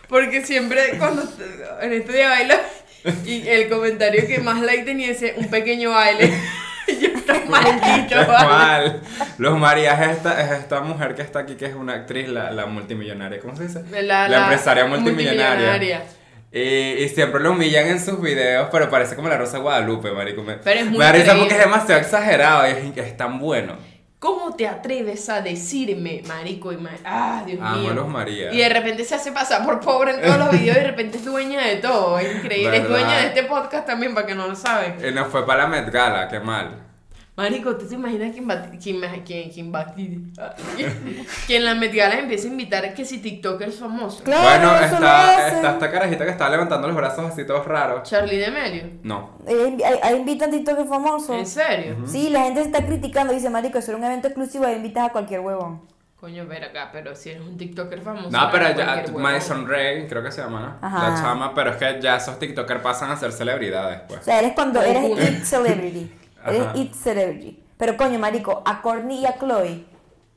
Porque 0.10 0.46
siempre 0.46 0.98
cuando 0.98 1.24
en 1.80 1.94
estos 1.94 2.14
días 2.14 2.30
bailo. 2.30 2.56
Y 3.26 3.48
el 3.48 3.70
comentario 3.70 4.28
que 4.28 4.40
más 4.40 4.62
like 4.62 4.84
tenía 4.84 5.12
ese 5.12 5.36
un 5.38 5.48
pequeño 5.50 5.92
baile. 5.92 6.30
Yo, 7.02 7.08
está 7.15 7.34
maldito, 7.50 8.15
vale. 8.15 8.26
¿Cuál? 8.26 9.02
Luz 9.38 9.58
María 9.60 9.94
es 9.94 10.17
esta, 10.17 10.41
es 10.41 10.52
esta 10.60 10.82
mujer 10.82 11.15
que 11.15 11.22
está 11.22 11.39
aquí, 11.39 11.56
que 11.56 11.65
es 11.65 11.76
una 11.76 11.94
actriz, 11.94 12.28
la, 12.30 12.52
la 12.52 12.65
multimillonaria. 12.65 13.39
¿Cómo 13.39 13.56
se 13.56 13.63
dice? 13.67 13.84
La- 14.02 14.28
la 14.28 14.38
empresaria 14.44 14.86
multimillonaria. 14.86 15.70
multimillonaria. 15.72 16.04
Y, 16.54 17.04
y 17.04 17.10
siempre 17.10 17.39
lo 17.39 17.52
humillan 17.52 17.88
en 17.88 18.00
sus 18.00 18.22
videos, 18.22 18.67
pero 18.72 18.89
parece 18.89 19.15
como 19.15 19.30
la 19.30 19.38
Rosa 19.38 19.60
Guadalupe, 19.60 20.12
marico. 20.12 20.44
Me, 20.44 20.56
Pero 20.56 20.80
es 20.82 20.86
muy 20.88 20.98
me 20.98 21.06
da 21.06 21.12
risa 21.13 21.36
porque 21.38 21.54
es 21.54 21.60
demasiado 21.60 22.02
exagerado 22.02 22.67
y 22.67 22.72
es, 22.72 22.98
es 23.08 23.15
tan 23.17 23.39
bueno. 23.39 23.78
¿Cómo 24.22 24.56
te 24.56 24.68
atreves 24.68 25.30
a 25.30 25.42
decirme, 25.42 26.22
marico 26.28 26.72
y 26.72 26.78
ma- 26.78 26.92
Ah, 27.04 27.42
Dios 27.44 27.58
Amo 27.60 27.90
mío. 27.90 28.02
a 28.04 28.06
María. 28.06 28.54
Y 28.54 28.58
de 28.60 28.70
repente 28.70 29.04
se 29.04 29.16
hace 29.16 29.32
pasar 29.32 29.66
por 29.66 29.80
pobre 29.80 30.12
en 30.14 30.22
todos 30.22 30.38
los 30.38 30.52
videos 30.52 30.78
y 30.78 30.80
de 30.80 30.86
repente 30.86 31.18
es 31.18 31.26
dueña 31.26 31.62
de 31.66 31.78
todo. 31.78 32.20
Es 32.20 32.36
increíble. 32.36 32.78
Es 32.78 32.88
dueña 32.88 33.18
de 33.18 33.28
este 33.30 33.44
podcast 33.46 33.88
también, 33.88 34.14
para 34.14 34.28
que 34.28 34.36
no 34.36 34.48
lo 34.48 34.56
saben. 34.56 34.98
Y 35.04 35.12
nos 35.12 35.28
fue 35.30 35.44
para 35.44 35.64
la 35.64 35.70
Met 35.70 35.90
Gala, 35.92 36.28
qué 36.28 36.40
mal. 36.40 36.91
Marico, 37.38 37.78
¿tú 37.78 37.88
te 37.88 37.96
imaginas 37.96 38.32
quién 38.34 38.48
va 38.48 38.62
quién, 38.78 39.00
quién, 39.24 39.50
quién 39.50 39.74
va 39.74 39.86
que 41.48 41.56
en 41.56 41.65
la 41.65 41.74
Met 41.76 41.94
Gala 41.96 42.20
empieza 42.20 42.48
a 42.48 42.52
invitar 42.52 42.94
que 42.94 43.06
si 43.06 43.20
TikTokers 43.20 43.80
famosos? 43.80 44.22
Claro, 44.22 44.44
bueno, 44.70 44.76
eso 44.86 44.96
está, 44.96 45.48
está 45.48 45.72
esta 45.72 45.91
carajita 45.91 46.26
que 46.26 46.32
está 46.32 46.50
levantando 46.50 46.88
los 46.88 46.96
brazos 46.98 47.26
así 47.32 47.46
todos 47.46 47.65
raros. 47.65 48.08
Charlie 48.08 48.38
D'Amelio. 48.39 48.84
No. 49.04 49.38
Eh, 49.48 49.78
ahí- 50.04 50.17
invitan 50.17 50.52
TikTokers 50.52 50.89
famosos. 50.89 51.36
¿En 51.38 51.48
serio? 51.48 51.96
Sí, 52.06 52.30
la 52.30 52.41
gente 52.44 52.62
se 52.62 52.67
está 52.67 52.86
criticando. 52.86 53.34
Dice, 53.34 53.50
Marico, 53.50 53.78
eso 53.78 53.91
era 53.91 53.98
un 53.98 54.04
evento 54.04 54.28
exclusivo. 54.28 54.65
Ahí 54.65 54.76
invitas 54.76 55.08
a 55.10 55.12
cualquier 55.12 55.39
huevón. 55.39 55.82
Coño, 56.20 56.46
ver 56.46 56.65
acá, 56.65 56.89
pero 56.91 57.15
si 57.15 57.32
eres 57.32 57.41
un 57.41 57.58
TikToker 57.58 58.02
famoso. 58.02 58.30
No, 58.30 58.50
pero 58.52 58.76
ya. 58.78 59.04
Madison 59.17 59.67
Ray, 59.67 60.06
creo 60.08 60.22
que 60.22 60.32
se 60.32 60.41
llama, 60.41 60.60
¿no? 60.82 60.88
Ajá. 60.88 61.10
La 61.10 61.15
chama, 61.15 61.54
pero 61.56 61.72
es 61.72 61.78
que 61.78 62.00
ya 62.00 62.17
esos 62.17 62.38
TikTokers 62.38 62.82
pasan 62.82 63.10
a 63.10 63.15
ser 63.17 63.32
celebridades, 63.32 64.02
pues. 64.08 64.20
O 64.20 64.24
sea, 64.24 64.38
eres 64.39 64.52
cuando 64.54 64.82
eres 64.82 65.48
celebrity. 65.50 66.12
Eres 66.46 66.62
Ajá. 66.62 66.78
it 66.78 66.94
celebrity. 66.94 67.64
Pero 67.78 67.98
coño, 67.98 68.20
marico, 68.20 68.62
a 68.66 68.82
Courtney 68.82 69.20
y 69.20 69.26
a 69.26 69.38
Chloe, 69.38 69.86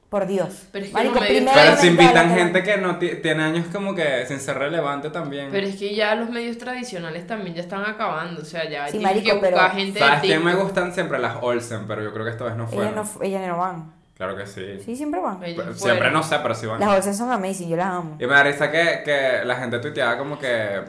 por 0.09 0.27
Dios. 0.27 0.69
Pero 0.73 0.85
es 0.85 0.91
que 0.91 0.95
marico, 0.97 1.19
primero 1.19 1.51
Pero 1.55 1.77
se 1.77 1.87
invitan 1.89 2.31
gente 2.35 2.63
que 2.63 2.77
no 2.79 2.99
ti- 2.99 3.17
tiene 3.21 3.43
años 3.43 3.67
como 3.73 3.95
que 3.95 4.25
sin 4.27 4.39
ser 4.41 4.59
relevante 4.59 5.11
también. 5.11 5.49
Pero 5.51 5.67
es 5.67 5.77
que 5.77 5.95
ya 5.95 6.15
los 6.15 6.31
medios 6.31 6.57
tradicionales 6.57 7.27
también 7.27 7.55
ya 7.57 7.63
están 7.63 7.85
acabando. 7.85 8.41
O 8.41 8.45
sea, 8.45 8.69
ya 8.69 8.87
Sí, 8.87 8.93
tienen 8.99 9.09
marico, 9.09 9.41
que 9.41 9.49
buscar 9.49 9.71
pero- 9.71 9.75
gente 9.85 9.99
¿Sabes 9.99 10.23
de 10.23 10.29
quién 10.29 10.45
me 10.45 10.51
TikTok. 10.53 10.65
gustan 10.69 10.95
siempre? 10.95 11.19
Las 11.19 11.37
Olsen, 11.43 11.87
pero 11.89 12.03
yo 12.03 12.13
creo 12.13 12.25
que 12.25 12.31
esta 12.31 12.45
vez 12.45 12.55
no 12.57 12.63
Ellas 12.65 12.75
fueron. 12.75 12.95
no, 12.95 13.05
fu- 13.05 13.23
ellas 13.23 13.47
no 13.47 13.59
van. 13.59 13.93
Claro 14.17 14.37
que 14.37 14.47
sí. 14.47 14.79
Sí, 14.85 14.95
siempre 14.95 15.21
van. 15.21 15.43
Ellos 15.43 15.57
Pero 15.57 15.75
fueron. 15.75 15.79
Siempre 15.79 16.11
no 16.13 16.23
sé, 16.23 16.37
pero 16.41 16.55
sí 16.55 16.67
van. 16.67 16.79
Las 16.79 16.89
bolsas 16.91 17.19
son 17.19 17.33
amazing, 17.33 17.69
yo 17.69 17.77
las 17.77 17.87
amo. 17.89 18.17
Y 18.21 18.27
me 18.27 18.33
da 18.35 18.45
risa 18.45 18.71
que, 18.71 19.01
que 19.05 19.41
la 19.45 19.57
gente 19.57 19.81
tuiteaba 19.81 20.17
como 20.17 20.39
que, 20.39 20.83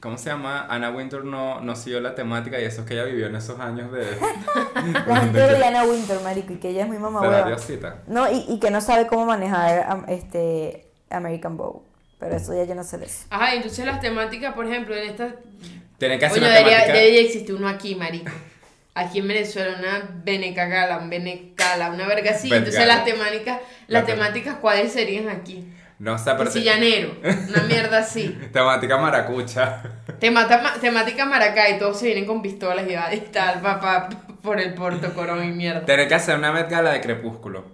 ¿cómo 0.00 0.18
se 0.18 0.30
llama? 0.30 0.66
Anna 0.68 0.90
Wintour 0.90 1.24
no, 1.24 1.60
no 1.60 1.76
siguió 1.76 2.00
la 2.00 2.14
temática 2.14 2.60
y 2.60 2.64
eso 2.64 2.82
es 2.82 2.86
que 2.86 2.94
ella 2.94 3.04
vivió 3.04 3.26
en 3.26 3.36
esos 3.36 3.58
años 3.60 3.90
de, 3.92 4.04
La 5.06 5.16
gente 5.20 5.38
de 5.40 5.56
Diana 5.56 5.84
Winter, 5.84 6.20
marico, 6.20 6.52
y 6.52 6.56
que 6.56 6.70
ella 6.70 6.82
es 6.82 6.88
muy 6.88 6.98
mamá 6.98 7.20
hueva. 7.20 7.46
diosita. 7.46 7.96
No, 8.06 8.30
y, 8.30 8.44
y 8.48 8.58
que 8.60 8.70
no 8.70 8.80
sabe 8.80 9.06
cómo 9.06 9.26
manejar 9.26 10.04
este 10.08 10.86
American 11.10 11.56
Bow. 11.56 11.82
Pero 12.20 12.36
eso 12.36 12.52
ya 12.54 12.64
yo 12.64 12.74
no 12.74 12.82
sé 12.82 12.98
de 12.98 13.06
eso. 13.06 13.26
Ajá, 13.30 13.54
entonces 13.54 13.84
las 13.86 14.00
temáticas, 14.00 14.52
por 14.54 14.66
ejemplo, 14.66 14.94
en 14.96 15.08
esta... 15.10 15.36
Tienen 15.98 16.18
que 16.18 16.26
hacer 16.26 16.38
Coño, 16.38 16.48
una 16.50 16.56
debería, 16.58 16.78
temática. 16.78 16.98
debería 16.98 17.20
existir 17.22 17.54
uno 17.54 17.68
aquí, 17.68 17.94
marico. 17.94 18.32
Aquí 18.94 19.20
en 19.20 19.28
Venezuela, 19.28 19.76
una 19.78 20.10
Benecagala, 20.24 20.98
un 20.98 21.08
Benecala, 21.10 21.90
una 21.90 22.06
verga 22.08 22.32
así. 22.32 22.52
Entonces 22.52 22.84
las 22.86 23.04
temáticas, 23.04 23.60
La 23.86 24.00
las 24.00 24.08
tem- 24.08 24.14
temáticas, 24.14 24.56
¿cuáles 24.56 24.90
serían 24.92 25.28
aquí? 25.28 25.64
No 25.98 26.16
sé, 26.16 26.30
pero... 26.32 26.44
Que 26.44 26.50
si 26.58 26.62
llanero, 26.62 27.16
una 27.48 27.62
mierda 27.64 27.98
así. 27.98 28.28
Temática 28.52 28.96
maracucha. 28.98 29.82
Temata- 30.20 30.74
temática 30.80 31.24
Maracay, 31.26 31.78
todos 31.78 31.98
se 31.98 32.06
vienen 32.06 32.24
con 32.26 32.40
pistolas 32.40 32.88
y, 32.88 32.94
va- 32.94 33.12
y 33.12 33.20
tal, 33.20 33.60
papá, 33.60 34.08
por 34.42 34.60
el 34.60 34.74
Porto 34.74 35.12
Corón 35.12 35.44
y 35.44 35.48
mierda. 35.52 35.84
Tienen 35.84 36.06
que 36.08 36.14
hacer 36.14 36.38
una 36.38 36.52
Met 36.52 36.70
Gala 36.70 36.92
de 36.92 37.00
Crepúsculo. 37.00 37.64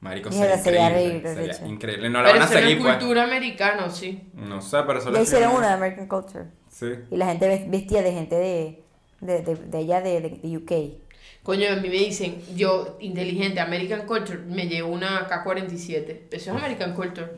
Marico, 0.00 0.32
sería 0.32 0.56
increíble. 0.56 0.88
reír, 0.94 1.22
sería 1.22 1.52
Richard. 1.52 1.66
increíble. 1.68 2.08
No 2.10 2.22
la 2.22 2.28
Pero 2.30 2.38
van 2.40 2.48
a 2.48 2.50
seguir, 2.50 2.78
pues. 2.80 2.96
cultura 2.96 3.22
americana, 3.24 3.90
sí. 3.90 4.30
No 4.32 4.62
sé, 4.62 4.78
pero 4.86 4.98
eso 4.98 5.10
lo 5.10 5.20
hicieron 5.22 5.54
una 5.54 5.68
de 5.68 5.72
American 5.74 6.06
Culture. 6.08 6.46
Sí. 6.70 6.86
Y 7.10 7.16
la 7.16 7.26
gente 7.26 7.46
ves- 7.48 7.70
vestía 7.70 8.02
de 8.02 8.12
gente 8.12 8.34
de, 8.34 8.82
de, 9.20 9.42
de, 9.42 9.54
de 9.56 9.78
allá 9.78 10.00
de, 10.00 10.20
de, 10.22 10.30
de 10.42 10.56
UK. 10.56 11.09
Coño, 11.42 11.72
a 11.72 11.76
mí 11.76 11.88
me 11.88 11.94
dicen, 11.96 12.42
yo, 12.54 12.98
inteligente, 13.00 13.60
American 13.60 14.06
Culture, 14.06 14.38
me 14.40 14.66
llevo 14.68 14.90
una 14.90 15.26
K-47. 15.26 16.26
Eso 16.30 16.50
es 16.50 16.56
American 16.56 16.94
Culture. 16.94 17.28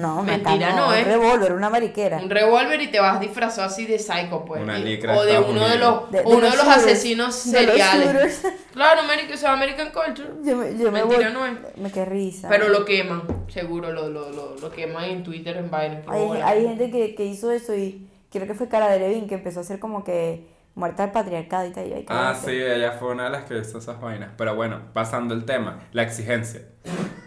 No, 0.00 0.22
Mentira, 0.22 0.74
no, 0.74 0.88
Un 0.88 0.94
¿eh? 0.94 1.04
revólver, 1.04 1.52
una 1.52 1.68
mariquera. 1.68 2.18
Un 2.22 2.30
revólver 2.30 2.80
y 2.80 2.90
te 2.90 3.00
vas 3.00 3.20
disfrazado 3.20 3.66
así 3.68 3.84
de 3.84 3.98
psycho, 3.98 4.44
pues. 4.46 4.62
Una 4.62 4.78
Y- 4.78 4.84
licra 4.84 5.14
o 5.18 5.24
de 5.24 5.38
uno 5.38 5.68
de 5.68 5.76
los, 5.76 6.10
De- 6.10 6.20
de 6.20 6.24
uno 6.26 6.36
de 6.40 6.56
los 6.56 6.64
shooters. 6.64 6.76
asesinos 6.78 7.52
De 7.52 7.66
los 7.66 7.70
seriales. 7.76 8.42
Claro, 8.72 9.02
American, 9.02 9.34
eso 9.34 9.46
es 9.46 9.52
American 9.52 9.90
Culture. 9.92 10.30
Yo, 10.42 10.56
me- 10.56 10.78
yo 10.78 10.90
me 10.90 11.02
voy. 11.02 11.10
Mentira, 11.18 11.30
no 11.30 11.46
es. 11.46 11.52
Me 11.76 11.92
qué 11.92 12.04
risa. 12.06 12.48
Pero 12.48 12.70
lo 12.70 12.86
queman, 12.86 13.22
seguro, 13.48 13.92
lo, 13.92 14.08
lo, 14.08 14.30
lo, 14.32 14.56
lo 14.56 14.70
queman 14.72 15.04
en 15.04 15.22
Twitter, 15.22 15.58
en 15.58 15.70
Biden. 15.70 16.02
Hay, 16.08 16.22
hay 16.42 16.62
gente 16.66 16.90
que, 16.90 17.14
que 17.14 17.26
hizo 17.26 17.50
eso 17.52 17.74
y 17.74 18.08
creo 18.32 18.46
que 18.46 18.54
fue 18.54 18.68
Cara 18.68 18.88
de 18.90 18.98
Levin 19.00 19.28
que 19.28 19.34
empezó 19.34 19.60
a 19.60 19.62
hacer 19.62 19.78
como 19.78 20.02
que 20.02 20.53
muerta 20.74 21.04
al 21.04 21.12
patriarcado 21.12 21.66
y 21.66 21.72
tal. 21.72 21.86
y 21.86 22.04
Ah, 22.08 22.34
sí, 22.34 22.52
ella 22.52 22.92
fue 22.92 23.12
una 23.12 23.24
de 23.24 23.30
las 23.30 23.44
que 23.44 23.58
hizo 23.58 23.78
esas 23.78 24.00
vainas. 24.00 24.30
Pero 24.36 24.54
bueno, 24.54 24.80
pasando 24.92 25.34
el 25.34 25.44
tema, 25.44 25.80
la 25.92 26.02
exigencia. 26.02 26.62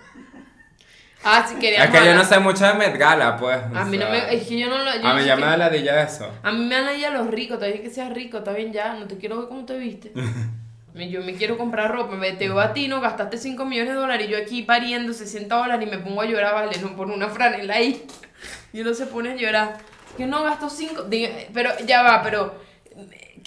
Ah, 1.24 1.46
si 1.46 1.56
queríamos 1.56 1.94
Es 1.94 2.00
que 2.00 2.08
yo 2.08 2.16
no 2.16 2.24
sé 2.24 2.40
mucho 2.40 2.64
de 2.64 2.74
Met 2.76 2.98
Gala, 2.98 3.36
pues. 3.36 3.58
A 3.58 3.84
mí 3.84 3.98
no 3.98 4.06
sea, 4.06 4.12
me... 4.12 4.36
Es 4.36 4.48
que 4.48 4.58
yo 4.58 4.70
no 4.70 4.78
lo... 4.78 4.86
yo 4.86 5.08
A 5.08 5.14
mí 5.14 5.22
no 5.22 5.26
ya 5.26 5.36
me 5.36 5.42
da 5.42 5.58
la 5.58 5.70
de 5.70 5.80
eso. 6.02 6.32
A 6.42 6.52
mí 6.52 6.66
me 6.66 6.76
dan 6.82 6.98
ya 6.98 7.10
los 7.10 7.28
ricos, 7.28 7.58
todavía 7.58 7.82
que 7.82 7.90
seas 7.90 8.14
rico, 8.14 8.38
está 8.38 8.54
bien 8.54 8.72
ya, 8.72 8.94
no 8.94 9.08
te 9.08 9.18
quiero 9.18 9.40
ver 9.40 9.48
cómo 9.50 9.66
te 9.66 9.78
viste. 9.78 10.14
Yo 10.94 11.22
me 11.22 11.34
quiero 11.34 11.58
comprar 11.58 11.92
ropa, 11.92 12.16
me 12.16 12.32
te 12.32 12.48
veo 12.48 12.60
a 12.60 12.74
ti, 12.74 12.88
no 12.88 13.02
gastaste 13.02 13.38
5 13.38 13.66
millones 13.66 13.94
de 13.94 14.00
dólares 14.00 14.28
y 14.28 14.32
yo 14.32 14.38
aquí 14.38 14.64
pariendo 14.64 15.14
60 15.14 15.54
dólares 15.56 15.88
y 15.88 15.92
me 15.92 16.00
pongo 16.00 16.22
a 16.22 16.26
llorar, 16.26 16.56
vale, 16.56 16.76
no 16.82 16.96
por 16.96 17.08
una 17.08 17.28
franela 17.30 17.76
ahí. 17.76 18.08
Y 18.74 18.82
uno 18.82 18.94
se 18.94 19.06
pone 19.06 19.32
a 19.32 19.36
llorar. 19.36 19.78
Que 20.18 20.26
no 20.26 20.44
gasto 20.44 20.70
5, 20.70 21.06
pero 21.54 21.72
ya 21.86 22.02
va, 22.02 22.22
pero 22.22 22.60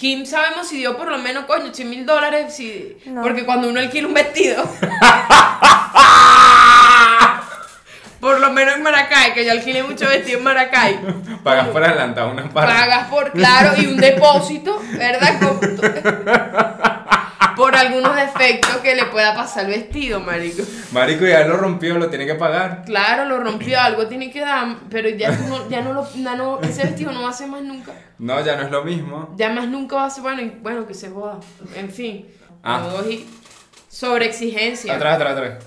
Kim 0.01 0.25
sabemos 0.25 0.67
si 0.67 0.79
dio 0.79 0.97
por 0.97 1.11
lo 1.11 1.19
menos, 1.19 1.45
coño, 1.45 1.75
100 1.75 1.91
mil 1.91 2.07
dólares, 2.07 2.55
si, 2.55 2.97
No. 3.05 3.21
porque 3.21 3.45
cuando 3.45 3.69
uno 3.69 3.81
alquila 3.81 4.09
un 4.09 4.15
vestido. 4.15 4.65
por 8.19 8.41
lo 8.41 8.51
menos 8.51 8.77
en 8.77 8.83
Maracay, 8.83 9.35
que 9.35 9.45
yo 9.45 9.53
alquilé 9.53 9.83
mucho 9.83 10.09
vestido 10.09 10.39
en 10.39 10.45
Maracay. 10.45 10.99
Pagas 11.45 11.69
por 11.69 11.85
adelantado 11.85 12.31
una 12.31 12.49
parte. 12.49 12.73
Pagas 12.73 13.09
por, 13.09 13.33
claro, 13.33 13.75
y 13.77 13.89
un 13.89 13.99
depósito, 13.99 14.81
¿verdad? 14.93 15.39
Con- 15.39 15.61
por 17.61 17.77
algunos 17.77 18.17
defectos 18.17 18.77
que 18.79 18.95
le 18.95 19.05
pueda 19.07 19.35
pasar 19.35 19.67
al 19.67 19.71
vestido, 19.73 20.21
marico. 20.21 20.63
Marico, 20.93 21.27
ya 21.27 21.45
lo 21.45 21.57
rompió, 21.57 21.99
lo 21.99 22.09
tiene 22.09 22.25
que 22.27 22.35
pagar. 22.35 22.85
Claro, 22.87 23.27
lo 23.27 23.39
rompió, 23.39 23.79
algo 23.81 24.07
tiene 24.07 24.31
que 24.31 24.41
dar, 24.41 24.77
pero 24.89 25.09
ya, 25.11 25.37
tú 25.37 25.45
no, 25.49 25.69
ya 25.69 25.83
no 25.83 25.93
lo, 25.93 26.09
ya 26.15 26.35
no, 26.35 26.61
ese 26.63 26.85
vestido 26.85 27.13
no 27.13 27.23
va 27.23 27.31
a 27.31 27.33
ser 27.33 27.49
más 27.49 27.63
nunca. 27.63 27.93
No, 28.19 28.43
ya 28.45 28.57
no 28.57 28.63
es 28.63 28.71
lo 28.71 28.83
mismo. 28.85 29.35
Ya 29.37 29.51
más 29.51 29.69
nunca 29.69 29.97
va 29.97 30.07
a 30.07 30.11
ser, 30.11 30.23
bueno, 30.23 30.41
y- 30.43 30.51
bueno, 30.63 30.87
que 30.87 30.95
se 30.95 31.11
joda. 31.11 31.39
En 31.77 31.91
fin. 31.91 32.27
Ah. 32.63 32.83
Y- 33.09 33.27
Sobre 33.89 34.27
exigencia. 34.27 34.95
Atrás, 34.95 35.17
atrás, 35.17 35.33
atrás. 35.37 35.65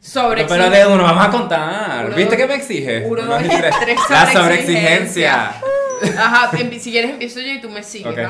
Sobre 0.00 0.44
Pero 0.44 0.54
exigencia. 0.64 0.86
de 0.86 0.92
uno 0.94 1.04
vamos 1.04 1.24
a 1.26 1.30
contar. 1.30 2.06
Uno, 2.06 2.16
¿Viste 2.16 2.30
dos- 2.36 2.42
que 2.42 2.46
me 2.48 2.54
exige? 2.54 3.04
uno, 3.06 3.22
dos, 3.22 3.42
y 3.44 3.48
tres. 3.48 3.74
tres, 3.80 4.00
La 4.08 4.32
sobreexigencia. 4.32 5.52
Ajá, 6.18 6.50
si 6.56 6.90
quieres 6.90 7.10
empiezo 7.10 7.40
yo 7.40 7.52
y 7.52 7.60
tú 7.60 7.68
me 7.68 7.82
sigues. 7.82 8.26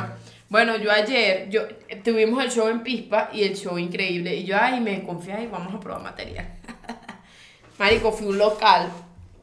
Bueno, 0.48 0.76
yo 0.76 0.90
ayer, 0.90 1.48
yo 1.50 1.62
tuvimos 2.02 2.42
el 2.42 2.50
show 2.50 2.68
en 2.68 2.82
Pispa 2.82 3.28
y 3.32 3.42
el 3.42 3.54
show 3.54 3.78
increíble. 3.78 4.34
Y 4.34 4.44
yo, 4.44 4.56
ay, 4.58 4.80
me 4.80 5.02
confié 5.02 5.42
y 5.42 5.46
vamos 5.46 5.74
a 5.74 5.80
probar 5.80 6.02
material. 6.02 6.46
Marico, 7.78 8.12
fui 8.12 8.26
un 8.26 8.38
local. 8.38 8.88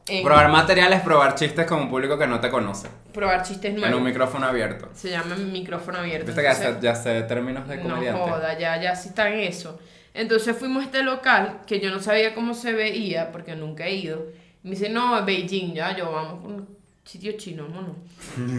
En 0.08 0.22
Probar 0.22 0.48
materiales, 0.50 1.00
probar 1.00 1.34
chistes 1.34 1.66
con 1.66 1.80
un 1.80 1.90
público 1.90 2.16
que 2.16 2.26
no 2.28 2.38
te 2.38 2.48
conoce. 2.48 2.88
probar 3.12 3.42
chistes 3.42 3.70
En 3.74 3.80
nuevos. 3.80 3.98
un 3.98 4.04
micrófono 4.04 4.46
abierto. 4.46 4.88
Se 4.94 5.10
llama 5.10 5.34
micrófono 5.36 5.98
abierto. 5.98 6.26
Viste 6.26 6.42
que 6.42 6.46
ya 6.46 6.52
Entonces- 6.54 6.80
ya 6.82 6.94
sé 6.94 7.22
términos 7.22 7.66
de 7.66 7.76
no 7.78 7.82
comediante. 7.94 8.20
joda, 8.20 8.56
ya, 8.58 8.80
ya 8.80 8.94
sí 8.94 9.08
está 9.08 9.28
en 9.32 9.40
eso. 9.40 9.80
Entonces 10.14 10.56
fuimos 10.56 10.82
a 10.82 10.86
este 10.86 11.02
local 11.02 11.60
que 11.66 11.80
yo 11.80 11.90
no 11.90 12.00
sabía 12.00 12.34
cómo 12.36 12.54
se 12.54 12.72
veía 12.72 13.32
porque 13.32 13.56
nunca 13.56 13.86
he 13.86 13.94
ido. 13.96 14.26
Me 14.62 14.70
dice, 14.70 14.88
no, 14.90 15.18
es 15.18 15.24
Beijing, 15.24 15.74
ya, 15.74 15.96
yo 15.96 16.12
vamos 16.12 16.40
con 16.42 16.75
sitio 17.06 17.32
chino, 17.32 17.68
mono. 17.68 17.96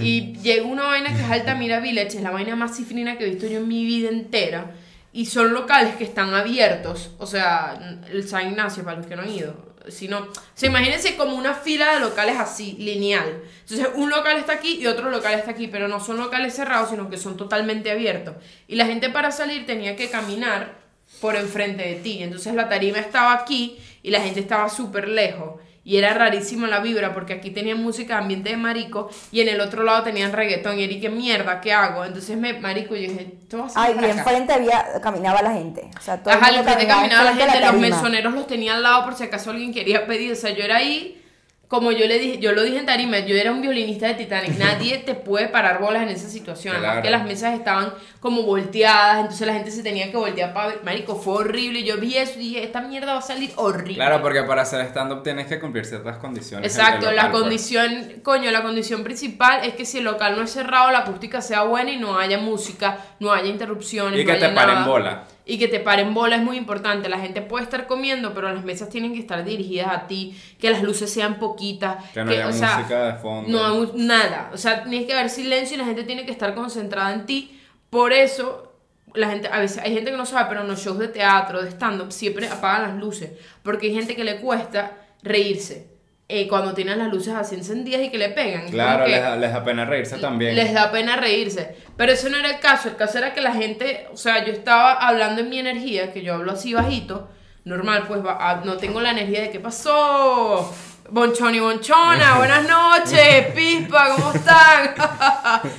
Y 0.02 0.34
llegó 0.38 0.70
una 0.70 0.84
vaina 0.84 1.14
que 1.14 1.22
es 1.22 1.30
Altamira 1.30 1.80
Village, 1.80 2.18
es 2.18 2.24
la 2.24 2.32
vaina 2.32 2.56
más 2.56 2.76
cifrina 2.76 3.18
que 3.18 3.26
he 3.26 3.30
visto 3.30 3.46
yo 3.46 3.58
en 3.60 3.68
mi 3.68 3.86
vida 3.86 4.10
entera. 4.10 4.72
Y 5.12 5.26
son 5.26 5.54
locales 5.54 5.96
que 5.96 6.04
están 6.04 6.34
abiertos, 6.34 7.12
o 7.18 7.28
sea, 7.28 8.02
el 8.12 8.28
San 8.28 8.48
Ignacio, 8.48 8.84
para 8.84 8.98
los 8.98 9.06
que 9.06 9.16
no 9.16 9.24
han 9.24 9.32
ido. 9.32 9.68
Si 9.90 10.08
no, 10.08 10.20
o 10.20 10.32
sea, 10.54 10.70
imagínense 10.70 11.16
como 11.16 11.36
una 11.36 11.54
fila 11.54 11.94
de 11.94 12.02
locales 12.02 12.38
así, 12.38 12.74
lineal. 12.74 13.42
Entonces, 13.62 13.88
un 13.96 14.10
local 14.10 14.38
está 14.38 14.54
aquí 14.54 14.80
y 14.82 14.88
otro 14.88 15.10
local 15.10 15.34
está 15.34 15.52
aquí, 15.52 15.68
pero 15.68 15.88
no 15.88 16.00
son 16.00 16.18
locales 16.18 16.54
cerrados, 16.54 16.90
sino 16.90 17.10
que 17.10 17.18
son 17.18 17.38
totalmente 17.38 17.90
abiertos. 17.90 18.36
Y 18.68 18.76
la 18.76 18.86
gente 18.86 19.10
para 19.10 19.32
salir 19.32 19.66
tenía 19.66 19.96
que 19.96 20.10
caminar 20.10 20.76
por 21.22 21.36
enfrente 21.36 21.84
de 21.84 21.96
ti. 21.96 22.22
Entonces, 22.22 22.54
la 22.54 22.70
tarima 22.70 23.00
estaba 23.00 23.34
aquí 23.34 23.78
y 24.04 24.12
la 24.12 24.22
gente 24.22 24.42
estaba 24.42 24.70
súper 24.70 25.08
lejos. 25.08 25.62
Y 25.88 25.96
era 25.96 26.14
rarísimo 26.14 26.68
la 26.68 26.82
vibra 26.82 27.14
porque 27.14 27.32
aquí 27.32 27.50
tenían 27.52 27.82
música 27.82 28.16
de 28.16 28.20
ambiente 28.24 28.50
de 28.50 28.58
marico 28.58 29.10
y 29.32 29.40
en 29.40 29.48
el 29.48 29.62
otro 29.62 29.84
lado 29.84 30.04
tenían 30.04 30.34
reggaetón. 30.34 30.78
Y 30.78 30.84
era 30.84 30.92
y 30.92 31.00
qué 31.00 31.10
mierda, 31.10 31.62
¿qué 31.62 31.72
hago? 31.72 32.04
Entonces, 32.04 32.36
me, 32.38 32.60
marico, 32.60 32.94
yo 32.94 33.04
dije, 33.04 33.38
esto 33.42 33.60
va 33.60 33.68
a 33.68 33.70
ser 33.70 33.82
Ay, 33.82 33.96
y 34.02 34.06
enfrente 34.12 34.52
había, 34.52 34.86
caminaba 35.02 35.42
la 35.42 35.54
gente. 35.54 35.90
O 35.98 36.02
sea, 36.02 36.22
todo 36.22 36.34
Ajá, 36.34 36.48
mundo 36.48 36.60
al 36.60 36.66
frente 36.66 36.88
caminaba 36.88 37.24
la 37.24 37.32
enfrente 37.32 37.54
gente, 37.54 37.66
de 37.66 37.72
los 37.72 37.82
mesoneros 37.82 38.34
los 38.34 38.48
tenía 38.48 38.74
al 38.74 38.84
lado 38.84 39.06
por 39.06 39.16
si 39.16 39.24
acaso 39.24 39.52
alguien 39.52 39.74
quería 39.74 40.06
pedir. 40.06 40.34
O 40.34 40.36
sea, 40.36 40.50
yo 40.50 40.66
era 40.66 40.76
ahí, 40.76 41.24
como 41.68 41.92
yo 41.92 42.08
le 42.08 42.18
dije, 42.18 42.40
yo 42.40 42.54
lo 42.54 42.64
dije 42.64 42.78
en 42.78 42.86
tarima, 42.86 43.20
yo 43.20 43.36
era 43.36 43.52
un 43.52 43.62
violinista 43.62 44.08
de 44.08 44.14
Titanic. 44.14 44.52
Nadie 44.58 45.00
te 45.00 45.16
puede 45.16 45.50
parar 45.50 45.82
bolas 45.82 46.04
en 46.04 46.10
esa 46.10 46.30
situación. 46.30 46.78
Además 46.78 47.02
que 47.02 47.10
las 47.10 47.26
mesas 47.26 47.54
estaban 47.56 47.94
como 48.22 48.44
volteadas, 48.44 49.20
entonces 49.20 49.46
la 49.46 49.54
gente 49.54 49.72
se 49.72 49.84
tenía 49.84 50.10
que 50.10 50.16
voltear 50.16 50.54
para 50.54 50.68
ver. 50.70 50.80
Marico, 50.86 51.16
fue 51.16 51.36
horrible. 51.36 51.84
Yo 51.84 51.98
vi 51.98 52.16
eso 52.16 52.34
y 52.38 52.50
dije, 52.50 52.64
esta 52.64 52.82
mierda 52.82 53.14
va 53.14 53.20
a 53.20 53.22
salir 53.22 53.52
horrible. 53.58 53.96
Claro, 53.96 54.22
porque 54.22 54.44
para 54.44 54.62
hacer 54.62 54.82
stand-up 54.86 55.24
tienes 55.24 55.48
que 55.48 55.60
cumplir 55.60 55.86
ciertas 55.86 56.18
condiciones. 56.18 56.74
Exacto, 56.74 57.12
la 57.12 57.32
pues. 57.32 57.42
condición, 57.42 58.22
coño, 58.24 58.50
la 58.50 58.64
condición 58.64 59.04
principal 59.04 59.66
es 59.66 59.74
que 59.74 59.86
si 59.86 59.98
el 59.98 60.06
local 60.06 60.38
no 60.38 60.44
es 60.44 60.52
cerrado, 60.52 60.92
la 60.92 61.00
acústica 61.00 61.42
sea 61.42 61.64
buena 61.64 61.92
y 61.92 61.98
no 61.98 62.18
haya 62.18 62.38
música, 62.38 62.98
no 63.20 63.34
haya 63.34 63.48
interrupciones. 63.48 64.20
Y 64.20 64.24
no 64.24 64.34
que 64.34 64.40
te 64.40 64.50
paren 64.50 64.86
bola. 64.86 65.26
Y 65.50 65.58
que 65.58 65.70
te 65.70 65.80
paren 65.80 66.14
bola 66.14 66.36
es 66.36 66.44
muy 66.44 66.58
importante. 66.58 67.08
La 67.08 67.20
gente 67.20 67.42
puede 67.42 67.64
estar 67.64 67.88
comiendo, 67.88 68.34
pero 68.34 68.54
las 68.54 68.66
mesas 68.66 68.90
tienen 68.90 69.14
que 69.14 69.20
estar 69.20 69.46
dirigidas 69.46 69.88
a 69.88 70.08
ti, 70.08 70.38
que 70.60 70.70
las 70.70 70.84
luces 70.84 71.12
sean 71.12 71.40
poquitas. 71.40 72.04
Que 72.14 72.24
no 72.24 72.32
haya 72.32 72.50
o 72.50 72.52
sea, 72.52 72.78
música 72.78 73.14
de 73.14 73.20
fondo. 73.20 73.50
No 73.50 73.94
nada. 73.94 74.52
O 74.54 74.58
sea, 74.58 74.84
tiene 74.84 75.08
que 75.08 75.14
haber 75.14 75.30
silencio 75.30 75.76
y 75.76 75.80
la 75.80 75.86
gente 75.86 76.04
tiene 76.04 76.26
que 76.26 76.32
estar 76.32 76.54
concentrada 76.54 77.14
en 77.14 77.26
ti. 77.26 77.60
Por 77.90 78.12
eso, 78.12 78.74
la 79.14 79.30
gente, 79.30 79.48
a 79.48 79.60
veces 79.60 79.78
hay 79.78 79.94
gente 79.94 80.12
que 80.12 80.18
no 80.18 80.26
sabe, 80.26 80.50
pero 80.50 80.62
en 80.62 80.68
los 80.68 80.84
shows 80.84 81.00
de 81.00 81.08
teatro, 81.08 81.62
de 81.62 81.70
stand-up, 81.70 82.12
siempre 82.12 82.50
apagan 82.50 82.82
las 82.90 82.98
luces. 82.98 83.32
Porque 83.64 83.88
hay 83.88 83.94
gente 83.94 84.18
que 84.18 84.26
le 84.26 84.42
cuesta 84.42 84.98
reírse. 85.24 85.97
Eh, 86.30 86.48
cuando 86.48 86.74
tienen 86.74 87.00
las 87.00 87.10
luces 87.10 87.34
así 87.34 87.56
encendidas 87.56 88.02
y 88.02 88.10
que 88.10 88.18
le 88.18 88.30
pegan. 88.30 88.68
Claro, 88.70 89.08
les 89.08 89.22
da, 89.22 89.36
les 89.38 89.52
da 89.54 89.64
pena 89.64 89.86
reírse 89.86 90.18
también. 90.18 90.56
les 90.56 90.74
da 90.74 90.92
pena 90.92 91.16
reírse. 91.16 91.76
Pero 91.96 92.12
eso 92.12 92.28
no 92.30 92.38
era 92.38 92.50
el 92.52 92.60
caso. 92.60 92.90
El 92.90 92.96
caso 92.98 93.18
era 93.18 93.34
que 93.34 93.42
la 93.42 93.54
gente, 93.54 94.08
o 94.12 94.18
sea, 94.18 94.44
yo 94.46 94.52
estaba 94.52 94.94
hablando 94.94 95.42
en 95.42 95.50
mi 95.50 95.60
energía, 95.60 96.12
que 96.12 96.22
yo 96.24 96.34
hablo 96.34 96.52
así 96.52 96.74
bajito, 96.74 97.30
normal, 97.64 98.06
pues 98.08 98.26
va- 98.26 98.38
ah, 98.40 98.62
no 98.66 98.76
tengo 98.78 99.00
la 99.02 99.12
energía 99.12 99.42
de 99.42 99.52
qué 99.52 99.60
pasó. 99.62 100.74
Bonchón 101.10 101.56
y 101.56 101.60
bonchona, 101.62 102.36
buenas 102.38 102.68
noches, 102.68 103.46
pispa, 103.56 104.10
¿cómo 104.16 104.34
están? 104.34 104.94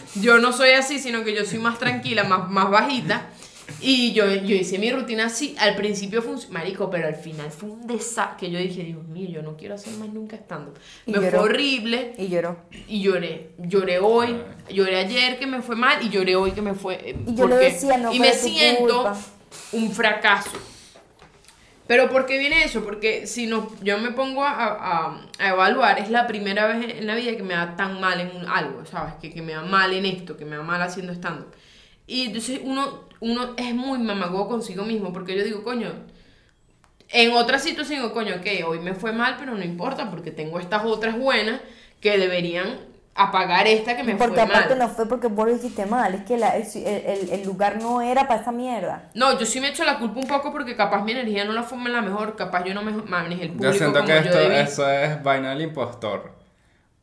yo 0.15 0.39
no 0.39 0.53
soy 0.53 0.71
así, 0.71 0.99
sino 0.99 1.23
que 1.25 1.35
yo 1.35 1.45
soy 1.45 1.59
más 1.59 1.79
tranquila, 1.79 2.25
más, 2.25 2.49
más 2.49 2.71
bajita. 2.71 3.27
Y 3.81 4.13
yo, 4.13 4.27
yo 4.35 4.57
hice 4.57 4.79
mi 4.79 4.91
rutina 4.91 5.27
así, 5.27 5.55
al 5.61 5.77
principio 5.77 6.21
funcionó, 6.21 6.55
marico, 6.55 6.91
pero 6.91 7.07
al 7.07 7.15
final 7.15 7.51
fue 7.53 7.71
un 7.71 7.87
desastre, 7.87 8.49
que 8.49 8.53
yo 8.53 8.59
dije, 8.59 8.83
Dios 8.83 9.05
mío, 9.07 9.29
yo 9.31 9.43
no 9.43 9.57
quiero 9.57 9.75
hacer 9.77 9.93
más 9.95 10.09
nunca 10.09 10.35
estando. 10.35 10.75
Me 11.07 11.19
fue 11.21 11.39
horrible 11.39 12.13
Y 12.19 12.27
lloró. 12.29 12.57
y 12.89 13.01
lloré, 13.03 13.51
lloré 13.59 14.01
hoy, 14.01 14.37
lloré 14.69 14.97
ayer 14.97 15.39
que 15.39 15.47
me 15.47 15.63
fue 15.63 15.77
mal 15.77 16.03
y 16.05 16.09
lloré 16.09 16.35
hoy 16.35 16.51
que 16.53 16.63
me 16.63 16.75
fue... 16.75 16.95
eh, 17.11 17.17
Y 17.27 17.35
yo 17.37 17.43
porque- 17.49 17.57
decía, 17.57 17.99
no 17.99 18.13
Y 18.13 18.19
me 18.19 18.33
siento 18.33 18.95
culpa. 19.03 19.17
un 19.73 19.93
fracaso. 19.93 20.51
Pero 21.87 22.11
¿por 22.11 22.27
qué 22.27 22.37
viene 22.39 22.65
eso? 22.65 22.85
Porque 22.85 23.27
si 23.27 23.47
no, 23.47 23.71
yo 23.83 23.97
me 23.99 24.11
pongo 24.11 24.45
a, 24.45 24.51
a- 24.53 25.21
a 25.39 25.49
evaluar, 25.49 25.99
es 25.99 26.11
la 26.11 26.27
primera 26.27 26.67
vez 26.67 26.97
en 26.99 27.07
la 27.07 27.15
vida 27.15 27.35
que 27.37 27.43
me 27.43 27.55
da 27.55 27.77
tan 27.77 27.99
mal 28.01 28.21
en 28.21 28.37
un- 28.37 28.47
algo, 28.47 28.85
¿sabes? 28.85 29.15
Que, 29.23 29.33
que 29.33 29.41
me 29.41 29.53
da 29.53 29.63
mal 29.63 29.95
en 29.95 30.05
esto, 30.05 30.37
que 30.37 30.45
me 30.45 30.57
da 30.57 30.63
mal 30.63 30.83
haciendo 30.83 31.13
stand 31.15 31.47
Y 32.09 32.27
entonces 32.27 32.61
uno, 32.65 33.05
uno 33.21 33.55
es 33.57 33.75
muy 33.75 33.99
mamago 34.01 34.49
consigo 34.49 34.85
mismo, 34.85 35.13
porque 35.13 35.37
yo 35.39 35.45
digo, 35.45 35.63
coño, 35.63 35.93
en 37.11 37.33
otra 37.33 37.59
situación 37.59 38.01
digo, 38.01 38.13
coño, 38.13 38.35
ok, 38.37 38.47
hoy 38.67 38.81
me 38.81 38.95
fue 38.95 39.13
mal, 39.13 39.37
pero 39.39 39.55
no 39.55 39.65
importa, 39.65 40.11
porque 40.11 40.31
tengo 40.31 40.59
estas 40.61 40.85
otras 40.85 41.19
buenas 41.19 41.61
que 42.01 42.19
deberían 42.19 42.81
apagar 43.15 43.67
esta 43.67 43.97
que 43.97 44.05
me 44.05 44.15
Porque 44.15 44.35
fue 44.35 44.43
aparte 44.45 44.77
mal. 44.77 44.79
no 44.79 44.89
fue 44.89 45.09
porque 45.09 45.27
vos 45.27 45.47
lo 45.49 45.55
hiciste 45.57 45.87
mal, 45.87 46.15
es 46.15 46.23
que 46.23 46.37
la- 46.39 46.57
el, 46.57 46.65
el- 46.87 47.31
el 47.31 47.45
lugar 47.45 47.83
no 47.83 48.01
era 48.01 48.29
para 48.29 48.43
esa 48.43 48.53
mierda. 48.53 49.11
No, 49.15 49.39
yo 49.39 49.45
sí 49.47 49.61
me 49.61 49.69
echo 49.71 49.85
la 49.85 49.99
culpa 49.99 50.21
un 50.21 50.27
poco 50.29 50.53
porque 50.53 50.77
capaz 50.77 51.03
mi 51.03 51.13
energía 51.13 51.45
no 51.45 51.53
la 51.53 51.63
fue 51.65 51.79
la 51.91 52.01
mejor, 52.03 52.37
capaz 52.37 52.65
yo 52.65 52.75
no 52.75 52.83
me 52.83 52.93
manejé 52.93 53.45
el 53.45 53.49
público 53.53 53.73
Yo 53.73 53.73
siento 53.79 53.95
como 54.01 54.07
que 54.07 54.13
yo 54.13 54.19
esto, 54.21 54.39
debí. 54.39 54.55
eso 54.57 54.89
es 54.91 55.23
vaina 55.23 55.51
del 55.51 55.63
impostor. 55.63 56.38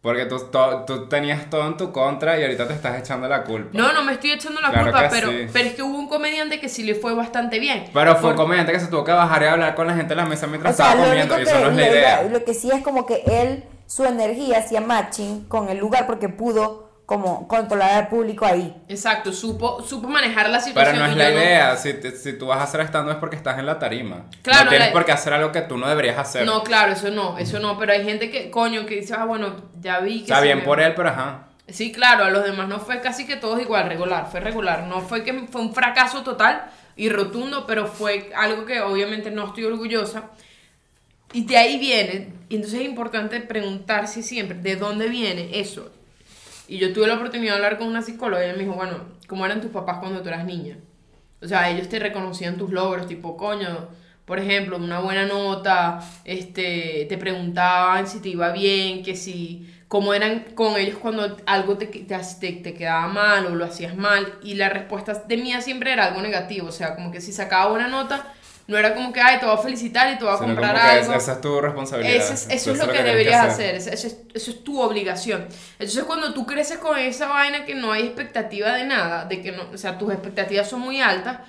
Porque 0.05 0.27
tú, 0.27 0.37
to- 0.51 0.83
tú 0.85 1.07
tenías 1.07 1.49
todo 1.49 1.65
en 1.65 1.77
tu 1.77 1.91
contra 1.91 2.39
y 2.39 2.43
ahorita 2.43 2.67
te 2.67 2.73
estás 2.75 2.99
echando 2.99 3.27
la 3.27 3.43
culpa. 3.43 3.71
No, 3.73 3.91
no 3.91 4.03
me 4.03 4.11
estoy 4.13 4.33
echando 4.33 4.61
la 4.61 4.69
Claro 4.69 4.91
culpa, 4.91 5.07
pero, 5.09 5.29
sí. 5.31 5.47
pero 5.51 5.67
es 5.67 5.73
que 5.73 5.81
hubo 5.81 5.97
un 5.97 6.07
comediante 6.07 6.59
que 6.59 6.69
sí 6.69 6.83
le 6.83 6.93
fue 6.93 7.15
bastante 7.15 7.57
bien. 7.57 7.85
Pero 7.91 8.15
fue 8.17 8.29
un 8.29 8.35
comediante 8.35 8.71
que 8.71 8.79
se 8.79 8.85
tuvo 8.85 9.03
que 9.03 9.11
bajar 9.11 9.41
y 9.41 9.45
hablar 9.47 9.73
con 9.73 9.87
la 9.87 9.95
gente 9.95 10.13
en 10.13 10.17
la 10.19 10.25
mesa 10.27 10.45
mientras 10.45 10.75
O 10.75 10.77
sea, 10.77 10.85
estaba 10.91 11.05
lo 11.05 11.09
comiendo. 11.09 11.39
Y 11.39 11.41
eso 11.41 11.59
no 11.59 11.69
es 11.71 11.75
la 11.75 11.81
lo- 11.87 11.91
idea. 11.91 12.23
Lo 12.31 12.45
que 12.45 12.53
sí 12.53 12.69
es 12.71 12.83
como 12.83 13.07
que 13.07 13.23
él, 13.25 13.63
su 13.87 14.05
energía 14.05 14.59
hacía 14.59 14.79
matching 14.79 15.45
con 15.45 15.69
el 15.69 15.79
lugar 15.79 16.05
porque 16.05 16.29
pudo 16.29 16.84
como 17.05 17.47
controlar 17.47 17.91
al 17.91 18.07
público 18.07 18.45
ahí. 18.45 18.75
Exacto, 18.87 19.31
supo, 19.31 19.81
supo 19.83 20.07
manejar 20.07 20.49
la 20.49 20.57
Pero 20.57 20.67
situación. 20.67 20.97
no 20.99 21.05
es 21.05 21.11
y 21.13 21.15
la 21.15 21.31
idea. 21.31 21.77
Si, 21.77 21.93
te- 21.93 22.11
si 22.11 22.33
tú 22.37 22.47
vas 22.47 22.59
a 22.59 22.63
hacer 22.63 22.81
estando 22.81 23.11
es 23.11 23.17
porque 23.17 23.35
estás 23.35 23.59
en 23.59 23.65
la 23.67 23.77
tarima. 23.77 24.25
Claro, 24.41 24.65
no 24.65 24.69
tienes 24.71 24.87
la- 24.87 24.93
por 24.93 25.05
qué 25.05 25.11
hacer 25.11 25.33
algo 25.33 25.51
que 25.51 25.61
tú 25.61 25.77
no 25.77 25.87
deberías 25.87 26.17
hacer. 26.17 26.45
No, 26.45 26.63
claro, 26.63 26.93
eso 26.93 27.11
no, 27.11 27.37
eso 27.37 27.59
no, 27.59 27.77
pero 27.77 27.93
hay 27.93 28.03
gente 28.03 28.31
que, 28.31 28.49
coño, 28.49 28.85
que 28.87 28.95
dice, 28.95 29.13
ah, 29.15 29.25
bueno, 29.25 29.55
ya 29.81 29.99
vi 29.99 30.17
que... 30.19 30.23
Está 30.31 30.41
bien 30.41 30.59
me- 30.59 30.63
por 30.63 30.79
él, 30.81 30.93
pero 30.95 31.09
ajá. 31.09 31.47
Sí, 31.67 31.91
claro, 31.91 32.25
a 32.25 32.29
los 32.29 32.43
demás 32.43 32.67
no 32.67 32.79
fue 32.79 33.01
casi 33.01 33.25
que 33.25 33.35
todos 33.35 33.59
igual, 33.61 33.87
regular, 33.89 34.27
fue 34.31 34.39
regular. 34.39 34.83
No 34.83 35.01
fue 35.01 35.23
que 35.23 35.33
fue 35.51 35.61
un 35.61 35.73
fracaso 35.73 36.21
total 36.23 36.69
y 36.95 37.09
rotundo, 37.09 37.65
pero 37.67 37.87
fue 37.87 38.31
algo 38.35 38.65
que 38.65 38.81
obviamente 38.81 39.29
no 39.31 39.45
estoy 39.47 39.65
orgullosa. 39.65 40.31
Y 41.33 41.43
de 41.45 41.57
ahí 41.57 41.77
viene, 41.79 42.33
y 42.49 42.55
entonces 42.55 42.79
es 42.81 42.85
importante 42.85 43.39
preguntarse 43.41 44.23
siempre, 44.23 44.57
¿de 44.57 44.75
dónde 44.75 45.07
viene 45.09 45.59
eso? 45.59 45.91
Y 46.67 46.77
yo 46.77 46.93
tuve 46.93 47.07
la 47.07 47.15
oportunidad 47.15 47.53
de 47.53 47.57
hablar 47.57 47.77
con 47.77 47.87
una 47.87 48.01
psicóloga 48.01 48.41
y 48.41 48.45
ella 48.45 48.57
me 48.57 48.63
dijo, 48.63 48.73
bueno, 48.73 48.97
¿cómo 49.27 49.45
eran 49.45 49.61
tus 49.61 49.71
papás 49.71 49.97
cuando 49.99 50.21
tú 50.21 50.29
eras 50.29 50.45
niña? 50.45 50.77
O 51.41 51.47
sea, 51.47 51.69
ellos 51.69 51.89
te 51.89 51.99
reconocían 51.99 52.57
tus 52.57 52.71
logros, 52.71 53.07
tipo, 53.07 53.37
coño, 53.37 53.89
por 54.25 54.39
ejemplo, 54.39 54.77
una 54.77 54.99
buena 54.99 55.25
nota, 55.25 55.99
este, 56.23 57.05
te 57.07 57.17
preguntaban 57.17 58.07
si 58.07 58.19
te 58.19 58.29
iba 58.29 58.51
bien, 58.51 59.03
que 59.03 59.15
si, 59.15 59.71
cómo 59.87 60.13
eran 60.15 60.45
con 60.55 60.75
ellos 60.77 60.97
cuando 60.97 61.37
algo 61.45 61.77
te, 61.77 61.85
te, 61.85 62.03
te, 62.39 62.51
te 62.53 62.73
quedaba 62.73 63.07
mal 63.07 63.45
o 63.45 63.55
lo 63.55 63.65
hacías 63.65 63.95
mal. 63.95 64.33
Y 64.41 64.55
la 64.55 64.69
respuesta 64.69 65.13
de 65.13 65.37
mía 65.37 65.61
siempre 65.61 65.93
era 65.93 66.05
algo 66.07 66.21
negativo, 66.21 66.69
o 66.69 66.71
sea, 66.71 66.95
como 66.95 67.11
que 67.11 67.21
si 67.21 67.31
sacaba 67.31 67.69
buena 67.69 67.87
nota, 67.87 68.33
no 68.67 68.77
era 68.77 68.93
como 68.95 69.13
que, 69.13 69.21
ay, 69.21 69.39
te 69.39 69.45
voy 69.45 69.55
a 69.55 69.57
felicitar 69.57 70.11
y 70.13 70.17
te 70.17 70.23
voy 70.23 70.33
a 70.33 70.37
Sino 70.37 70.47
comprar 70.47 70.75
que 70.75 70.81
algo. 70.81 71.13
es- 71.13 71.23
esa 71.23 71.33
es 71.33 71.41
tu 71.41 71.61
responsabilidad. 71.61 72.15
Eso 72.15 72.33
es, 72.33 72.49
eso 72.49 72.71
es 72.71 72.77
lo 72.77 72.85
que, 72.85 72.91
tienes 72.93 73.11
deberías 73.11 73.45
hacer, 73.53 73.75
eso, 73.75 73.89
eso 73.91 74.07
es, 74.07 74.17
eso 74.33 74.51
es 74.51 74.63
tu 74.63 74.81
obligación. 74.81 75.47
Entonces 75.79 76.03
cuando 76.03 76.33
tú 76.33 76.45
creces 76.45 76.77
con 76.79 76.97
esa 76.97 77.27
vaina 77.27 77.65
que 77.65 77.75
no 77.75 77.91
hay 77.91 78.03
expectativa 78.07 78.71
de 78.73 78.85
nada, 78.85 79.25
de 79.25 79.41
que 79.41 79.51
no, 79.51 79.63
o 79.73 79.77
sea, 79.77 79.97
tus 79.97 80.11
expectativas 80.11 80.69
son 80.69 80.81
muy 80.81 81.01
altas, 81.01 81.39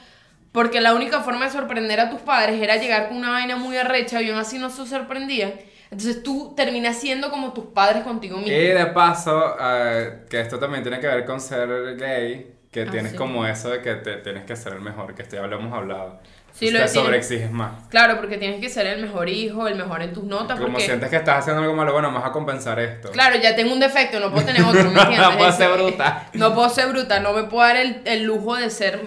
porque 0.52 0.80
la 0.80 0.94
única 0.94 1.20
forma 1.22 1.44
de 1.46 1.50
sorprender 1.52 2.00
a 2.00 2.10
tus 2.10 2.20
padres 2.20 2.60
era 2.62 2.76
llegar 2.76 3.08
con 3.08 3.18
una 3.18 3.30
vaina 3.30 3.56
muy 3.56 3.76
arrecha 3.76 4.22
y 4.22 4.30
aún 4.30 4.38
así 4.38 4.58
no 4.58 4.70
se 4.70 4.86
sorprendían, 4.86 5.54
entonces 5.90 6.22
tú 6.22 6.54
terminas 6.56 6.96
siendo 6.98 7.30
como 7.30 7.52
tus 7.52 7.66
padres 7.66 8.02
contigo 8.04 8.38
mismo. 8.38 8.52
Y 8.52 8.66
de 8.68 8.86
paso, 8.86 9.56
eh, 9.60 10.24
que 10.30 10.40
esto 10.40 10.58
también 10.58 10.82
tiene 10.82 11.00
que 11.00 11.06
ver 11.06 11.24
con 11.24 11.40
ser 11.40 11.96
gay, 11.96 12.54
que 12.70 12.86
Ah, 12.86 12.90
tienes 12.90 13.12
sí. 13.12 13.16
como 13.16 13.46
eso 13.46 13.70
de 13.70 13.82
que 13.82 13.94
te 13.96 14.16
tienes 14.18 14.44
que 14.44 14.56
ser 14.56 14.72
el 14.74 14.80
mejor, 14.80 15.14
que 15.14 15.22
esto 15.22 15.36
ya 15.36 15.46
lo 15.46 15.56
hemos 15.58 15.72
hablado. 15.72 16.20
Sí, 16.58 16.70
lo 16.70 16.78
te 16.78 16.84
tienes. 16.86 16.92
sobreexiges 16.92 17.50
más. 17.50 17.86
Claro, 17.90 18.16
porque 18.18 18.38
tienes 18.38 18.60
que 18.60 18.70
ser 18.70 18.86
el 18.86 19.02
mejor 19.02 19.28
hijo, 19.28 19.68
el 19.68 19.74
mejor 19.74 20.00
en 20.02 20.12
tus 20.12 20.24
notas, 20.24 20.58
Como 20.58 20.72
porque... 20.72 20.86
sientes 20.86 21.10
que 21.10 21.16
estás 21.16 21.40
haciendo 21.40 21.60
algo 21.62 21.74
malo, 21.74 21.92
bueno, 21.92 22.08
vamos 22.08 22.26
a 22.26 22.32
compensar 22.32 22.78
esto. 22.80 23.10
Claro, 23.10 23.36
ya 23.36 23.54
tengo 23.54 23.72
un 23.74 23.80
defecto, 23.80 24.18
no 24.20 24.30
puedo 24.32 24.46
tener 24.46 24.62
otro, 24.62 24.84
¿me 24.90 25.00
entiendes? 25.00 25.18
No 25.18 25.36
puedo 25.36 25.52
ser 25.52 25.70
bruta. 25.72 26.30
No 26.32 26.54
puedo 26.54 26.68
ser 26.70 26.88
bruta, 26.88 27.20
no 27.20 27.32
me 27.34 27.42
puedo 27.44 27.66
dar 27.66 27.76
el, 27.76 28.00
el 28.06 28.22
lujo 28.22 28.56
de 28.56 28.70
ser 28.70 29.00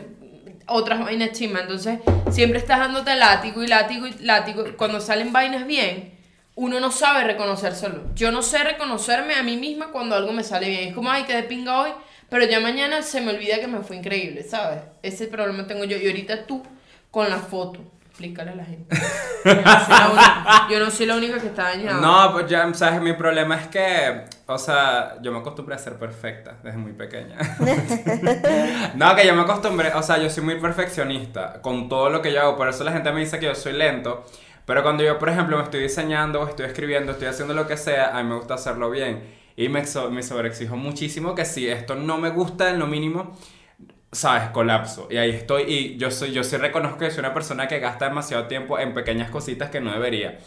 otras 0.67 0.99
vainas 0.99 1.31
chimas. 1.31 1.63
Entonces, 1.63 1.99
siempre 2.29 2.59
estás 2.59 2.77
dándote 2.79 3.15
látigo 3.15 3.63
y 3.63 3.67
látigo 3.67 4.05
y 4.05 4.13
látigo. 4.19 4.63
Cuando 4.77 5.01
salen 5.01 5.33
vainas 5.33 5.65
bien, 5.65 6.13
uno 6.53 6.79
no 6.79 6.91
sabe 6.91 7.23
reconocer 7.23 7.73
solo. 7.73 8.03
Yo 8.13 8.31
no 8.31 8.41
sé 8.43 8.59
reconocerme 8.63 9.33
a 9.33 9.41
mí 9.43 9.57
misma 9.57 9.87
cuando 9.91 10.15
algo 10.15 10.31
me 10.33 10.43
sale 10.43 10.67
bien. 10.69 10.89
Es 10.89 10.93
como, 10.93 11.09
ay, 11.09 11.23
que 11.23 11.33
de 11.33 11.43
pinga 11.43 11.81
hoy, 11.81 11.89
pero 12.29 12.45
ya 12.45 12.59
mañana 12.59 13.01
se 13.01 13.21
me 13.21 13.31
olvida 13.31 13.59
que 13.59 13.65
me 13.67 13.79
fue 13.79 13.95
increíble, 13.95 14.43
¿sabes? 14.43 14.81
Ese 15.01 15.25
problema 15.27 15.65
tengo 15.65 15.85
yo. 15.85 15.97
Y 15.97 16.05
ahorita 16.05 16.45
tú, 16.45 16.61
con 17.11 17.29
la 17.29 17.37
foto, 17.37 17.79
explícale 18.07 18.51
a 18.51 18.55
la 18.55 18.65
gente. 18.65 18.95
Yo 19.45 19.55
no 19.55 19.61
soy 19.85 19.95
la 19.97 20.07
única, 20.09 20.67
yo 20.69 20.79
no 20.79 20.91
soy 20.91 21.05
la 21.05 21.15
única 21.15 21.39
que 21.39 21.47
está 21.47 21.63
dañada. 21.63 22.01
No, 22.01 22.33
pues 22.33 22.47
ya, 22.47 22.73
¿sabes? 22.73 23.01
Mi 23.01 23.13
problema 23.13 23.55
es 23.55 23.67
que, 23.67 24.25
o 24.47 24.57
sea, 24.57 25.15
yo 25.21 25.31
me 25.31 25.39
acostumbré 25.39 25.75
a 25.75 25.77
ser 25.79 25.97
perfecta 25.97 26.57
desde 26.63 26.77
muy 26.77 26.93
pequeña. 26.93 27.37
no, 28.95 29.15
que 29.15 29.25
yo 29.25 29.35
me 29.35 29.41
acostumbré, 29.41 29.93
o 29.93 30.03
sea, 30.03 30.17
yo 30.17 30.29
soy 30.29 30.43
muy 30.43 30.55
perfeccionista 30.59 31.61
con 31.61 31.89
todo 31.89 32.09
lo 32.09 32.21
que 32.21 32.31
yo 32.33 32.41
hago, 32.41 32.57
por 32.57 32.67
eso 32.69 32.83
la 32.83 32.91
gente 32.91 33.11
me 33.11 33.21
dice 33.21 33.39
que 33.39 33.45
yo 33.47 33.55
soy 33.55 33.73
lento. 33.73 34.25
Pero 34.65 34.83
cuando 34.83 35.03
yo, 35.03 35.17
por 35.17 35.29
ejemplo, 35.29 35.57
me 35.57 35.63
estoy 35.63 35.81
diseñando, 35.81 36.41
o 36.41 36.47
estoy 36.47 36.67
escribiendo, 36.67 37.13
estoy 37.13 37.27
haciendo 37.27 37.53
lo 37.55 37.65
que 37.67 37.75
sea, 37.75 38.15
a 38.15 38.21
mí 38.21 38.29
me 38.29 38.35
gusta 38.35 38.53
hacerlo 38.53 38.89
bien. 38.91 39.23
Y 39.55 39.67
me, 39.67 39.85
so- 39.87 40.11
me 40.11 40.21
sobreexijo 40.21 40.75
muchísimo 40.75 41.33
que 41.33 41.43
si 41.45 41.67
esto 41.67 41.95
no 41.95 42.17
me 42.19 42.29
gusta 42.29 42.69
en 42.69 42.77
lo 42.79 42.85
mínimo, 42.85 43.35
sabes, 44.11 44.49
colapso. 44.49 45.07
Y 45.09 45.17
ahí 45.17 45.31
estoy. 45.31 45.63
Y 45.63 45.97
yo 45.97 46.11
soy, 46.11 46.31
yo 46.31 46.43
sí 46.43 46.57
reconozco 46.57 46.99
que 46.99 47.11
soy 47.11 47.19
una 47.19 47.33
persona 47.33 47.67
que 47.67 47.79
gasta 47.79 48.05
demasiado 48.05 48.47
tiempo 48.47 48.79
en 48.79 48.93
pequeñas 48.93 49.29
cositas 49.29 49.69
que 49.69 49.81
no 49.81 49.91
debería. 49.91 50.39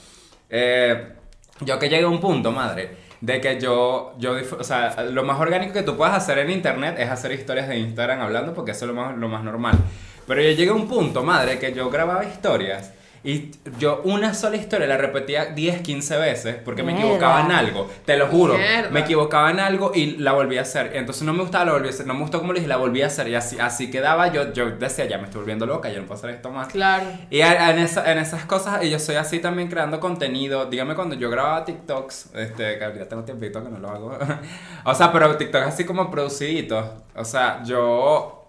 Eh, 0.50 1.14
yo 1.60 1.78
que 1.78 1.88
llegué 1.88 2.04
a 2.04 2.08
un 2.08 2.20
punto, 2.20 2.50
madre, 2.52 2.96
de 3.20 3.40
que 3.40 3.60
yo, 3.60 4.14
yo, 4.18 4.34
o 4.58 4.64
sea, 4.64 5.04
lo 5.04 5.22
más 5.24 5.40
orgánico 5.40 5.72
que 5.72 5.82
tú 5.82 5.96
puedas 5.96 6.14
hacer 6.14 6.38
en 6.38 6.50
internet 6.50 6.96
es 6.98 7.08
hacer 7.08 7.32
historias 7.32 7.68
de 7.68 7.78
Instagram 7.78 8.20
hablando, 8.20 8.52
porque 8.52 8.72
eso 8.72 8.84
es 8.84 8.88
lo 8.88 8.94
más, 8.94 9.16
lo 9.16 9.28
más 9.28 9.44
normal. 9.44 9.78
Pero 10.26 10.42
yo 10.42 10.50
llegué 10.50 10.70
a 10.70 10.74
un 10.74 10.88
punto, 10.88 11.22
madre, 11.22 11.58
que 11.58 11.72
yo 11.72 11.90
grababa 11.90 12.24
historias. 12.24 12.92
Y 13.24 13.52
yo 13.78 14.00
una 14.04 14.34
sola 14.34 14.56
historia 14.56 14.86
la 14.88 14.96
repetía 14.96 15.46
10, 15.46 15.82
15 15.82 16.16
veces 16.16 16.56
porque 16.64 16.82
me 16.82 16.92
Mierda. 16.92 17.08
equivocaba 17.08 17.40
en 17.42 17.52
algo. 17.52 17.88
Te 18.04 18.16
lo 18.16 18.26
juro. 18.26 18.54
Mierda. 18.58 18.90
Me 18.90 19.00
equivocaba 19.00 19.50
en 19.52 19.60
algo 19.60 19.92
y 19.94 20.16
la 20.16 20.32
volví 20.32 20.58
a 20.58 20.62
hacer. 20.62 20.90
Entonces 20.94 21.22
no 21.22 21.32
me 21.32 21.40
gustaba, 21.42 21.66
la 21.66 21.72
volví 21.74 21.86
a 21.86 21.90
hacer. 21.90 22.04
No 22.06 22.14
me 22.14 22.20
gustó 22.22 22.40
como 22.40 22.52
le 22.52 22.58
dije, 22.58 22.68
la 22.68 22.78
volví 22.78 23.00
a 23.02 23.06
hacer. 23.06 23.28
Y 23.28 23.36
así, 23.36 23.58
así 23.60 23.90
quedaba. 23.92 24.32
Yo, 24.32 24.52
yo 24.52 24.70
decía, 24.72 25.04
ya 25.04 25.18
me 25.18 25.24
estoy 25.24 25.40
volviendo 25.40 25.66
loca, 25.66 25.88
yo 25.88 26.00
no 26.00 26.06
puedo 26.06 26.18
hacer 26.18 26.30
esto 26.30 26.50
más. 26.50 26.66
Claro. 26.68 27.04
Y 27.30 27.40
en, 27.40 27.78
esa- 27.78 28.10
en 28.10 28.18
esas 28.18 28.44
cosas, 28.44 28.82
y 28.82 28.90
yo 28.90 28.98
soy 28.98 29.14
así 29.14 29.38
también 29.38 29.68
creando 29.68 30.00
contenido. 30.00 30.66
Dígame 30.66 30.96
cuando 30.96 31.14
yo 31.14 31.30
grababa 31.30 31.64
TikToks, 31.64 32.30
este, 32.34 32.76
que 32.78 32.84
ahorita 32.84 33.08
tengo 33.08 33.22
tiempito 33.22 33.62
que 33.62 33.70
no 33.70 33.78
lo 33.78 33.88
hago. 33.88 34.18
o 34.84 34.94
sea, 34.96 35.12
pero 35.12 35.36
TikTok 35.36 35.62
así 35.62 35.84
como 35.84 36.10
produciditos. 36.10 36.86
O 37.14 37.24
sea, 37.24 37.62
yo 37.64 38.41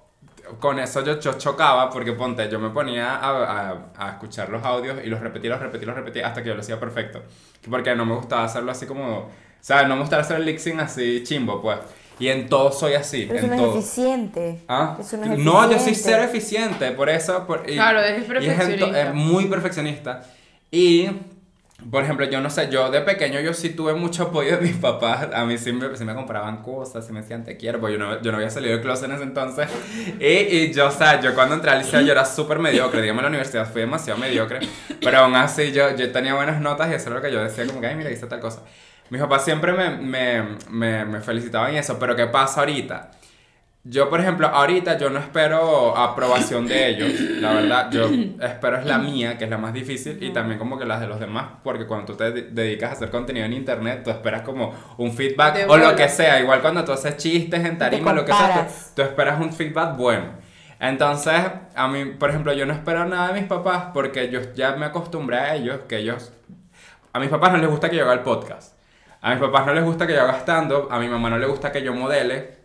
con 0.59 0.79
eso 0.79 1.03
yo, 1.03 1.19
yo 1.19 1.33
chocaba 1.37 1.89
porque 1.89 2.13
ponte, 2.13 2.49
yo 2.49 2.59
me 2.59 2.69
ponía 2.69 3.15
a, 3.15 3.69
a- 3.71 3.77
a 3.97 4.09
escuchar 4.11 4.49
los 4.49 4.63
audios 4.63 4.97
y 5.03 5.07
los 5.09 5.19
repetí, 5.19 5.47
los 5.47 5.59
repetí, 5.59 5.85
los 5.85 5.95
repetí 5.95 6.19
hasta 6.21 6.41
que 6.41 6.49
yo 6.49 6.55
lo 6.55 6.61
hacía 6.61 6.79
perfecto. 6.79 7.21
Porque 7.69 7.95
no 7.95 8.05
me 8.05 8.15
gustaba 8.15 8.43
hacerlo 8.45 8.71
así 8.71 8.85
como, 8.85 9.17
o 9.19 9.29
sea, 9.61 9.83
no 9.87 9.95
me 9.95 10.01
gustaba 10.01 10.21
hacer 10.21 10.37
el 10.37 10.45
lip 10.45 10.57
sync 10.59 10.79
así 10.81 11.23
chimbo, 11.23 11.61
pues. 11.61 11.79
Y 12.19 12.27
en 12.27 12.47
todo 12.47 12.71
soy 12.71 12.93
así, 12.93 13.25
Pero 13.27 13.39
eso 13.39 13.45
en 13.47 13.51
no 13.51 13.57
todo. 13.63 13.79
es 13.79 13.85
eficiente. 13.85 14.59
¿Ah? 14.67 14.97
Eso 14.99 15.17
no 15.17 15.33
es 15.33 15.39
No, 15.39 15.63
yo 15.63 15.79
soy 15.79 15.91
eficiente. 15.93 16.01
cero 16.03 16.23
eficiente, 16.23 16.91
por 16.91 17.09
eso. 17.09 17.45
Por, 17.47 17.63
y- 17.67 17.73
Claro, 17.73 17.99
eres 18.01 18.19
y 18.19 18.21
es 18.21 18.29
en 18.29 18.33
perfeccionista. 18.35 19.01
Es 19.01 19.13
muy 19.15 19.45
perfeccionista. 19.45 20.21
Y, 20.71 21.09
por 21.91 22.03
ejemplo, 22.03 22.25
yo 22.25 22.39
no 22.39 22.49
sé, 22.49 22.69
yo 22.69 22.89
de 22.91 23.01
pequeño 23.01 23.41
yo 23.41 23.53
sí 23.53 23.71
tuve 23.71 23.93
mucho 23.93 24.23
apoyo 24.23 24.57
de 24.57 24.61
mis 24.61 24.77
papás. 24.77 25.27
A 25.33 25.43
mí 25.45 25.57
sí 25.57 25.73
me, 25.73 25.95
sí 25.97 26.05
me 26.05 26.13
compraban 26.15 26.61
cosas, 26.61 27.05
sí 27.05 27.11
me 27.11 27.21
decían 27.21 27.43
te 27.43 27.57
quiero, 27.57 27.79
porque 27.79 27.93
yo 27.97 27.99
no, 27.99 28.21
yo 28.21 28.31
no 28.31 28.37
había 28.37 28.49
salido 28.49 28.73
del 28.73 28.81
closet 28.81 29.05
en 29.09 29.15
ese 29.15 29.23
entonces. 29.23 29.67
Y, 30.19 30.25
y 30.27 30.73
yo, 30.73 30.87
o 30.87 30.91
sea, 30.91 31.19
yo 31.19 31.33
cuando 31.33 31.55
entré 31.55 31.71
al 31.71 31.79
liceo 31.79 31.99
yo 32.01 32.11
era 32.11 32.25
súper 32.25 32.59
mediocre. 32.59 33.01
Dígame, 33.01 33.19
en 33.19 33.23
la 33.23 33.29
universidad 33.29 33.69
fui 33.69 33.81
demasiado 33.81 34.19
mediocre. 34.19 34.59
Pero 35.01 35.17
aún 35.19 35.35
así 35.35 35.71
yo, 35.73 35.95
yo 35.95 36.11
tenía 36.11 36.35
buenas 36.35 36.61
notas 36.61 36.89
y 36.91 36.93
eso 36.93 37.07
era 37.09 37.17
lo 37.17 37.21
que 37.21 37.31
yo 37.31 37.43
decía, 37.43 37.65
como 37.67 37.81
que, 37.81 37.87
ay, 37.87 37.95
mira, 37.95 38.11
hice 38.11 38.27
tal 38.27 38.39
cosa. 38.39 38.61
Mis 39.09 39.21
papás 39.21 39.43
siempre 39.43 39.73
me, 39.73 39.89
me, 39.97 40.43
me, 40.69 41.05
me 41.05 41.21
felicitaban 41.21 41.73
y 41.73 41.77
eso, 41.77 41.99
pero 41.99 42.15
¿qué 42.15 42.27
pasa 42.27 42.61
ahorita? 42.61 43.11
Yo, 43.85 44.09
por 44.09 44.21
ejemplo, 44.21 44.47
ahorita 44.47 44.97
yo 44.97 45.09
no 45.09 45.19
espero 45.19 45.95
aprobación 45.97 46.65
de 46.67 46.87
ellos, 46.87 47.19
la 47.41 47.53
verdad, 47.53 47.91
yo 47.91 48.07
espero 48.41 48.77
es 48.77 48.85
la 48.85 48.97
mía, 48.97 49.37
que 49.37 49.43
es 49.43 49.49
la 49.49 49.57
más 49.57 49.73
difícil, 49.73 50.17
y 50.23 50.31
también 50.31 50.57
como 50.57 50.79
que 50.79 50.85
las 50.85 51.01
de 51.01 51.07
los 51.07 51.19
demás, 51.19 51.47
porque 51.63 51.85
cuando 51.85 52.05
tú 52.07 52.15
te 52.15 52.31
de- 52.31 52.41
dedicas 52.51 52.91
a 52.91 52.93
hacer 52.93 53.09
contenido 53.09 53.45
en 53.45 53.53
internet, 53.53 54.01
tú 54.03 54.09
esperas 54.09 54.41
como 54.43 54.73
un 54.97 55.11
feedback 55.11 55.55
De 55.55 55.65
o 55.65 55.75
lo 55.77 55.95
que 55.95 56.07
sea, 56.07 56.39
igual 56.39 56.61
cuando 56.61 56.85
tú 56.85 56.93
haces 56.93 57.17
chistes 57.17 57.63
en 57.65 57.77
tarima, 57.77 58.13
lo 58.13 58.23
que 58.25 58.31
sea, 58.31 58.67
tú 58.95 59.01
esperas 59.01 59.39
un 59.41 59.51
feedback 59.51 59.97
bueno. 59.97 60.25
Entonces, 60.79 61.35
a 61.75 61.87
mí, 61.87 62.05
por 62.05 62.29
ejemplo, 62.29 62.51
yo 62.53 62.65
no 62.65 62.73
espero 62.73 63.05
nada 63.05 63.31
de 63.31 63.39
mis 63.39 63.49
papás 63.49 63.85
porque 63.93 64.29
yo 64.29 64.39
ya 64.53 64.75
me 64.75 64.85
acostumbré 64.85 65.37
a 65.37 65.55
ellos, 65.55 65.79
que 65.87 65.97
ellos 65.97 66.31
a 67.13 67.19
mis 67.19 67.29
papás 67.29 67.51
no 67.51 67.57
les 67.59 67.69
gusta 67.69 67.89
que 67.89 67.95
yo 67.97 68.03
haga 68.03 68.13
el 68.13 68.19
podcast. 68.21 68.75
A 69.21 69.29
mis 69.31 69.39
papás 69.39 69.65
no 69.65 69.73
les 69.73 69.83
gusta 69.83 70.07
que 70.07 70.13
yo 70.13 70.21
haga 70.21 70.39
stand-up. 70.39 70.87
A 70.91 70.99
mi 70.99 71.07
mamá 71.07 71.29
no 71.29 71.37
le 71.37 71.45
gusta 71.45 71.71
que 71.71 71.81
yo 71.83 71.93
modele. 71.93 72.62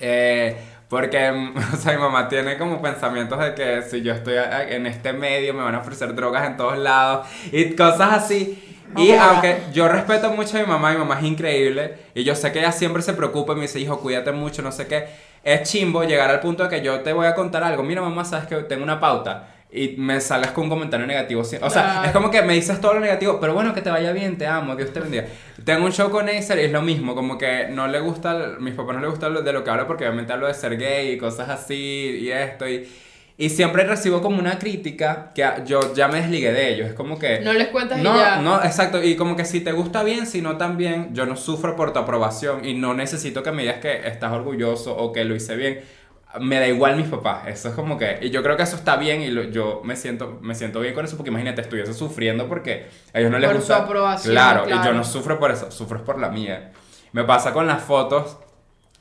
Eh, 0.00 0.56
porque, 0.88 1.30
o 1.72 1.76
sea, 1.76 1.92
mi 1.94 1.98
mamá 1.98 2.28
tiene 2.28 2.58
como 2.58 2.82
pensamientos 2.82 3.38
de 3.38 3.54
que 3.54 3.82
si 3.82 4.02
yo 4.02 4.12
estoy 4.12 4.34
en 4.68 4.86
este 4.86 5.12
medio 5.12 5.54
me 5.54 5.62
van 5.62 5.74
a 5.74 5.78
ofrecer 5.78 6.14
drogas 6.14 6.46
en 6.46 6.56
todos 6.56 6.78
lados 6.78 7.26
y 7.50 7.74
cosas 7.74 8.24
así. 8.24 8.78
Y 8.96 9.12
aunque 9.12 9.62
yo 9.72 9.88
respeto 9.88 10.30
mucho 10.32 10.58
a 10.58 10.60
mi 10.60 10.66
mamá, 10.66 10.92
mi 10.92 10.98
mamá 10.98 11.18
es 11.18 11.24
increíble 11.24 11.94
y 12.14 12.24
yo 12.24 12.34
sé 12.34 12.52
que 12.52 12.58
ella 12.58 12.72
siempre 12.72 13.00
se 13.00 13.14
preocupa 13.14 13.52
y 13.54 13.56
me 13.56 13.62
dice, 13.62 13.80
hijo, 13.80 14.00
cuídate 14.00 14.32
mucho, 14.32 14.60
no 14.60 14.70
sé 14.70 14.86
qué. 14.86 15.06
Es 15.42 15.68
chimbo 15.70 16.04
llegar 16.04 16.30
al 16.30 16.40
punto 16.40 16.62
de 16.64 16.68
que 16.68 16.84
yo 16.84 17.00
te 17.00 17.12
voy 17.12 17.26
a 17.26 17.34
contar 17.34 17.64
algo. 17.64 17.82
Mira, 17.82 18.02
mamá, 18.02 18.24
sabes 18.24 18.46
que 18.46 18.56
tengo 18.56 18.82
una 18.82 19.00
pauta 19.00 19.48
y 19.74 19.94
me 19.96 20.20
salgas 20.20 20.50
con 20.52 20.64
un 20.64 20.70
comentario 20.70 21.06
negativo. 21.06 21.40
O 21.40 21.44
sea, 21.44 21.58
Claro. 21.60 22.04
es 22.04 22.10
como 22.12 22.30
que 22.30 22.42
me 22.42 22.52
dices 22.54 22.80
todo 22.80 22.94
lo 22.94 23.00
negativo, 23.00 23.38
pero 23.40 23.54
bueno, 23.54 23.72
que 23.72 23.80
te 23.80 23.90
vaya 23.90 24.12
bien, 24.12 24.36
te 24.36 24.46
amo, 24.46 24.76
Dios 24.76 24.92
te 24.92 25.00
bendiga. 25.00 25.24
Tengo 25.64 25.86
un 25.86 25.92
show 25.92 26.10
con 26.10 26.28
Acer 26.28 26.58
y 26.58 26.62
es 26.64 26.72
lo 26.72 26.82
mismo, 26.82 27.14
como 27.14 27.38
que 27.38 27.68
no 27.70 27.88
le 27.88 28.00
gusta, 28.00 28.56
mis 28.60 28.74
papás 28.74 28.96
no 28.96 29.00
les 29.00 29.10
gusta 29.10 29.30
de 29.30 29.52
lo 29.52 29.64
que 29.64 29.70
hablo 29.70 29.86
porque 29.86 30.04
obviamente 30.04 30.32
hablo 30.32 30.46
de 30.46 30.54
ser 30.54 30.76
gay 30.76 31.12
y 31.12 31.18
cosas 31.18 31.48
así 31.48 32.18
y 32.20 32.30
esto 32.30 32.68
y, 32.68 32.86
y 33.38 33.48
siempre 33.48 33.84
recibo 33.84 34.20
como 34.20 34.38
una 34.38 34.58
crítica 34.58 35.32
que 35.34 35.42
yo 35.64 35.94
ya 35.94 36.06
me 36.06 36.20
desligué 36.20 36.52
de 36.52 36.74
ellos, 36.74 36.88
es 36.88 36.94
como 36.94 37.18
que... 37.18 37.40
No 37.40 37.54
les 37.54 37.68
cuentas 37.68 37.98
y 37.98 38.02
No, 38.02 38.14
ya. 38.14 38.42
no, 38.42 38.62
exacto, 38.62 39.02
y 39.02 39.16
como 39.16 39.36
que 39.36 39.46
si 39.46 39.60
te 39.60 39.72
gusta 39.72 40.02
bien, 40.04 40.26
si 40.26 40.42
no 40.42 40.58
también, 40.58 41.14
yo 41.14 41.24
no 41.24 41.34
sufro 41.36 41.74
por 41.76 41.94
tu 41.94 41.98
aprobación 41.98 42.64
y 42.64 42.74
no 42.74 42.92
necesito 42.92 43.42
que 43.42 43.52
me 43.52 43.62
digas 43.62 43.78
que 43.78 44.06
estás 44.06 44.32
orgulloso 44.32 44.94
o 44.96 45.12
que 45.12 45.24
lo 45.24 45.34
hice 45.34 45.56
bien. 45.56 45.80
Me 46.40 46.58
da 46.58 46.66
igual 46.66 46.96
mis 46.96 47.08
papás, 47.08 47.46
eso 47.48 47.68
es 47.68 47.74
como 47.74 47.98
que, 47.98 48.18
y 48.22 48.30
yo 48.30 48.42
creo 48.42 48.56
que 48.56 48.62
eso 48.62 48.76
está 48.76 48.96
bien 48.96 49.20
y 49.20 49.30
lo- 49.30 49.42
yo 49.44 49.82
me 49.84 49.96
siento, 49.96 50.38
me 50.40 50.54
siento 50.54 50.80
bien 50.80 50.94
con 50.94 51.04
eso 51.04 51.16
porque 51.16 51.28
imagínate, 51.30 51.60
estuviese 51.60 51.92
sufriendo 51.92 52.48
porque 52.48 52.86
a 53.12 53.18
ellos 53.20 53.30
no 53.30 53.38
les 53.38 53.50
Por 53.50 53.56
su 53.56 53.58
gusta. 53.60 53.76
aprobación, 53.84 54.32
Claro, 54.34 54.64
y 54.70 54.80
yo 54.82 54.92
no 54.94 55.04
sufro 55.04 55.38
por 55.38 55.50
eso, 55.50 55.70
sufro 55.70 56.02
por 56.04 56.18
la 56.18 56.30
mía. 56.30 56.72
Me 57.12 57.24
pasa 57.24 57.52
con 57.52 57.66
las 57.66 57.82
fotos, 57.82 58.38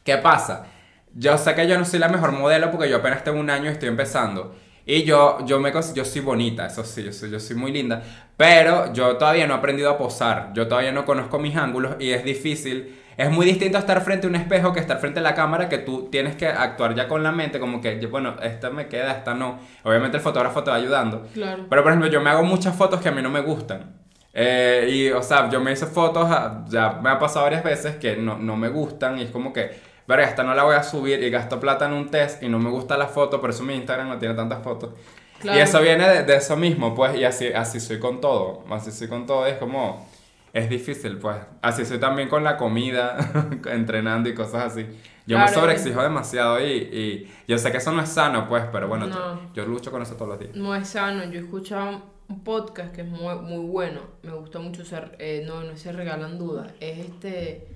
¿qué 0.03 0.17
pasa? 0.17 0.67
Yo 1.13 1.37
sé 1.37 1.55
que 1.55 1.67
yo 1.67 1.77
no 1.77 1.85
soy 1.85 1.99
la 1.99 2.09
mejor 2.09 2.31
modelo 2.31 2.71
porque 2.71 2.89
yo 2.89 2.97
apenas 2.97 3.23
tengo 3.23 3.39
un 3.39 3.49
año 3.49 3.65
y 3.65 3.73
estoy 3.73 3.89
empezando. 3.89 4.55
Y 4.85 5.03
yo, 5.03 5.39
yo, 5.45 5.59
me, 5.59 5.71
yo 5.93 6.05
soy 6.05 6.21
bonita, 6.21 6.65
eso 6.67 6.83
sí, 6.83 7.03
yo 7.03 7.13
soy, 7.13 7.29
yo 7.29 7.39
soy 7.39 7.55
muy 7.55 7.71
linda. 7.71 8.01
Pero 8.37 8.91
yo 8.93 9.17
todavía 9.17 9.45
no 9.47 9.53
he 9.55 9.57
aprendido 9.57 9.89
a 9.91 9.97
posar. 9.97 10.51
Yo 10.53 10.67
todavía 10.67 10.91
no 10.91 11.05
conozco 11.05 11.37
mis 11.39 11.55
ángulos 11.55 11.95
y 11.99 12.11
es 12.11 12.23
difícil. 12.23 12.99
Es 13.17 13.29
muy 13.29 13.45
distinto 13.45 13.77
estar 13.77 14.01
frente 14.01 14.27
a 14.27 14.29
un 14.29 14.35
espejo 14.35 14.73
que 14.73 14.79
estar 14.79 14.99
frente 14.99 15.19
a 15.19 15.23
la 15.23 15.35
cámara 15.35 15.69
que 15.69 15.77
tú 15.77 16.09
tienes 16.09 16.35
que 16.35 16.47
actuar 16.47 16.95
ya 16.95 17.07
con 17.07 17.23
la 17.23 17.31
mente 17.31 17.59
como 17.59 17.81
que, 17.81 17.97
bueno, 18.07 18.35
esta 18.41 18.69
me 18.69 18.87
queda, 18.87 19.11
esta 19.11 19.33
no. 19.33 19.59
Obviamente 19.83 20.17
el 20.17 20.23
fotógrafo 20.23 20.63
te 20.63 20.71
va 20.71 20.77
ayudando. 20.77 21.27
Claro. 21.33 21.65
Pero 21.69 21.83
por 21.83 21.91
ejemplo, 21.91 22.09
yo 22.09 22.21
me 22.21 22.29
hago 22.29 22.43
muchas 22.43 22.75
fotos 22.75 23.01
que 23.01 23.09
a 23.09 23.11
mí 23.11 23.21
no 23.21 23.29
me 23.29 23.41
gustan. 23.41 24.01
Eh, 24.33 24.87
y, 24.89 25.09
o 25.11 25.21
sea, 25.21 25.49
yo 25.49 25.59
me 25.59 25.73
hice 25.73 25.85
fotos, 25.85 26.25
ah, 26.29 26.63
ya 26.69 26.99
me 27.01 27.09
ha 27.09 27.19
pasado 27.19 27.43
varias 27.43 27.63
veces 27.63 27.97
que 27.97 28.15
no, 28.15 28.37
no 28.37 28.55
me 28.55 28.69
gustan 28.69 29.19
y 29.19 29.23
es 29.23 29.29
como 29.29 29.51
que, 29.51 29.71
verga, 30.07 30.25
esta 30.25 30.43
no 30.43 30.53
la 30.53 30.63
voy 30.63 30.75
a 30.75 30.83
subir 30.83 31.21
y 31.21 31.29
gasto 31.29 31.59
plata 31.59 31.85
en 31.85 31.93
un 31.93 32.09
test 32.09 32.41
y 32.41 32.47
no 32.47 32.57
me 32.57 32.69
gusta 32.69 32.97
la 32.97 33.07
foto, 33.07 33.41
por 33.41 33.49
eso 33.49 33.63
mi 33.63 33.75
Instagram 33.75 34.07
no 34.07 34.17
tiene 34.17 34.33
tantas 34.33 34.63
fotos. 34.63 34.91
Claro. 35.39 35.57
Y 35.57 35.61
eso 35.61 35.81
viene 35.81 36.07
de, 36.07 36.23
de 36.23 36.35
eso 36.35 36.55
mismo, 36.55 36.95
pues, 36.95 37.15
y 37.15 37.25
así, 37.25 37.47
así 37.47 37.79
soy 37.79 37.99
con 37.99 38.21
todo. 38.21 38.63
Así 38.69 38.91
soy 38.91 39.07
con 39.07 39.25
todo, 39.25 39.45
es 39.47 39.57
como, 39.57 40.07
es 40.53 40.69
difícil, 40.69 41.17
pues. 41.17 41.37
Así 41.61 41.85
soy 41.85 41.99
también 41.99 42.27
con 42.29 42.43
la 42.43 42.57
comida, 42.57 43.17
entrenando 43.71 44.29
y 44.29 44.33
cosas 44.33 44.71
así. 44.73 44.85
Yo 45.27 45.37
me 45.37 45.47
sobreexijo 45.47 46.01
demasiado 46.01 46.59
y, 46.59 46.71
y 46.71 47.31
yo 47.47 47.57
sé 47.57 47.71
que 47.71 47.77
eso 47.77 47.91
no 47.91 48.01
es 48.01 48.09
sano, 48.09 48.49
pues, 48.49 48.63
pero 48.71 48.87
bueno, 48.87 49.07
No. 49.07 49.53
yo 49.53 49.65
lucho 49.65 49.91
con 49.91 50.01
eso 50.01 50.15
todos 50.15 50.29
los 50.29 50.39
días. 50.39 50.55
No 50.55 50.75
es 50.75 50.89
sano. 50.89 51.23
Yo 51.25 51.39
he 51.39 51.43
escuchado 51.43 52.01
un 52.27 52.43
podcast 52.43 52.93
que 52.93 53.01
es 53.01 53.07
muy, 53.07 53.35
muy 53.35 53.65
bueno. 53.65 54.01
Me 54.23 54.31
gusta 54.33 54.59
mucho 54.59 54.83
ser. 54.83 55.15
eh, 55.19 55.43
no, 55.45 55.63
no 55.63 55.77
se 55.77 55.91
regalan 55.91 56.37
dudas. 56.39 56.71
Es 56.79 56.99
este. 56.99 57.67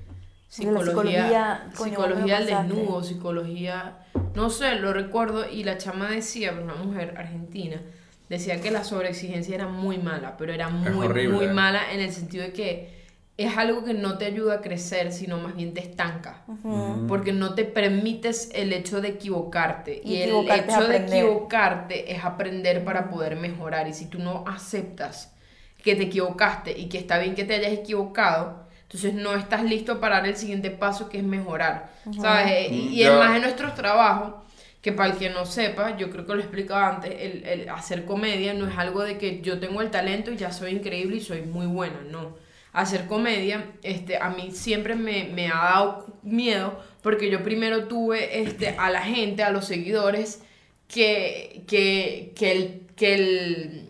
Psicología. 0.48 1.70
psicología, 1.74 2.38
al 2.38 2.46
desnudo, 2.46 3.04
psicología. 3.04 3.98
No 4.36 4.50
sé, 4.50 4.76
lo 4.76 4.94
recuerdo. 4.94 5.50
Y 5.50 5.64
la 5.64 5.78
chama 5.78 6.10
decía, 6.10 6.54
una 6.54 6.76
mujer 6.76 7.14
argentina, 7.18 7.82
decía 8.30 8.62
que 8.62 8.72
la 8.72 8.84
sobreexigencia 8.84 9.56
era 9.56 9.68
muy 9.68 9.98
mala, 9.98 10.36
pero 10.38 10.54
era 10.54 10.70
muy, 10.70 11.06
horrible. 11.06 11.36
muy 11.36 11.48
mala 11.48 11.92
en 11.92 12.00
el 12.02 12.12
sentido 12.12 12.44
de 12.46 12.54
que 12.54 13.06
es 13.38 13.58
algo 13.58 13.84
que 13.84 13.94
no 13.94 14.18
te 14.18 14.26
ayuda 14.26 14.56
a 14.56 14.62
crecer, 14.62 15.12
sino 15.12 15.38
más 15.38 15.56
bien 15.56 15.74
te 15.74 15.82
estanca. 15.82 16.44
Ujú. 16.48 17.06
Porque 17.08 17.34
no 17.34 17.54
te 17.54 17.66
permites 17.66 18.50
el 18.54 18.72
hecho 18.72 19.02
de 19.02 19.10
equivocarte. 19.10 20.02
Y, 20.06 20.14
Y 20.14 20.22
el 20.22 20.30
equivocarte 20.30 20.72
hecho 20.72 20.88
de 20.88 20.98
equivocarte 20.98 22.14
es 22.14 22.24
aprender 22.24 22.84
para 22.86 23.10
poder 23.10 23.36
mejorar. 23.36 23.88
Y 23.90 23.94
si 23.94 24.06
tú 24.06 24.20
no 24.20 24.46
aceptas 24.48 25.34
que 25.84 25.96
te 25.96 26.04
equivocaste 26.04 26.72
y 26.78 26.88
que 26.88 26.98
está 26.98 27.18
bien 27.20 27.36
que 27.36 27.44
te 27.44 27.56
hayas 27.56 27.74
equivocado, 27.74 28.64
entonces 28.84 29.14
no 29.14 29.36
estás 29.36 29.64
listo 29.64 30.00
para 30.00 30.18
dar 30.18 30.28
el 30.28 30.38
siguiente 30.38 30.72
paso 30.72 31.10
que 31.10 31.18
es 31.18 31.24
mejorar. 31.24 31.92
¿Sabes? 32.22 32.52
Eh, 32.52 32.68
Y, 32.72 32.88
y 33.02 33.04
es 33.04 33.12
más 33.12 33.36
en 33.36 33.42
nuestros 33.42 33.76
trabajos, 33.76 34.34
que 34.86 34.92
para 34.92 35.12
el 35.14 35.18
que 35.18 35.32
no 35.32 35.48
sepa, 35.48 35.98
yo 35.98 36.12
creo 36.12 36.28
que 36.28 36.36
lo 36.36 36.42
explicaba 36.42 36.88
antes, 36.90 37.12
el, 37.20 37.44
el 37.44 37.70
hacer 37.70 38.06
comedia 38.06 38.54
no 38.54 38.68
es 38.70 38.78
algo 38.78 39.02
de 39.02 39.18
que 39.18 39.42
yo 39.42 39.58
tengo 39.60 39.82
el 39.82 39.90
talento 39.90 40.32
y 40.32 40.38
ya 40.38 40.52
soy 40.52 40.74
increíble 40.74 41.16
y 41.16 41.22
soy 41.22 41.42
muy 41.42 41.66
buena, 41.66 42.02
no. 42.08 42.38
Hacer 42.72 43.08
comedia, 43.08 43.66
este, 43.82 44.18
a 44.18 44.30
mí 44.30 44.52
siempre 44.52 44.94
me, 44.94 45.24
me 45.34 45.48
ha 45.48 45.56
dado 45.56 46.06
miedo 46.22 46.80
porque 47.02 47.32
yo 47.32 47.42
primero 47.42 47.86
tuve 47.86 48.42
este, 48.44 48.76
a 48.78 48.92
la 48.92 49.02
gente, 49.02 49.42
a 49.42 49.50
los 49.50 49.66
seguidores, 49.66 50.44
que, 50.88 51.64
que, 51.68 52.32
que 52.38 52.52
el, 52.52 52.82
que 52.96 53.14
el, 53.16 53.90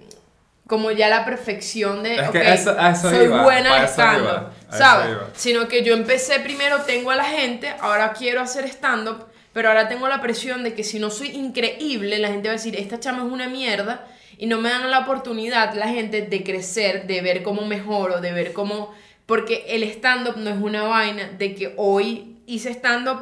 como 0.66 0.92
ya 0.92 1.10
la 1.10 1.26
perfección 1.26 2.04
de, 2.04 2.16
Es 2.16 2.30
que 2.30 2.54
eso- 2.54 2.80
eso 2.80 3.10
soy 3.10 3.26
iba, 3.26 3.44
buena 3.44 3.80
en 3.80 3.88
stand-up, 3.90 4.52
¿sabes? 4.72 5.08
Sino 5.36 5.68
que 5.68 5.84
yo 5.84 5.94
empecé 5.94 6.40
primero, 6.40 6.84
tengo 6.84 7.12
a 7.12 7.18
la 7.18 7.26
gente, 7.26 7.74
ahora 7.82 8.14
quiero 8.14 8.40
hacer 8.40 8.64
stand-up, 8.70 9.26
pero 9.56 9.70
ahora 9.70 9.88
tengo 9.88 10.10
la 10.10 10.20
presión 10.20 10.66
de 10.66 10.74
que 10.74 10.84
si 10.84 11.00
no 11.00 11.10
soy 11.10 11.30
increíble, 11.30 12.20
la 12.20 12.28
gente 12.28 12.50
va 12.50 12.56
a 12.56 12.58
decir, 12.58 12.76
esta 12.76 13.00
chama 13.00 13.26
es 13.26 13.32
una 13.32 13.48
mierda, 13.48 14.06
y 14.38 14.48
no 14.48 14.60
me 14.60 14.68
dan 14.68 14.92
la 14.92 15.00
oportunidad, 15.00 15.74
la 15.76 15.88
gente, 15.88 16.24
de 16.24 16.44
crecer, 16.44 17.08
de 17.08 17.22
ver 17.22 17.42
cómo 17.42 17.66
mejoro, 17.66 18.20
de 18.20 18.34
ver 18.34 18.52
cómo... 18.52 18.94
Porque 19.26 19.64
el 19.70 19.84
stand-up 19.84 20.36
no 20.36 20.50
es 20.50 20.58
una 20.58 20.84
vaina 20.84 21.30
de 21.38 21.56
que 21.56 21.74
hoy 21.78 22.36
hice 22.46 22.70
stand-up, 22.72 23.22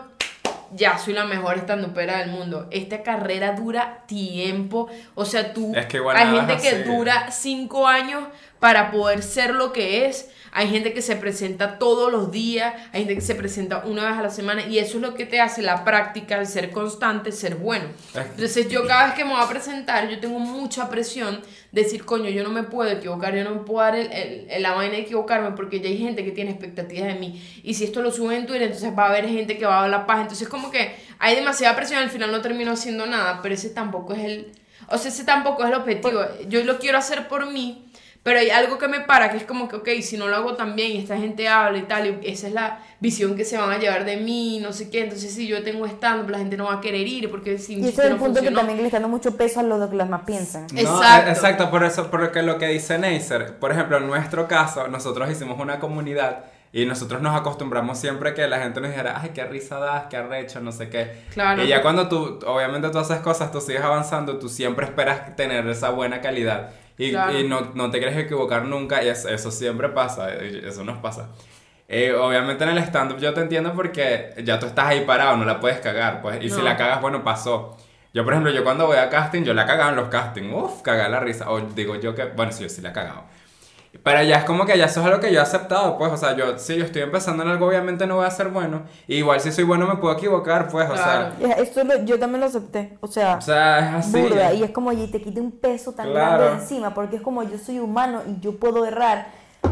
ya 0.71 0.97
soy 0.97 1.13
la 1.13 1.25
mejor 1.25 1.59
stand-upera 1.59 2.17
del 2.17 2.31
mundo. 2.31 2.67
Esta 2.71 3.03
carrera 3.03 3.51
dura 3.51 4.03
tiempo, 4.07 4.89
o 5.13 5.25
sea, 5.25 5.53
tú... 5.53 5.71
Es 5.75 5.85
que 5.85 5.97
igual 5.97 6.17
hay 6.17 6.35
gente 6.35 6.57
que 6.57 6.79
dura 6.79 7.29
cinco 7.29 7.85
años 7.85 8.23
para 8.63 8.91
poder 8.91 9.23
ser 9.23 9.53
lo 9.55 9.73
que 9.73 10.05
es. 10.05 10.29
Hay 10.53 10.69
gente 10.69 10.93
que 10.93 11.01
se 11.01 11.17
presenta 11.17 11.79
todos 11.79 12.09
los 12.11 12.31
días, 12.31 12.73
hay 12.93 12.99
gente 13.01 13.15
que 13.15 13.21
se 13.21 13.35
presenta 13.35 13.83
una 13.85 14.07
vez 14.07 14.17
a 14.17 14.21
la 14.21 14.29
semana 14.29 14.65
y 14.65 14.77
eso 14.79 14.97
es 14.97 15.01
lo 15.01 15.15
que 15.15 15.25
te 15.25 15.41
hace 15.41 15.61
la 15.63 15.83
práctica, 15.83 16.39
el 16.39 16.45
ser 16.47 16.69
constante, 16.71 17.33
ser 17.33 17.55
bueno. 17.55 17.85
Es- 18.13 18.25
Entonces 18.35 18.69
yo 18.69 18.85
cada 18.87 19.07
vez 19.07 19.15
que 19.15 19.25
me 19.25 19.31
voy 19.31 19.43
a 19.43 19.49
presentar, 19.49 20.07
yo 20.07 20.17
tengo 20.21 20.39
mucha 20.39 20.87
presión 20.89 21.41
de 21.73 21.83
decir, 21.83 22.05
coño, 22.05 22.29
yo 22.29 22.43
no 22.43 22.51
me 22.51 22.63
puedo 22.63 22.89
equivocar, 22.89 23.35
yo 23.35 23.43
no 23.43 23.49
me 23.49 23.61
puedo 23.61 23.79
dar 23.81 23.95
el, 23.97 24.09
el- 24.13 24.61
la 24.61 24.71
vaina 24.73 24.93
de 24.95 25.01
equivocarme 25.01 25.51
porque 25.57 25.81
ya 25.81 25.89
hay 25.89 25.97
gente 25.97 26.23
que 26.23 26.31
tiene 26.31 26.51
expectativas 26.51 27.07
de 27.07 27.15
mí. 27.15 27.43
Y 27.63 27.73
si 27.73 27.83
esto 27.83 28.01
lo 28.01 28.11
subo 28.11 28.31
en 28.31 28.45
Twitter, 28.45 28.67
entonces 28.67 28.93
va 28.97 29.07
a 29.07 29.09
haber 29.09 29.27
gente 29.27 29.57
que 29.57 29.65
va 29.65 29.79
a 29.79 29.83
hablar 29.83 30.05
paz. 30.05 30.21
Entonces 30.21 30.47
como 30.47 30.71
que 30.71 30.95
hay 31.19 31.35
demasiada 31.35 31.75
presión, 31.75 31.99
al 32.01 32.09
final 32.11 32.31
no 32.31 32.39
termino 32.41 32.71
haciendo 32.71 33.05
nada, 33.07 33.39
pero 33.41 33.55
ese 33.55 33.71
tampoco 33.71 34.13
es 34.13 34.23
el... 34.23 34.51
O 34.89 34.97
sea, 34.99 35.09
ese 35.09 35.23
tampoco 35.23 35.63
es 35.63 35.69
el 35.69 35.75
objetivo. 35.75 36.21
Yo 36.47 36.63
lo 36.63 36.77
quiero 36.77 36.97
hacer 36.99 37.27
por 37.27 37.49
mí, 37.51 37.82
pero 38.23 38.39
hay 38.39 38.49
algo 38.49 38.77
que 38.77 38.87
me 38.87 39.01
para, 39.01 39.29
que 39.29 39.37
es 39.37 39.43
como 39.43 39.67
que, 39.67 39.75
ok, 39.75 39.89
si 40.01 40.15
no 40.15 40.27
lo 40.27 40.35
hago 40.37 40.55
tan 40.55 40.77
bien 40.77 40.93
y 40.93 40.97
esta 40.99 41.17
gente 41.17 41.47
habla 41.49 41.77
y 41.77 41.81
tal, 41.83 42.07
y 42.07 42.27
esa 42.27 42.47
es 42.47 42.53
la 42.53 42.79
visión 43.01 43.35
que 43.35 43.43
se 43.43 43.57
van 43.57 43.69
a 43.69 43.77
llevar 43.77 44.05
de 44.05 44.15
mí, 44.15 44.59
no 44.61 44.71
sé 44.71 44.89
qué, 44.89 45.01
entonces 45.01 45.33
si 45.33 45.45
yo 45.45 45.61
tengo 45.61 45.85
stand 45.85 46.29
la 46.29 46.37
gente 46.37 46.55
no 46.55 46.65
va 46.65 46.75
a 46.75 46.81
querer 46.81 47.05
ir 47.05 47.29
porque 47.29 47.57
si 47.57 47.75
Y 47.75 47.79
ese 47.81 47.89
es 47.89 47.99
el 47.99 48.11
no 48.11 48.17
punto 48.19 48.35
que 48.39 48.47
funcionó. 48.47 48.59
también 48.59 48.79
le 48.79 48.85
está 48.85 48.97
dando 48.97 49.09
mucho 49.09 49.35
peso 49.35 49.59
a 49.59 49.63
lo 49.63 49.75
que 49.89 49.95
los 49.97 50.07
demás 50.07 50.21
piensan. 50.25 50.67
No, 50.71 50.79
Exacto. 50.79 51.29
exacto, 51.31 51.69
por 51.69 51.83
eso, 51.83 52.09
porque 52.09 52.41
lo 52.41 52.57
que 52.57 52.67
dice 52.67 52.97
Neisser, 52.97 53.59
por 53.59 53.71
ejemplo, 53.71 53.97
en 53.97 54.07
nuestro 54.07 54.47
caso, 54.47 54.87
nosotros 54.87 55.29
hicimos 55.29 55.59
una 55.59 55.79
comunidad 55.79 56.45
y 56.71 56.85
nosotros 56.85 57.21
nos 57.21 57.35
acostumbramos 57.35 57.99
siempre 57.99 58.33
que 58.33 58.47
la 58.47 58.59
gente 58.59 58.79
nos 58.79 58.89
dijera, 58.89 59.19
ay, 59.21 59.31
qué 59.33 59.43
risa 59.43 59.77
das, 59.79 60.05
qué 60.09 60.17
arrecho, 60.17 60.61
no 60.61 60.71
sé 60.71 60.89
qué. 60.89 61.23
Claro. 61.33 61.61
Y 61.63 61.67
ya 61.67 61.81
cuando 61.81 62.07
tú, 62.07 62.39
obviamente 62.47 62.89
tú 62.89 62.97
haces 62.97 63.19
cosas, 63.19 63.51
tú 63.51 63.59
sigues 63.61 63.83
avanzando, 63.83 64.39
tú 64.39 64.47
siempre 64.49 64.85
esperas 64.85 65.35
tener 65.35 65.67
esa 65.67 65.89
buena 65.89 66.21
calidad 66.21 66.71
y, 66.97 67.11
Claro. 67.11 67.39
y 67.39 67.47
no, 67.47 67.71
no 67.73 67.89
te 67.91 67.99
quieres 67.99 68.17
equivocar 68.17 68.65
nunca 68.65 69.03
y 69.03 69.09
eso, 69.09 69.29
eso 69.29 69.51
siempre 69.51 69.89
pasa, 69.89 70.33
eso 70.33 70.83
nos 70.83 70.97
pasa. 70.99 71.29
Eh, 71.87 72.13
obviamente 72.13 72.63
en 72.63 72.71
el 72.71 72.77
stand-up 72.79 73.19
yo 73.19 73.33
te 73.33 73.41
entiendo 73.41 73.73
porque 73.73 74.33
ya 74.43 74.57
tú 74.57 74.65
estás 74.67 74.85
ahí 74.87 75.01
parado, 75.05 75.37
no 75.37 75.45
la 75.45 75.59
puedes 75.59 75.79
cagar, 75.79 76.21
pues. 76.21 76.43
Y 76.43 76.49
si 76.49 76.61
la 76.61 76.77
cagas, 76.77 77.01
bueno, 77.01 77.23
pasó. 77.23 77.77
Yo, 78.13 78.23
por 78.23 78.33
ejemplo, 78.33 78.51
yo 78.51 78.63
cuando 78.63 78.85
voy 78.87 78.97
a 78.97 79.09
casting, 79.09 79.43
yo 79.43 79.53
la 79.53 79.65
cagaba 79.65 79.89
en 79.89 79.95
los 79.95 80.07
castings. 80.09 80.53
Uf, 80.53 80.81
cagar 80.83 81.09
la 81.09 81.19
risa. 81.19 81.49
O 81.49 81.59
digo 81.59 81.95
yo 81.95 82.13
que, 82.13 82.25
bueno, 82.25 82.51
sí, 82.51 82.63
yo 82.63 82.69
sí 82.69 82.81
la 82.81 82.89
he 82.89 82.93
cagado. 82.93 83.23
Pero 84.01 84.23
ya 84.23 84.37
es 84.37 84.43
como 84.45 84.65
que 84.65 84.77
ya 84.77 84.85
eso 84.85 84.99
es 85.01 85.05
algo 85.05 85.19
que 85.19 85.31
yo 85.31 85.39
he 85.39 85.41
aceptado, 85.43 85.97
pues. 85.97 86.11
O 86.11 86.17
sea, 86.17 86.35
yo, 86.35 86.57
si 86.57 86.75
yo 86.77 86.83
estoy 86.83 87.03
empezando 87.03 87.43
en 87.43 87.49
algo, 87.49 87.67
obviamente 87.67 88.07
no 88.07 88.15
voy 88.17 88.25
a 88.25 88.31
ser 88.31 88.47
bueno. 88.49 88.81
Y 89.07 89.15
igual 89.17 89.39
si 89.39 89.51
soy 89.51 89.63
bueno 89.63 89.87
me 89.87 89.97
puedo 89.97 90.13
equivocar, 90.15 90.67
pues. 90.67 90.89
O 90.89 90.93
Claro. 90.93 91.35
sea, 91.39 91.51
Esto 91.53 91.83
lo- 91.83 92.03
yo 92.03 92.17
también 92.19 92.41
lo 92.41 92.47
acepté. 92.47 92.97
O 93.01 93.07
sea, 93.07 93.35
o 93.37 93.41
sea, 93.41 93.99
es 93.99 94.07
así. 94.07 94.19
burda. 94.21 94.51
Y 94.53 94.63
es 94.63 94.71
como, 94.71 94.91
y 94.91 95.07
te 95.07 95.21
quita 95.21 95.39
un 95.39 95.51
peso 95.51 95.93
tan 95.93 96.09
Claro. 96.11 96.37
grande 96.43 96.55
de 96.57 96.61
encima, 96.63 96.93
porque 96.93 97.17
es 97.17 97.21
como 97.21 97.43
yo 97.43 97.57
soy 97.57 97.79
humano 97.79 98.23
y 98.27 98.39
yo 98.41 98.57
puedo 98.57 98.85
errar. 98.85 99.27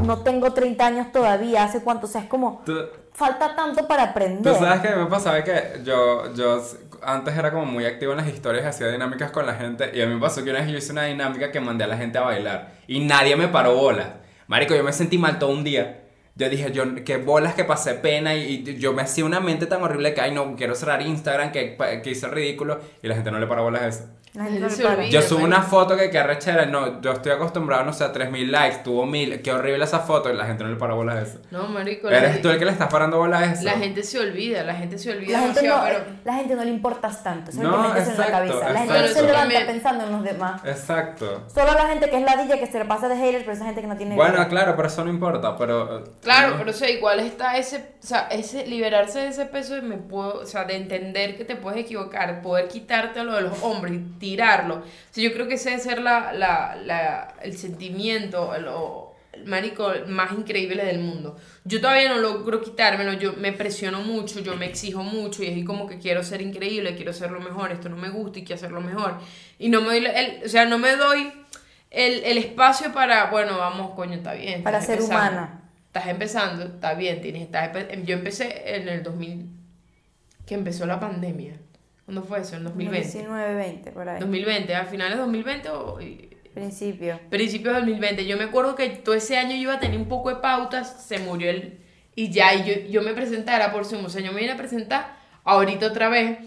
No 0.05 0.19
tengo 0.19 0.53
30 0.53 0.85
años 0.85 1.11
todavía, 1.11 1.63
¿hace 1.63 1.81
cuánto? 1.81 2.05
O 2.05 2.09
sea, 2.09 2.21
es 2.21 2.27
como, 2.27 2.61
Tú- 2.65 2.77
falta 3.13 3.55
tanto 3.55 3.87
para 3.87 4.03
aprender. 4.03 4.53
Tú 4.53 4.59
sabes 4.59 4.81
que 4.81 4.95
me 4.95 5.05
pasaba 5.05 5.43
que 5.43 5.81
yo, 5.83 6.33
yo 6.33 6.61
antes 7.01 7.35
era 7.35 7.51
como 7.51 7.65
muy 7.65 7.85
activo 7.85 8.11
en 8.11 8.17
las 8.17 8.27
historias, 8.27 8.65
hacía 8.65 8.87
dinámicas 8.87 9.31
con 9.31 9.45
la 9.45 9.55
gente 9.55 9.91
y 9.93 10.01
a 10.01 10.05
mí 10.05 10.13
me 10.13 10.21
pasó 10.21 10.43
que 10.43 10.49
una 10.49 10.59
vez 10.59 10.69
yo 10.69 10.77
hice 10.77 10.91
una 10.91 11.05
dinámica 11.05 11.51
que 11.51 11.59
mandé 11.59 11.83
a 11.83 11.87
la 11.87 11.97
gente 11.97 12.17
a 12.17 12.21
bailar 12.21 12.73
y 12.87 12.99
nadie 12.99 13.35
me 13.35 13.47
paró 13.47 13.75
bolas. 13.75 14.07
Marico, 14.47 14.75
yo 14.75 14.83
me 14.83 14.93
sentí 14.93 15.17
mal 15.17 15.39
todo 15.39 15.51
un 15.51 15.63
día. 15.63 15.97
Yo 16.35 16.49
dije, 16.49 16.71
yo, 16.71 16.83
qué 17.05 17.17
bolas 17.17 17.53
que 17.53 17.65
pasé 17.65 17.93
pena 17.95 18.35
y, 18.35 18.63
yo 18.79 18.93
me 18.93 19.01
hacía 19.01 19.25
una 19.25 19.39
mente 19.39 19.65
tan 19.65 19.83
horrible 19.83 20.13
que, 20.13 20.21
ay, 20.21 20.31
no, 20.31 20.55
quiero 20.55 20.75
cerrar 20.75 21.01
Instagram, 21.01 21.51
que, 21.51 21.77
que 22.03 22.09
hice 22.09 22.27
ridículo 22.27 22.79
y 23.03 23.07
la 23.07 23.15
gente 23.15 23.31
no 23.31 23.39
le 23.39 23.47
paró 23.47 23.63
bolas 23.63 23.81
a 23.81 23.87
eso. 23.87 24.05
La 24.33 24.45
gente 24.45 24.59
no 24.61 24.69
Se 24.69 24.77
le 24.77 24.83
para. 24.83 24.95
olvida. 24.99 25.09
Yo 25.11 25.21
subo 25.21 25.43
una 25.43 25.61
foto 25.61 25.97
que 25.97 26.09
que 26.09 26.17
arrechera, 26.17 26.65
no, 26.65 27.01
yo 27.01 27.11
estoy 27.11 27.33
acostumbrado, 27.33 27.83
no 27.83 27.91
sé, 27.91 28.03
a 28.05 28.13
3000 28.13 28.49
likes, 28.51 28.77
tuvo 28.83 29.05
1000, 29.05 29.41
qué 29.41 29.51
horrible 29.51 29.83
esa 29.83 29.99
foto 29.99 30.29
y 30.31 30.35
la 30.37 30.45
gente 30.45 30.63
no 30.63 30.69
le 30.69 30.77
paró 30.77 30.95
bolas 30.95 31.15
a 31.17 31.21
eso. 31.23 31.39
No, 31.51 31.67
marico. 31.67 32.09
Eres 32.09 32.41
tú 32.41 32.49
el 32.49 32.57
que 32.57 32.63
le 32.65 32.71
estás 32.71 32.87
parando 32.89 33.17
bolas 33.17 33.41
a 33.41 33.53
eso. 33.53 33.63
La 33.65 33.73
gente 33.73 34.03
se 34.03 34.19
olvida, 34.19 34.63
la 34.63 34.73
gente 34.75 34.97
se 34.97 35.11
olvida 35.11 35.37
La 35.37 35.43
gente, 35.47 35.67
no, 35.67 35.81
pero... 35.83 35.99
la 36.23 36.33
gente 36.35 36.55
no 36.55 36.63
le 36.63 36.69
importas 36.69 37.21
tanto, 37.23 37.51
eso 37.51 37.61
No, 37.61 37.89
metes 37.89 38.07
en 38.09 38.17
la 38.17 38.23
exacto, 38.25 38.31
cabeza. 38.31 38.69
La 38.73 38.79
gente 38.79 38.93
no 38.93 38.99
exacto. 38.99 39.13
se 39.13 39.21
levanta 39.21 39.39
También- 39.41 39.65
pensando 39.67 40.03
en 40.05 40.11
los 40.13 40.23
demás. 40.23 40.61
Exacto. 40.65 41.43
Solo 41.53 41.73
la 41.73 41.87
gente 41.87 42.09
que 42.09 42.17
es 42.17 42.23
ladilla 42.23 42.57
que 42.59 42.67
se 42.67 42.79
le 42.79 42.85
pasa 42.85 43.09
de 43.09 43.17
haters, 43.17 43.43
pero 43.43 43.53
esa 43.53 43.65
gente 43.65 43.81
que 43.81 43.87
no 43.87 43.97
tiene 43.97 44.15
Bueno, 44.15 44.35
idea. 44.35 44.47
claro, 44.47 44.75
pero 44.77 44.87
eso 44.87 45.03
no 45.03 45.09
importa, 45.09 45.57
pero... 45.57 45.99
eh, 45.99 46.03
Claro, 46.21 46.51
no. 46.51 46.57
pero 46.59 46.71
o 46.71 46.73
sea, 46.73 46.89
igual 46.89 47.19
está 47.19 47.57
ese, 47.57 47.95
o 48.01 48.05
sea, 48.07 48.27
ese 48.31 48.65
liberarse 48.65 49.19
de 49.19 49.27
ese 49.27 49.45
peso 49.45 49.75
de 49.75 49.81
me 49.81 49.97
puedo, 49.97 50.39
o 50.41 50.45
sea, 50.45 50.63
de 50.63 50.77
entender 50.77 51.35
que 51.37 51.43
te 51.43 51.55
puedes 51.57 51.79
equivocar, 51.81 52.41
poder 52.41 52.67
quitarte 52.69 53.23
lo 53.23 53.33
de 53.33 53.41
los 53.41 53.61
hombros 53.61 53.91
y 53.93 53.97
tirarlo. 54.21 54.75
O 54.75 54.83
sea, 55.09 55.23
yo 55.23 55.33
creo 55.33 55.47
que 55.49 55.55
ese 55.55 55.71
debe 55.71 55.81
ser 55.81 56.01
la, 56.01 56.31
la, 56.31 56.77
la, 56.77 57.35
el 57.41 57.57
sentimiento, 57.57 58.55
el, 58.55 58.65
el 59.33 59.45
marico 59.45 59.91
más 60.07 60.31
increíble 60.31 60.85
del 60.85 60.99
mundo. 60.99 61.35
Yo 61.65 61.81
todavía 61.81 62.07
no 62.07 62.19
logro 62.19 62.61
quitármelo, 62.61 63.13
yo 63.13 63.33
me 63.33 63.51
presiono 63.51 64.01
mucho, 64.01 64.39
yo 64.39 64.55
me 64.55 64.67
exijo 64.67 65.03
mucho 65.03 65.43
y 65.43 65.47
es 65.47 65.65
como 65.65 65.87
que 65.87 65.97
quiero 65.97 66.23
ser 66.23 66.41
increíble, 66.41 66.95
quiero 66.95 67.11
ser 67.11 67.31
lo 67.31 67.41
mejor, 67.41 67.71
esto 67.71 67.89
no 67.89 67.97
me 67.97 68.09
gusta 68.09 68.39
y 68.39 68.43
quiero 68.43 68.55
hacerlo 68.55 68.79
mejor. 68.79 69.17
Y 69.59 69.69
no 69.69 69.81
me 69.81 69.87
doy, 69.87 70.05
el, 70.05 70.45
o 70.45 70.49
sea, 70.49 70.65
no 70.65 70.77
me 70.77 70.95
doy 70.95 71.33
el, 71.89 72.23
el 72.23 72.37
espacio 72.37 72.93
para, 72.93 73.31
bueno, 73.31 73.57
vamos, 73.57 73.95
coño, 73.95 74.13
está 74.13 74.33
bien. 74.33 74.63
Para 74.63 74.81
ser 74.81 74.99
empezando. 74.99 75.31
humana. 75.31 75.57
Estás 75.87 76.07
empezando, 76.07 76.63
está 76.63 76.93
bien, 76.93 77.19
tienes, 77.21 77.41
estás 77.41 77.75
yo 78.05 78.15
empecé 78.15 78.75
en 78.75 78.87
el 78.87 79.03
2000, 79.03 79.49
que 80.45 80.53
empezó 80.53 80.85
la 80.85 81.01
pandemia. 81.01 81.59
¿Cuándo 82.11 82.27
fue 82.27 82.41
eso? 82.41 82.57
En 82.57 82.65
2020. 82.65 83.07
19, 83.07 83.55
20, 83.55 83.91
por 83.91 84.09
ahí. 84.09 84.19
2020, 84.19 84.75
a 84.75 84.83
finales 84.83 85.13
de 85.13 85.21
2020 85.21 85.69
o 85.69 85.97
Principio. 86.53 87.17
principios 87.29 87.73
de 87.73 87.79
2020. 87.79 88.25
Yo 88.25 88.35
me 88.35 88.43
acuerdo 88.43 88.75
que 88.75 88.89
todo 88.89 89.15
ese 89.15 89.37
año 89.37 89.51
yo 89.51 89.61
iba 89.61 89.75
a 89.75 89.79
tener 89.79 89.97
un 89.97 90.09
poco 90.09 90.27
de 90.27 90.35
pautas, 90.41 91.05
se 91.07 91.19
murió 91.19 91.49
el... 91.49 91.79
Y 92.13 92.29
ya, 92.29 92.53
y 92.53 92.65
yo, 92.65 92.89
yo 92.89 93.01
me 93.01 93.13
presentara 93.13 93.71
por 93.71 93.85
Zoom, 93.85 94.03
o 94.03 94.09
sea, 94.09 94.21
yo 94.21 94.33
me 94.33 94.41
vine 94.41 94.51
a 94.51 94.57
presentar 94.57 95.15
ahorita 95.45 95.87
otra 95.87 96.09
vez. 96.09 96.39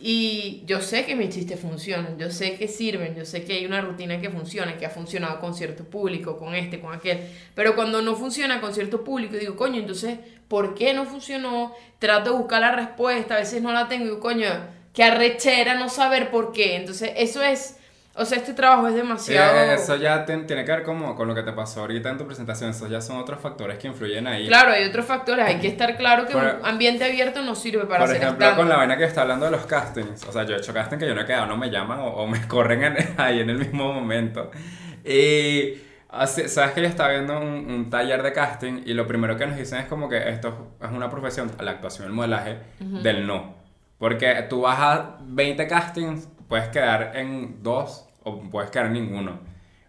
Y 0.00 0.62
yo 0.64 0.80
sé 0.80 1.04
que 1.04 1.14
mis 1.14 1.28
chistes 1.28 1.60
funcionan, 1.60 2.16
yo 2.16 2.30
sé 2.30 2.56
que 2.56 2.66
sirven, 2.66 3.14
yo 3.14 3.26
sé 3.26 3.44
que 3.44 3.52
hay 3.52 3.66
una 3.66 3.82
rutina 3.82 4.18
que 4.22 4.30
funciona, 4.30 4.78
que 4.78 4.86
ha 4.86 4.90
funcionado 4.90 5.38
con 5.38 5.52
cierto 5.52 5.84
público, 5.84 6.38
con 6.38 6.54
este, 6.54 6.80
con 6.80 6.94
aquel. 6.94 7.28
Pero 7.54 7.74
cuando 7.76 8.00
no 8.00 8.16
funciona 8.16 8.62
con 8.62 8.72
cierto 8.72 9.04
público, 9.04 9.36
digo, 9.36 9.56
coño, 9.56 9.78
entonces, 9.78 10.18
¿por 10.48 10.74
qué 10.74 10.94
no 10.94 11.04
funcionó? 11.04 11.74
Trato 11.98 12.32
de 12.32 12.38
buscar 12.38 12.62
la 12.62 12.72
respuesta, 12.72 13.34
a 13.34 13.40
veces 13.40 13.60
no 13.60 13.74
la 13.74 13.88
tengo, 13.88 14.04
y 14.04 14.08
digo, 14.08 14.20
coño, 14.20 14.79
qué 14.94 15.04
arrechera 15.04 15.74
no 15.74 15.88
saber 15.88 16.30
por 16.30 16.52
qué. 16.52 16.76
Entonces, 16.76 17.12
eso 17.16 17.42
es, 17.42 17.76
o 18.14 18.24
sea, 18.24 18.38
este 18.38 18.54
trabajo 18.54 18.88
es 18.88 18.94
demasiado... 18.94 19.56
eso 19.72 19.96
ya 19.96 20.24
te- 20.26 20.36
tiene 20.38 20.64
que 20.64 20.72
ver 20.72 20.82
como 20.82 21.14
con 21.14 21.28
lo 21.28 21.34
que 21.34 21.42
te 21.42 21.52
pasó 21.52 21.80
ahorita 21.82 22.10
en 22.10 22.18
tu 22.18 22.26
presentación, 22.26 22.70
esos 22.70 22.90
ya 22.90 23.00
son 23.00 23.16
otros 23.18 23.40
factores 23.40 23.78
que 23.78 23.86
influyen 23.86 24.26
ahí. 24.26 24.48
Claro, 24.48 24.72
hay 24.72 24.84
otros 24.84 25.06
factores. 25.06 25.46
Hay 25.46 25.58
que 25.60 25.68
estar 25.74 25.96
claro 25.96 26.26
que 26.26 26.32
Por- 26.32 26.42
un 26.42 26.66
ambiente 26.66 27.04
abierto 27.04 27.40
no 27.42 27.54
sirve 27.54 27.84
para 27.86 28.00
Por 28.00 28.10
hacer 28.10 28.22
ejemplo, 28.22 28.56
con 28.56 28.68
la 28.68 28.76
vaina 28.76 28.96
que 28.98 29.04
está 29.04 29.22
hablando 29.22 29.44
de 29.46 29.52
los 29.52 29.64
castings. 29.66 30.24
O 30.26 30.32
sea, 30.32 30.42
yo 30.44 30.54
he 30.56 30.58
hecho 30.58 30.74
casting 30.74 30.98
que 30.98 31.06
yo 31.06 31.14
no 31.14 31.20
he 31.22 31.26
quedado, 31.26 31.46
no 31.46 31.56
me 31.56 31.70
llaman 31.70 32.00
o, 32.00 32.06
o 32.08 32.26
me 32.26 32.46
corren 32.48 32.82
en- 32.82 33.14
ahí 33.16 33.40
en 33.40 33.48
el 33.50 33.58
mismo 33.58 33.92
momento. 33.92 34.50
Y 35.04 35.74
así- 36.08 36.48
sabes 36.48 36.72
que 36.72 36.82
yo 36.82 36.88
estaba 36.88 37.10
viendo 37.10 37.38
un, 37.38 37.46
un 37.70 37.90
taller 37.90 38.22
de 38.24 38.32
casting 38.32 38.82
y 38.84 38.92
lo 38.92 39.06
primero 39.06 39.36
que 39.36 39.46
nos 39.46 39.56
dicen 39.56 39.78
es 39.78 39.86
como 39.86 40.08
que 40.08 40.28
esto 40.28 40.74
es 40.82 40.90
una 40.90 41.08
profesión, 41.08 41.50
la 41.60 41.70
actuación, 41.70 42.08
el 42.08 42.12
modelaje, 42.12 42.58
del 42.80 43.26
no. 43.26 43.59
Porque 44.00 44.46
tú 44.50 44.62
vas 44.62 44.78
a 44.80 45.18
20 45.20 45.68
castings, 45.68 46.26
puedes 46.48 46.68
quedar 46.70 47.12
en 47.14 47.62
dos 47.62 48.08
o 48.24 48.40
puedes 48.50 48.70
quedar 48.72 48.86
en 48.86 48.94
ninguno. 48.94 49.38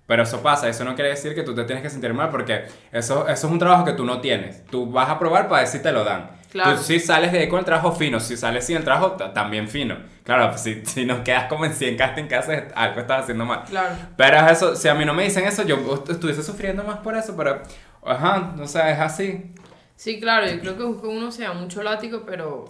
Pero 0.05 0.23
eso 0.23 0.41
pasa, 0.43 0.67
eso 0.67 0.83
no 0.83 0.93
quiere 0.93 1.11
decir 1.11 1.33
que 1.33 1.41
tú 1.43 1.55
te 1.55 1.63
tienes 1.63 1.81
que 1.81 1.89
sentir 1.89 2.13
mal 2.13 2.29
porque 2.29 2.65
eso, 2.91 3.27
eso 3.29 3.47
es 3.47 3.51
un 3.51 3.57
trabajo 3.57 3.85
que 3.85 3.93
tú 3.93 4.03
no 4.05 4.19
tienes. 4.19 4.65
Tú 4.65 4.91
vas 4.91 5.09
a 5.09 5.17
probar 5.17 5.47
para 5.47 5.61
ver 5.61 5.67
si 5.69 5.81
te 5.81 5.91
lo 5.93 6.03
dan. 6.03 6.31
Claro. 6.51 6.75
Tú 6.75 6.83
si 6.83 6.99
sales 6.99 7.31
de 7.31 7.39
ahí 7.39 7.47
con 7.47 7.59
el 7.59 7.63
trabajo 7.65 7.93
fino, 7.93 8.19
si 8.19 8.35
sales 8.35 8.65
sin 8.65 8.75
el 8.75 8.83
trabajo 8.83 9.13
ta- 9.13 9.31
también 9.33 9.69
fino. 9.69 9.95
Claro, 10.25 10.57
si, 10.57 10.85
si 10.85 11.05
no 11.05 11.23
quedas 11.23 11.45
como 11.45 11.63
en 11.63 11.73
100 11.73 11.95
casting 11.95 12.25
que 12.27 12.35
haces, 12.35 12.63
algo 12.75 12.99
estás 12.99 13.21
haciendo 13.23 13.45
mal. 13.45 13.63
Claro. 13.69 13.95
Pero 14.17 14.35
es 14.37 14.51
eso, 14.51 14.75
si 14.75 14.89
a 14.89 14.93
mí 14.93 15.05
no 15.05 15.13
me 15.13 15.23
dicen 15.23 15.45
eso, 15.45 15.63
yo 15.63 15.77
est- 15.93 16.09
estuviese 16.09 16.43
sufriendo 16.43 16.83
más 16.83 16.97
por 16.97 17.15
eso, 17.15 17.33
pero, 17.37 17.61
ajá, 18.05 18.51
no 18.57 18.67
sé, 18.67 18.91
es 18.91 18.99
así. 18.99 19.53
Sí, 19.95 20.19
claro, 20.19 20.45
yo 20.47 20.59
creo 20.75 20.99
que 21.01 21.07
uno 21.07 21.31
sea 21.31 21.53
mucho 21.53 21.81
látigo, 21.83 22.23
pero 22.25 22.65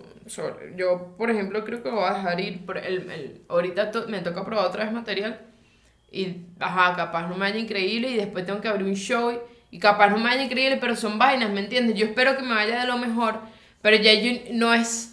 yo, 0.75 1.15
por 1.17 1.29
ejemplo, 1.31 1.63
creo 1.65 1.81
que 1.83 1.89
voy 1.89 2.03
a 2.05 2.13
dejar 2.13 2.39
ir. 2.41 2.65
Por 2.65 2.77
el, 2.77 3.09
el- 3.11 3.41
ahorita 3.49 3.91
to- 3.91 4.07
me 4.07 4.19
toca 4.21 4.45
probar 4.45 4.65
otra 4.67 4.83
vez 4.85 4.93
material 4.93 5.39
y, 6.11 6.37
ajá, 6.59 6.95
capaz 6.95 7.23
no 7.27 7.35
me 7.35 7.41
vaya 7.41 7.59
increíble 7.59 8.09
y 8.11 8.17
después 8.17 8.45
tengo 8.45 8.61
que 8.61 8.67
abrir 8.67 8.85
un 8.87 8.95
show 8.95 9.33
y, 9.71 9.79
capaz 9.79 10.09
no 10.09 10.17
me 10.17 10.25
vaya 10.25 10.43
increíble, 10.43 10.77
pero 10.81 10.95
son 10.95 11.17
vainas, 11.19 11.49
¿me 11.51 11.61
entiendes? 11.61 11.95
Yo 11.97 12.05
espero 12.07 12.35
que 12.37 12.43
me 12.43 12.53
vaya 12.55 12.81
de 12.81 12.87
lo 12.87 12.97
mejor, 12.97 13.39
pero 13.81 13.97
ya 13.97 14.13
yo 14.13 14.31
no 14.53 14.73
es... 14.73 15.10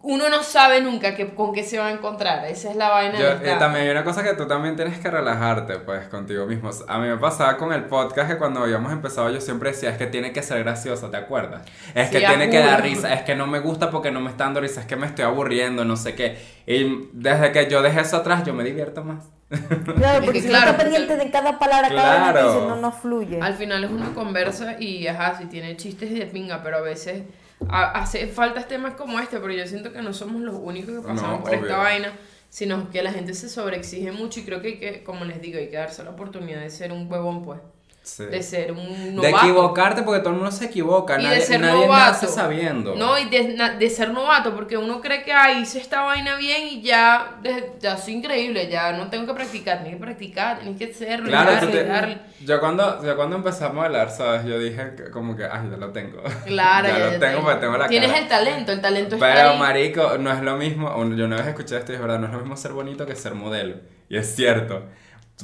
Uno 0.00 0.28
no 0.28 0.42
sabe 0.44 0.80
nunca 0.80 1.16
que, 1.16 1.34
con 1.34 1.52
qué 1.52 1.64
se 1.64 1.76
va 1.78 1.88
a 1.88 1.90
encontrar, 1.90 2.44
esa 2.46 2.70
es 2.70 2.76
la 2.76 2.88
vaina. 2.88 3.18
Yo, 3.18 3.26
eh, 3.32 3.56
también 3.58 3.84
hay 3.86 3.90
una 3.90 4.04
cosa 4.04 4.22
que 4.22 4.32
tú 4.34 4.46
también 4.46 4.76
tienes 4.76 4.98
que 5.00 5.10
relajarte, 5.10 5.80
pues, 5.80 6.06
contigo 6.06 6.46
mismo. 6.46 6.70
A 6.86 6.98
mí 6.98 7.08
me 7.08 7.16
pasaba 7.16 7.56
con 7.56 7.72
el 7.72 7.84
podcast 7.86 8.30
que 8.30 8.38
cuando 8.38 8.60
habíamos 8.60 8.92
empezado 8.92 9.28
yo 9.30 9.40
siempre 9.40 9.70
decía, 9.70 9.90
es 9.90 9.98
que 9.98 10.06
tiene 10.06 10.32
que 10.32 10.42
ser 10.42 10.62
gracioso, 10.62 11.10
¿te 11.10 11.16
acuerdas? 11.16 11.62
Es 11.94 12.10
que 12.10 12.20
Sí, 12.20 12.24
tiene 12.26 12.48
que 12.48 12.58
dar 12.60 12.80
risa, 12.82 13.12
es 13.12 13.22
que 13.22 13.34
no 13.34 13.46
me 13.48 13.58
gusta 13.58 13.90
porque 13.90 14.10
no 14.12 14.20
me 14.20 14.30
está 14.30 14.44
dando 14.44 14.60
risa, 14.60 14.80
es 14.80 14.86
que 14.86 14.94
me 14.96 15.06
estoy 15.06 15.24
aburriendo, 15.24 15.84
no 15.84 15.96
sé 15.96 16.14
qué. 16.14 16.38
Y 16.66 17.08
desde 17.12 17.50
que 17.50 17.68
yo 17.68 17.82
dejé 17.82 18.00
eso 18.02 18.18
atrás, 18.18 18.44
yo 18.44 18.54
me 18.54 18.62
divierto 18.64 19.02
más. 19.02 19.24
Claro, 19.96 20.18
Es 20.18 20.24
porque 20.24 20.32
que 20.34 20.42
si 20.42 20.48
claro, 20.48 20.66
no 20.66 20.70
está 20.72 20.84
porque- 20.84 20.96
pendiente 20.98 21.24
de 21.24 21.30
cada 21.32 21.58
palabra, 21.58 21.88
cada 21.88 22.26
que 22.26 22.32
Claro. 22.40 22.66
no, 22.68 22.76
no 22.76 22.92
fluye. 22.92 23.40
Al 23.40 23.54
final 23.54 23.82
es 23.82 23.90
una 23.90 24.14
conversa 24.14 24.76
y, 24.78 25.06
ajá, 25.08 25.36
si 25.38 25.46
tiene 25.46 25.76
chistes 25.76 26.12
de 26.14 26.26
pinga, 26.26 26.62
pero 26.62 26.76
a 26.76 26.82
veces 26.82 27.22
hace 27.68 28.26
falta 28.28 28.66
temas 28.66 28.94
como 28.94 29.18
este, 29.20 29.38
pero 29.38 29.52
yo 29.52 29.66
siento 29.66 29.92
que 29.92 30.02
no 30.02 30.12
somos 30.12 30.40
los 30.42 30.54
únicos 30.54 30.94
que 30.94 31.00
pasamos 31.06 31.38
No, 31.38 31.44
por 31.44 31.54
esta 31.54 31.76
vaina, 31.78 32.12
sino 32.48 32.90
que 32.90 33.02
la 33.02 33.12
gente 33.12 33.34
se 33.34 33.48
sobreexige 33.48 34.12
mucho 34.12 34.40
y 34.40 34.44
creo 34.44 34.62
que 34.62 34.68
hay 34.68 34.78
que, 34.78 35.04
como 35.04 35.24
les 35.24 35.40
digo, 35.40 35.58
hay 35.58 35.68
que 35.68 35.76
darse 35.76 36.02
la 36.04 36.10
oportunidad 36.10 36.60
de 36.60 36.70
ser 36.70 36.92
un 36.92 37.10
huevón, 37.10 37.44
pues, 37.44 37.60
Sí. 38.08 38.24
de 38.24 38.42
ser 38.42 38.72
un 38.72 38.88
De 39.20 39.28
novato. 39.30 39.36
equivocarte 39.46 40.02
porque 40.02 40.20
todo 40.20 40.30
el 40.30 40.36
mundo 40.36 40.50
se 40.50 40.64
equivoca, 40.64 41.20
Y 41.20 41.24
nadie, 41.24 41.38
de 41.40 41.44
ser 41.44 41.60
nadie 41.60 41.82
novato. 41.86 42.12
nace 42.12 42.26
sabiendo. 42.26 42.94
No, 42.96 43.18
y 43.18 43.26
de, 43.28 43.56
de 43.78 43.90
ser 43.90 44.10
novato, 44.12 44.54
porque 44.54 44.76
uno 44.76 45.00
cree 45.00 45.22
que 45.22 45.32
ahí 45.32 45.60
hice 45.62 45.78
esta 45.78 46.02
vaina 46.02 46.36
bien 46.36 46.66
y 46.68 46.80
ya, 46.82 47.36
de- 47.42 47.72
ya 47.80 47.96
soy 47.96 48.14
increíble, 48.14 48.68
ya 48.68 48.92
no 48.92 49.08
tengo 49.08 49.26
que 49.26 49.34
practicar, 49.34 49.82
tienes 49.82 49.98
que 50.00 50.04
practicar, 50.04 50.58
tienes 50.60 50.78
que 50.78 50.86
hacerlo, 50.92 51.28
Claro, 51.28 51.52
darle, 51.52 51.70
te- 51.72 51.84
darle. 51.84 52.18
yo 52.44 52.58
cuando, 52.60 53.04
yo 53.04 53.14
cuando 53.14 53.36
empecé 53.36 53.64
a 53.64 53.68
modelar, 53.68 54.10
¿sabes? 54.10 54.44
Yo 54.46 54.58
dije 54.58 54.94
que 54.96 55.10
como 55.10 55.36
que, 55.36 55.44
ay, 55.44 55.68
ya 55.70 55.76
lo 55.76 55.90
tengo. 55.92 56.22
Claro, 56.46 56.88
ya, 56.88 56.98
ya 56.98 57.04
lo 57.04 57.10
te- 57.12 57.18
tengo 57.18 57.42
porque 57.42 57.60
tengo 57.60 57.76
la 57.76 57.88
Tienes 57.88 58.10
cara. 58.10 58.22
el 58.22 58.28
talento, 58.28 58.72
el 58.72 58.80
talento 58.80 59.14
está 59.16 59.32
Pero, 59.34 59.50
ahí. 59.50 59.58
marico, 59.58 60.18
no 60.18 60.32
es 60.32 60.40
lo 60.42 60.56
mismo. 60.56 60.88
Yo 61.14 61.24
una 61.26 61.36
vez 61.36 61.46
escuché 61.48 61.76
esto 61.76 61.92
y 61.92 61.96
es 61.96 62.00
verdad, 62.00 62.18
no 62.18 62.26
es 62.26 62.32
lo 62.32 62.38
mismo 62.38 62.56
ser 62.56 62.72
bonito 62.72 63.04
que 63.06 63.14
ser 63.14 63.34
modelo. 63.34 63.76
Y 64.08 64.16
es 64.16 64.34
cierto. 64.34 64.84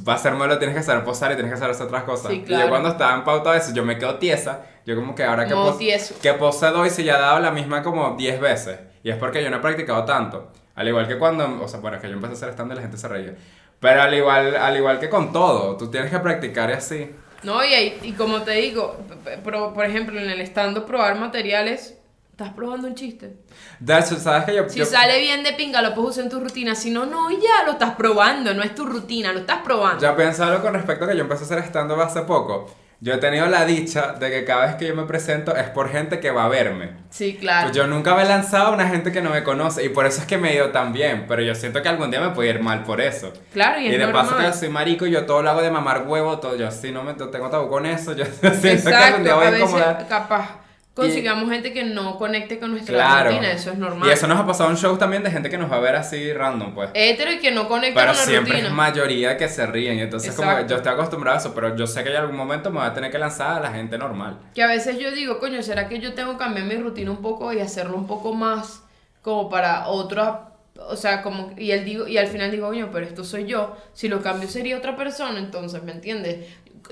Para 0.04 0.18
ser 0.18 0.32
modelo 0.34 0.58
tienes 0.58 0.76
que 0.76 0.82
saber 0.82 1.04
posar 1.04 1.30
y 1.32 1.34
tienes 1.34 1.52
que 1.52 1.58
saber 1.58 1.74
hacer 1.74 1.86
otras 1.86 2.02
cosas. 2.04 2.30
Sí, 2.32 2.38
Y 2.38 2.42
claro. 2.42 2.64
yo 2.64 2.70
cuando 2.70 2.88
estaba 2.88 3.14
en 3.14 3.22
pauta 3.24 3.52
de 3.52 3.58
eso, 3.58 3.72
yo 3.74 3.84
me 3.84 3.96
quedo 3.98 4.16
tiesa. 4.16 4.62
Yo 4.86 4.96
como 4.96 5.14
que 5.14 5.22
ahora 5.24 5.46
que, 5.46 5.54
pos- 5.54 5.78
tieso. 5.78 6.14
que 6.20 6.32
pose 6.34 6.66
doy 6.68 6.90
si 6.90 7.04
ya 7.04 7.16
he 7.16 7.20
dado 7.20 7.38
la 7.40 7.50
misma 7.52 7.82
como 7.82 8.16
10 8.16 8.40
veces. 8.40 8.78
Y 9.02 9.10
es 9.10 9.16
porque 9.16 9.42
yo 9.42 9.50
no 9.50 9.58
he 9.58 9.60
practicado 9.60 10.04
tanto. 10.04 10.50
Al 10.74 10.88
igual 10.88 11.06
que 11.06 11.16
cuando, 11.18 11.62
o 11.62 11.68
sea, 11.68 11.78
bueno, 11.80 11.96
es 11.96 12.02
que 12.02 12.08
yo 12.08 12.14
empecé 12.14 12.32
a 12.32 12.36
hacer 12.36 12.48
stand 12.50 12.72
y 12.72 12.74
la 12.74 12.80
gente 12.82 12.96
se 12.96 13.06
reía. 13.06 13.34
Pero 13.78 14.02
al 14.02 14.12
igual, 14.14 14.56
al 14.56 14.76
igual 14.76 14.98
que 14.98 15.08
con 15.08 15.32
todo, 15.32 15.76
tú 15.76 15.90
tienes 15.90 16.10
que 16.10 16.18
practicar 16.18 16.70
y 16.70 16.72
así. 16.72 17.10
No, 17.44 17.62
y, 17.64 17.74
y 18.02 18.12
como 18.12 18.42
te 18.42 18.52
digo, 18.52 18.96
p- 19.08 19.16
p- 19.16 19.38
pro- 19.38 19.72
por 19.74 19.84
ejemplo, 19.84 20.18
en 20.18 20.28
el 20.30 20.40
stand 20.40 20.82
probar 20.86 21.16
materiales, 21.18 21.98
estás 22.34 22.52
probando 22.52 22.88
un 22.88 22.94
chiste. 22.96 23.36
Hecho, 23.80 24.16
¿sabes 24.16 24.44
que 24.44 24.56
yo, 24.56 24.68
Si 24.68 24.80
yo- 24.80 24.84
sale 24.84 25.20
bien 25.20 25.44
de 25.44 25.52
pinga, 25.52 25.80
lo 25.82 25.94
puedes 25.94 26.10
usar 26.10 26.24
en 26.24 26.30
tu 26.30 26.40
rutina. 26.40 26.74
Si 26.74 26.90
no, 26.90 27.06
no, 27.06 27.30
y 27.30 27.36
ya 27.36 27.64
lo 27.64 27.72
estás 27.72 27.94
probando. 27.94 28.52
No 28.54 28.62
es 28.64 28.74
tu 28.74 28.84
rutina, 28.84 29.32
lo 29.32 29.40
estás 29.40 29.58
probando. 29.62 30.00
Ya 30.00 30.16
pensaba 30.16 30.60
con 30.60 30.74
respecto 30.74 31.04
a 31.04 31.08
que 31.08 31.14
yo 31.16 31.22
empecé 31.22 31.44
a 31.44 31.46
hacer 31.46 31.58
stand-up 31.60 32.00
hace 32.00 32.22
poco. 32.22 32.74
Yo 33.00 33.12
he 33.12 33.18
tenido 33.18 33.46
la 33.46 33.64
dicha 33.66 34.14
de 34.14 34.30
que 34.30 34.44
cada 34.44 34.66
vez 34.66 34.76
que 34.76 34.86
yo 34.88 34.94
me 34.96 35.02
presento 35.04 35.54
es 35.54 35.68
por 35.68 35.90
gente 35.90 36.20
que 36.20 36.30
va 36.30 36.46
a 36.46 36.48
verme. 36.48 36.96
Sí, 37.10 37.36
claro. 37.38 37.66
Pues 37.66 37.76
yo 37.76 37.86
nunca 37.86 38.14
me 38.16 38.22
he 38.22 38.24
lanzado 38.24 38.68
a 38.68 38.70
una 38.70 38.88
gente 38.88 39.12
que 39.12 39.20
no 39.20 39.30
me 39.30 39.44
conoce 39.44 39.84
y 39.84 39.90
por 39.90 40.06
eso 40.06 40.20
es 40.22 40.26
que 40.26 40.38
me 40.38 40.50
he 40.52 40.56
ido 40.56 40.70
tan 40.70 40.92
bien. 40.92 41.26
Pero 41.28 41.42
yo 41.42 41.54
siento 41.54 41.82
que 41.82 41.88
algún 41.88 42.10
día 42.10 42.20
me 42.20 42.30
puede 42.30 42.48
ir 42.50 42.60
mal 42.60 42.82
por 42.82 43.00
eso. 43.00 43.32
Claro, 43.52 43.78
y 43.80 43.88
Y, 43.88 43.92
es 43.94 43.98
de 43.98 44.06
paso 44.08 44.30
que 44.30 44.34
normal. 44.36 44.52
yo 44.52 44.58
soy 44.58 44.68
marico 44.70 45.06
y 45.06 45.10
yo 45.10 45.26
todo 45.26 45.42
lo 45.42 45.50
hago 45.50 45.60
de 45.62 45.70
mamar 45.70 46.04
huevo, 46.08 46.38
todo, 46.40 46.56
yo 46.56 46.70
sí 46.70 46.90
no 46.92 47.02
me 47.04 47.12
tengo 47.14 47.48
tabú 47.50 47.68
con 47.68 47.84
eso, 47.86 48.12
yo 48.14 48.24
siento 48.40 48.50
que 48.60 48.68
algún 48.70 48.70
Exacto, 48.70 49.22
día 49.22 49.34
voy 49.34 49.44
a 49.44 49.48
a 49.48 49.50
veces 49.50 49.68
incomodar. 49.68 50.08
capaz 50.08 50.63
consigamos 50.94 51.50
gente 51.50 51.72
que 51.72 51.82
no 51.84 52.16
conecte 52.18 52.58
con 52.60 52.70
nuestra 52.70 52.94
Claro. 52.94 53.30
rutina, 53.30 53.50
eso 53.52 53.70
es 53.72 53.78
normal. 53.78 54.08
Y 54.08 54.12
eso 54.12 54.26
nos 54.28 54.38
ha 54.38 54.46
pasado 54.46 54.70
en 54.70 54.76
shows 54.76 54.98
también 54.98 55.22
de 55.24 55.30
gente 55.30 55.50
que 55.50 55.58
nos 55.58 55.70
va 55.70 55.76
a 55.76 55.80
ver 55.80 55.96
así 55.96 56.32
random, 56.32 56.72
pues. 56.72 56.90
Hetero 56.94 57.32
y 57.32 57.38
que 57.40 57.50
no 57.50 57.66
conecta 57.68 58.00
Pero 58.00 58.12
con 58.12 58.18
la 58.20 58.24
siempre 58.24 58.52
rutina. 58.52 58.68
es 58.68 58.74
mayoría 58.74 59.36
que 59.36 59.48
se 59.48 59.66
ríen. 59.66 59.98
y 59.98 60.02
Entonces, 60.02 60.34
como 60.34 60.50
Exacto. 60.50 60.70
yo 60.70 60.76
estoy 60.76 60.92
acostumbrado 60.92 61.36
a 61.36 61.40
eso, 61.40 61.52
pero 61.54 61.74
yo 61.76 61.86
sé 61.86 62.04
que 62.04 62.10
en 62.10 62.16
algún 62.16 62.36
momento 62.36 62.70
me 62.70 62.78
voy 62.78 62.86
a 62.88 62.94
tener 62.94 63.10
que 63.10 63.18
lanzar 63.18 63.58
a 63.58 63.60
la 63.60 63.72
gente 63.72 63.98
normal. 63.98 64.38
Que 64.54 64.62
a 64.62 64.68
veces 64.68 64.98
yo 64.98 65.10
digo, 65.10 65.38
coño, 65.40 65.62
¿será 65.62 65.88
que 65.88 65.98
yo 65.98 66.14
tengo 66.14 66.32
que 66.32 66.38
cambiar 66.38 66.66
mi 66.66 66.76
rutina 66.76 67.10
un 67.10 67.20
poco 67.22 67.52
y 67.52 67.58
hacerlo 67.60 67.96
un 67.96 68.06
poco 68.06 68.32
más 68.32 68.82
como 69.20 69.48
para 69.50 69.88
otra, 69.88 70.50
o 70.88 70.96
sea, 70.96 71.22
como 71.22 71.52
y 71.56 71.70
él 71.70 71.84
digo 71.84 72.06
y 72.06 72.18
al 72.18 72.26
final 72.28 72.50
digo, 72.50 72.68
coño, 72.68 72.90
pero 72.92 73.06
esto 73.06 73.24
soy 73.24 73.46
yo, 73.46 73.76
si 73.94 74.06
lo 74.08 74.20
cambio 74.22 74.48
sería 74.48 74.76
otra 74.76 74.96
persona, 74.96 75.38
entonces, 75.38 75.82
¿me 75.82 75.92
entiendes? 75.92 76.46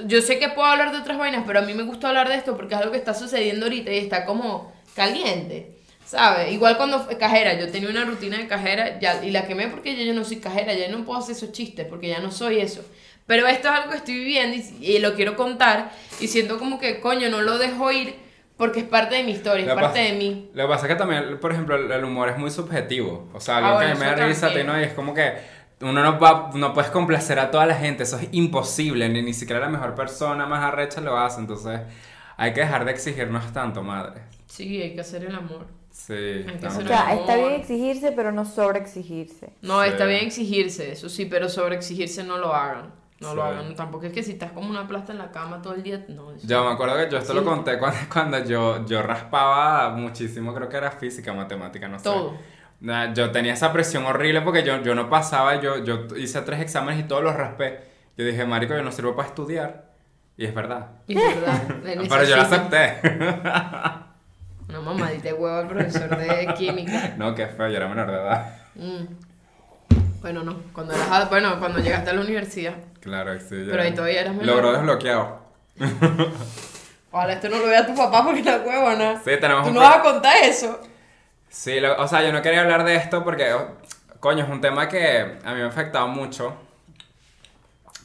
Yo 0.07 0.23
sé 0.23 0.39
que 0.39 0.49
puedo 0.49 0.67
hablar 0.67 0.93
de 0.93 0.99
otras 0.99 1.19
vainas, 1.19 1.45
pero 1.47 1.59
a 1.59 1.63
mí 1.63 1.75
me 1.75 1.83
gusta 1.83 2.09
hablar 2.09 2.29
de 2.29 2.37
esto 2.37 2.57
porque 2.57 2.75
es 2.75 2.81
algo 2.81 2.93
que 2.93 2.99
está 2.99 3.15
sucediendo 3.15 3.67
ahorita 3.67 3.91
y 3.93 3.99
está 3.99 4.25
como 4.25 4.73
caliente. 4.95 5.77
¿Sabes? 6.05 6.53
Igual 6.53 6.77
cuando 6.77 7.01
fue 7.01 7.17
cajera, 7.17 7.55
yo 7.55 7.71
tenía 7.71 7.89
una 7.89 8.05
rutina 8.05 8.37
de 8.37 8.47
cajera 8.47 8.99
ya, 8.99 9.25
y 9.25 9.31
la 9.31 9.47
quemé 9.47 9.69
porque 9.69 9.97
ya 9.97 10.03
yo 10.05 10.13
no 10.13 10.25
soy 10.25 10.39
cajera, 10.39 10.75
ya 10.75 10.89
no 10.89 11.05
puedo 11.05 11.19
hacer 11.19 11.37
esos 11.37 11.53
chistes 11.53 11.87
porque 11.87 12.09
ya 12.09 12.21
no 12.21 12.31
soy 12.31 12.59
eso. 12.59 12.85
Pero 13.27 13.47
esto 13.47 13.69
es 13.69 13.75
algo 13.75 13.91
que 13.91 13.97
estoy 13.99 14.15
viviendo 14.15 14.57
y, 14.57 14.87
y 14.87 14.99
lo 14.99 15.15
quiero 15.15 15.37
contar 15.37 15.93
y 16.21 16.29
siento 16.29 16.59
como 16.59 16.79
que, 16.79 17.01
coño, 17.01 17.31
no 17.31 17.41
lo 17.41 17.57
dejo 17.57 17.91
ir 17.93 18.17
porque 18.57 18.81
es 18.81 18.87
parte 18.87 19.15
de 19.17 19.23
mi 19.23 19.33
historia, 19.33 19.65
es 19.67 19.73
parte 19.73 20.01
de 20.01 20.13
mí. 20.13 20.51
Lo 20.53 20.65
que 20.65 20.69
pasa 20.69 20.87
es 20.87 20.93
que 20.93 20.99
también, 20.99 21.39
por 21.41 21.53
ejemplo, 21.53 21.77
el 21.77 22.05
humor 22.05 22.29
es 22.29 22.37
muy 22.37 22.51
subjetivo. 22.51 23.31
O 23.33 23.41
sea, 23.41 23.57
Ah, 23.57 23.59
algo 23.59 23.71
que 23.79 23.85
a 23.87 23.89
bueno, 23.89 23.95
mí 23.95 24.01
me 24.01 24.21
da 24.21 24.27
risa, 24.27 24.51
no, 24.65 24.79
y 24.79 24.85
es 24.85 24.93
como 24.93 25.15
que 25.15 25.33
uno 25.83 26.03
no, 26.03 26.19
va, 26.19 26.51
no 26.55 26.73
puedes 26.73 26.91
complacer 26.91 27.39
a 27.39 27.51
toda 27.51 27.67
la 27.67 27.75
gente, 27.75 28.05
eso 28.05 28.19
es 28.19 28.29
imposible, 28.33 29.09
ni, 29.09 29.23
ni 29.23 29.33
siquiera 29.35 29.61
la 29.61 29.69
mejor 29.69 29.95
persona 29.95 30.47
más 30.47 30.63
arrecha 30.65 31.01
lo 31.01 31.17
hace, 31.19 31.41
entonces 31.41 31.81
hay 32.37 32.53
que 32.53 32.61
dejar 32.61 32.85
de 32.85 32.93
exigirnos 32.93 33.53
tanto, 33.53 33.83
madre. 33.83 34.23
Sí, 34.47 34.81
hay 34.83 34.95
que 34.95 35.01
hacer 35.01 35.25
el 35.25 35.35
amor. 35.35 35.67
Sí. 35.91 36.15
que 36.15 36.67
hacer 36.67 36.85
O 36.85 36.89
sea, 36.89 37.03
amor. 37.11 37.19
está 37.21 37.37
bien 37.37 37.53
exigirse, 37.53 38.13
pero 38.13 38.33
no 38.33 38.45
sobreexigirse. 38.47 39.53
No, 39.61 39.83
Sí. 39.83 39.89
está 39.91 40.07
bien 40.07 40.25
exigirse, 40.27 40.93
eso 40.93 41.09
sí, 41.09 41.27
pero 41.27 41.49
sobre 41.49 41.77
exigirse 41.77 42.25
no 42.25 42.39
lo 42.39 42.55
hagan. 42.55 42.95
No 43.21 43.35
lo 43.37 43.45
hagan. 43.45 43.77
Tampoco 43.77 44.07
es 44.07 44.13
que 44.13 44.23
si 44.25 44.33
estás 44.33 44.51
como 44.53 44.69
una 44.69 44.89
plasta 44.89 45.13
en 45.13 45.19
la 45.19 45.31
cama 45.31 45.63
todo 45.63 45.75
el 45.75 45.83
día, 45.85 46.05
no. 46.09 46.33
eso- 46.33 46.47
Yo 46.47 46.65
me 46.65 46.73
acuerdo 46.73 46.97
que 46.97 47.09
yo 47.11 47.19
esto 47.19 47.33
Sí. 47.33 47.39
lo 47.39 47.45
conté 47.45 47.79
cuando, 47.79 47.99
cuando 48.13 48.45
yo, 48.45 48.85
yo 48.87 49.01
raspaba 49.03 49.91
muchísimo, 49.91 50.53
creo 50.55 50.69
que 50.69 50.77
era 50.77 50.91
física, 50.91 51.33
matemática, 51.33 51.87
no 51.89 51.99
sé. 51.99 52.05
Todo. 52.05 52.35
Nah, 52.83 53.15
Yo 53.15 53.31
tenía 53.31 53.53
esa 53.53 53.73
presión 53.73 54.05
horrible 54.07 54.41
porque 54.41 54.65
yo, 54.65 54.83
yo 54.83 54.97
no 54.97 55.09
pasaba, 55.09 55.61
yo, 55.61 55.85
yo 55.85 56.07
hice 56.17 56.43
tres 56.43 56.61
exámenes 56.61 56.99
y 57.05 57.07
todos 57.07 57.23
los 57.23 57.35
raspé. 57.35 57.81
Yo 58.19 58.25
dije, 58.25 58.45
marico, 58.45 58.75
yo 58.75 58.83
no 58.83 58.91
sirvo 58.91 59.15
para 59.15 59.29
estudiar. 59.29 59.85
Y 60.37 60.47
es 60.47 60.55
verdad. 60.55 60.89
Y 61.07 61.17
es 61.17 61.41
verdad. 61.41 61.63
Pero 62.09 62.25
yo 62.25 62.37
lo 62.37 62.43
acepté. 62.43 62.99
Una 64.69 64.81
mamadita 64.81 65.29
de 65.29 65.33
huevo 65.35 65.57
al 65.59 65.69
profesor 65.69 66.17
de 66.17 66.53
química. 66.55 67.15
no, 67.19 67.35
qué 67.37 67.47
feo, 67.47 67.69
yo 67.69 67.77
era 67.77 67.87
menor 67.89 68.11
de 68.11 68.17
edad. 68.17 68.57
Mm. 68.75 69.05
Bueno, 70.21 70.43
no. 70.43 70.57
Cuando 70.73 70.93
eras 70.95 71.31
bueno, 71.31 71.59
cuando 71.61 71.79
llegaste 71.79 72.11
a 72.11 72.15
la 72.15 72.21
universidad. 72.23 72.75
Claro, 73.01 73.39
sí. 73.39 73.65
yo- 73.65 73.71
Pero 73.71 73.83
ahí 73.83 73.93
todavía 73.95 74.23
eras 74.23 74.35
menor. 74.35 74.57
Logró 74.57 74.73
desbloqueado. 74.73 75.43
Ojalá 77.13 77.35
esto 77.35 77.49
no 77.49 77.59
lo 77.59 77.67
vea 77.67 77.87
tu 77.87 77.95
papá 77.95 78.25
porque 78.25 78.43
la 78.43 78.57
huevona. 78.59 79.17
Sí, 79.23 79.31
tenemos 79.41 79.63
Tú 79.65 79.69
un 79.69 79.75
no 79.75 79.81
vas 79.83 79.97
a 79.99 80.03
contar 80.03 80.35
eso. 80.43 80.81
Sí, 81.53 81.81
lo- 81.81 82.01
o 82.03 82.09
sea, 82.09 82.23
yo 82.23 82.33
no 82.33 82.41
quería 82.43 82.63
hablar 82.63 82.83
de 82.85 82.97
esto 82.97 83.23
porque, 83.23 83.53
oh, 83.53 83.77
coño, 84.21 84.43
es 84.45 84.51
un 84.51 84.61
tema 84.63 84.89
que 84.89 85.39
a 85.45 85.51
mí 85.53 85.57
me 85.59 85.65
ha 85.65 85.67
afectado 85.69 86.09
mucho. 86.09 86.57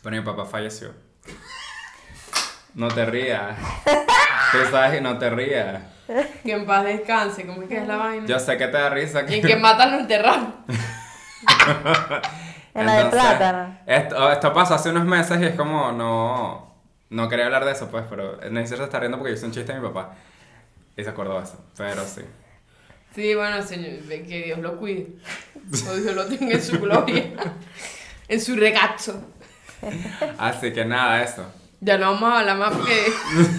Pero 0.03 0.15
mi 0.15 0.21
papá 0.21 0.45
falleció. 0.45 0.93
No 2.75 2.89
te 2.89 3.05
rías. 3.05 3.57
Tú 4.51 4.57
sabes 4.69 4.91
que 4.91 5.01
no 5.01 5.17
te 5.17 5.29
rías. 5.29 5.81
Que 6.43 6.51
en 6.53 6.65
paz 6.65 6.83
descanse. 6.83 7.45
¿Cómo 7.47 7.63
es 7.63 7.69
que 7.69 7.77
es 7.77 7.87
la 7.87 7.97
vaina? 7.97 8.27
Yo 8.27 8.37
sé 8.39 8.57
que 8.57 8.67
te 8.67 8.77
da 8.77 8.89
risa. 8.89 9.23
Y 9.27 9.35
en 9.35 9.41
que 9.47 9.55
matan 9.55 9.91
lo 9.91 9.99
enterraron. 9.99 10.55
En 12.73 12.85
la 12.85 12.93
de 12.93 13.05
plátano. 13.05 13.79
Esto, 13.87 14.31
esto 14.31 14.53
pasó 14.53 14.75
hace 14.75 14.91
unos 14.91 15.05
meses 15.05 15.41
y 15.41 15.45
es 15.45 15.55
como, 15.55 15.91
no, 15.91 16.75
no 17.09 17.27
quería 17.27 17.45
hablar 17.45 17.65
de 17.65 17.71
eso, 17.71 17.89
pues, 17.89 18.05
pero 18.07 18.37
Nancy 18.51 18.77
se 18.77 18.83
está 18.83 18.99
riendo 18.99 19.17
porque 19.17 19.31
yo 19.31 19.35
hice 19.37 19.47
un 19.47 19.51
chiste 19.51 19.71
a 19.73 19.79
mi 19.79 19.87
papá. 19.87 20.11
Y 20.95 21.03
se 21.03 21.09
acordó 21.09 21.39
de 21.39 21.43
eso, 21.45 21.59
pero 21.75 22.03
sí. 22.05 22.21
Sí, 23.15 23.33
bueno, 23.35 23.61
señor, 23.63 23.99
que 24.07 24.43
Dios 24.45 24.59
lo 24.59 24.77
cuide. 24.77 25.07
O 25.89 25.95
Dios 25.95 26.15
lo 26.15 26.25
tenga 26.27 26.53
en 26.53 26.61
su 26.63 26.79
gloria. 26.79 27.23
En 28.29 28.41
su 28.41 28.57
regazo. 28.57 29.21
Así 30.37 30.73
que 30.73 30.83
nada, 30.83 31.23
eso. 31.23 31.45
Ya 31.79 31.97
no 31.97 32.11
vamos 32.11 32.29
a 32.33 32.39
hablar 32.39 32.57
más 32.57 32.73
porque. 32.75 33.05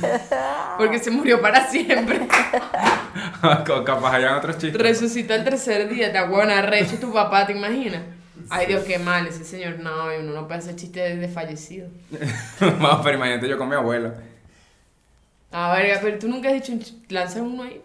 Porque 0.76 0.98
se 0.98 1.10
murió 1.10 1.40
para 1.40 1.66
siempre. 1.68 2.28
Capaz 3.84 4.14
hayan 4.14 4.34
otros 4.34 4.58
chistes. 4.58 4.80
Resucita 4.80 5.34
el 5.34 5.42
tercer 5.44 5.88
día, 5.88 6.12
te 6.12 6.22
buena 6.26 6.60
recho 6.62 6.98
tu 7.00 7.12
papá, 7.12 7.46
¿te 7.46 7.52
imaginas? 7.54 8.02
Ay 8.50 8.66
Dios, 8.66 8.84
qué 8.84 8.98
mal, 8.98 9.26
ese 9.26 9.44
señor, 9.44 9.78
no, 9.80 10.04
uno 10.20 10.32
no 10.34 10.46
puede 10.46 10.60
hacer 10.60 10.76
chistes 10.76 11.02
de, 11.02 11.16
de 11.16 11.28
fallecido. 11.28 11.88
Vamos, 12.60 13.00
pero 13.02 13.16
imagínate 13.16 13.48
yo 13.48 13.56
con 13.58 13.68
mi 13.68 13.74
abuelo. 13.74 14.12
Ah, 15.50 15.72
verga, 15.76 15.98
pero 16.02 16.18
tú 16.18 16.28
nunca 16.28 16.48
has 16.48 16.54
dicho 16.54 16.72
un 16.72 16.80
ch- 16.80 16.94
lanza 17.08 17.42
uno 17.42 17.62
ahí. 17.62 17.80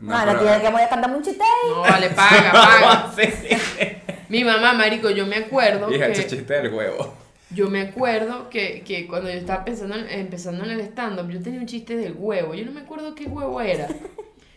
No, 0.00 0.16
No, 0.18 0.24
pero- 0.32 0.40
tía 0.40 0.60
que 0.62 0.68
voy 0.70 0.82
a 0.82 0.88
cantar 0.88 1.10
un 1.14 1.22
chiste. 1.22 1.44
No, 1.70 1.80
vale, 1.80 2.10
paga, 2.10 2.52
paga. 2.52 3.12
Mi 4.28 4.44
mamá, 4.44 4.74
marico, 4.74 5.08
yo 5.10 5.26
me 5.26 5.36
acuerdo 5.36 5.90
Hija, 5.92 6.08
que... 6.08 6.26
chiste 6.26 6.44
del 6.54 6.72
huevo. 6.72 7.14
Yo 7.50 7.70
me 7.70 7.80
acuerdo 7.80 8.50
que, 8.50 8.82
que 8.86 9.06
cuando 9.06 9.30
yo 9.30 9.36
estaba 9.38 9.64
pensando 9.64 9.96
en- 9.96 10.08
empezando 10.10 10.64
en 10.64 10.70
el 10.72 10.80
stand-up, 10.82 11.30
yo 11.30 11.40
tenía 11.42 11.60
un 11.60 11.66
chiste 11.66 11.96
del 11.96 12.14
huevo. 12.16 12.54
Yo 12.54 12.64
no 12.66 12.72
me 12.72 12.80
acuerdo 12.82 13.14
qué 13.14 13.24
huevo 13.24 13.60
era. 13.60 13.88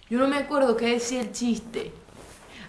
Yo 0.09 0.19
no 0.19 0.27
me 0.27 0.35
acuerdo 0.37 0.75
qué 0.75 0.87
decía 0.87 1.21
el 1.21 1.31
chiste. 1.31 1.93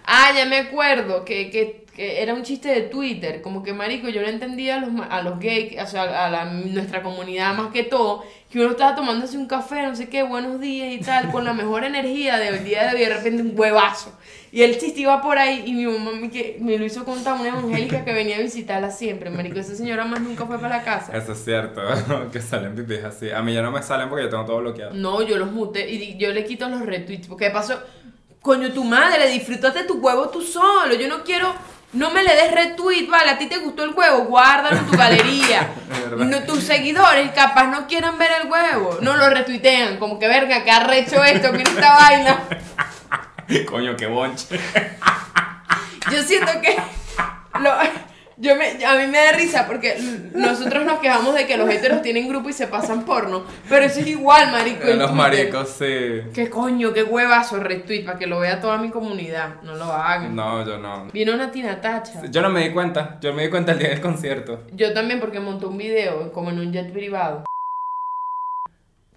Ah, 0.05 0.31
ya 0.35 0.45
me 0.45 0.57
acuerdo 0.57 1.23
que, 1.25 1.49
que, 1.49 1.85
que 1.95 2.21
era 2.21 2.33
un 2.33 2.43
chiste 2.43 2.69
de 2.69 2.81
Twitter. 2.81 3.41
Como 3.41 3.63
que, 3.63 3.73
marico, 3.73 4.09
yo 4.09 4.21
no 4.21 4.27
entendía 4.27 4.75
a 4.75 4.79
los, 4.79 4.89
a 5.09 5.21
los 5.21 5.39
gays, 5.39 5.81
o 5.81 5.87
sea, 5.87 6.25
a 6.25 6.29
la- 6.29 6.45
nuestra 6.45 7.01
comunidad 7.03 7.53
más 7.55 7.71
que 7.71 7.83
todo, 7.83 8.23
que 8.51 8.59
uno 8.59 8.71
estaba 8.71 8.95
tomándose 8.95 9.37
un 9.37 9.47
café, 9.47 9.81
no 9.83 9.95
sé 9.95 10.09
qué, 10.09 10.23
buenos 10.23 10.59
días 10.59 10.93
y 10.93 10.99
tal, 10.99 11.31
con 11.31 11.45
la 11.45 11.53
mejor 11.53 11.83
energía 11.83 12.37
del 12.37 12.63
día 12.63 12.83
de 12.87 12.95
hoy, 12.95 12.99
de 13.09 13.13
repente 13.15 13.41
un 13.41 13.53
huevazo. 13.57 14.17
Y 14.51 14.61
el 14.61 14.77
chiste 14.77 15.01
iba 15.01 15.19
por 15.19 15.39
ahí 15.39 15.63
y 15.65 15.73
mi 15.73 15.87
mamá 15.87 16.11
me, 16.11 16.29
que, 16.29 16.57
me 16.61 16.77
lo 16.77 16.85
hizo 16.85 17.03
contar 17.05 17.33
una 17.39 17.47
evangélica 17.49 18.05
que 18.05 18.13
venía 18.13 18.35
a 18.37 18.39
visitarla 18.39 18.91
siempre. 18.91 19.31
Marico, 19.31 19.59
esa 19.59 19.73
señora 19.75 20.05
más 20.05 20.21
nunca 20.21 20.45
fue 20.45 20.59
para 20.59 20.77
la 20.77 20.83
casa. 20.83 21.17
Eso 21.17 21.31
es 21.31 21.43
cierto, 21.43 21.81
que 22.31 22.39
salen 22.39 22.75
pipis 22.75 23.03
así. 23.03 23.31
A 23.31 23.41
mí 23.41 23.51
ya 23.51 23.63
no 23.63 23.71
me 23.71 23.81
salen 23.81 24.09
porque 24.09 24.25
yo 24.25 24.29
tengo 24.29 24.45
todo 24.45 24.57
bloqueado. 24.59 24.93
No, 24.93 25.23
yo 25.23 25.39
los 25.39 25.51
muté 25.51 25.89
y 25.89 26.17
yo 26.19 26.31
le 26.31 26.45
quito 26.45 26.69
los 26.69 26.85
retweets. 26.85 27.27
Porque 27.27 27.45
de 27.45 27.49
paso, 27.51 27.81
coño, 28.43 28.71
tu 28.73 28.83
madre, 28.83 29.27
disfrútate 29.29 29.83
tu 29.85 29.95
huevo 29.95 30.29
tú 30.29 30.41
solo. 30.43 30.93
Yo 30.93 31.07
no 31.07 31.23
quiero, 31.23 31.51
no 31.93 32.11
me 32.11 32.21
le 32.23 32.35
des 32.35 32.51
retweet, 32.51 33.07
vale, 33.09 33.31
a 33.31 33.37
ti 33.39 33.47
te 33.47 33.57
gustó 33.57 33.83
el 33.83 33.91
huevo, 33.95 34.25
guárdalo 34.25 34.77
en 34.77 34.85
tu 34.85 34.95
galería. 34.95 35.69
No, 36.13 36.43
tus 36.43 36.63
seguidores 36.63 37.31
capaz 37.31 37.65
no 37.67 37.87
quieran 37.87 38.19
ver 38.19 38.29
el 38.43 38.51
huevo. 38.51 38.99
No 39.01 39.15
lo 39.17 39.29
retuitean, 39.31 39.97
como 39.97 40.19
que 40.19 40.27
verga, 40.27 40.63
que 40.63 40.69
ha 40.69 40.81
recho 40.81 41.23
esto, 41.23 41.51
mira 41.51 41.67
esta 41.71 41.91
vaina. 41.95 42.43
Coño, 43.67 43.95
qué 43.95 44.05
bonche. 44.05 44.59
Yo 46.11 46.21
siento 46.21 46.51
que 46.61 46.77
lo- 47.59 47.73
yo 48.37 48.55
me, 48.55 48.83
a 48.85 48.95
mí 48.95 49.07
me 49.07 49.17
da 49.17 49.31
risa 49.33 49.65
porque 49.67 49.97
nosotros 50.33 50.85
nos 50.85 50.99
quejamos 50.99 51.35
de 51.35 51.45
que 51.45 51.55
los 51.57 51.69
heteros 51.69 52.01
tienen 52.01 52.27
grupo 52.27 52.49
y 52.49 52.53
se 52.53 52.67
pasan 52.67 53.03
porno. 53.03 53.43
Pero 53.69 53.85
eso 53.85 53.99
es 53.99 54.07
igual, 54.07 54.51
marico. 54.51 54.83
en 54.87 54.99
Los 54.99 55.11
Twitter. 55.11 55.15
maricos, 55.15 55.69
sí. 55.69 56.21
¿Qué 56.33 56.49
coño? 56.49 56.93
¿Qué 56.93 57.03
huevazo 57.03 57.57
retweet 57.59 58.05
para 58.05 58.17
que 58.17 58.27
lo 58.27 58.39
vea 58.39 58.59
toda 58.59 58.77
mi 58.77 58.89
comunidad? 58.89 59.61
No 59.63 59.75
lo 59.75 59.85
hagan. 59.85 60.35
No, 60.35 60.65
yo 60.65 60.77
no. 60.77 61.05
Viene 61.13 61.33
una 61.33 61.51
Tina 61.51 61.79
Tacha. 61.79 62.21
Yo 62.29 62.41
no 62.41 62.49
me 62.49 62.61
di 62.67 62.71
cuenta. 62.73 63.17
Yo 63.21 63.33
me 63.33 63.43
di 63.43 63.49
cuenta 63.49 63.73
el 63.73 63.79
día 63.79 63.89
del 63.89 64.01
concierto. 64.01 64.63
Yo 64.73 64.93
también 64.93 65.19
porque 65.19 65.39
montó 65.39 65.69
un 65.69 65.77
video 65.77 66.31
como 66.31 66.49
en 66.49 66.59
un 66.59 66.71
jet 66.73 66.91
privado. 66.91 67.43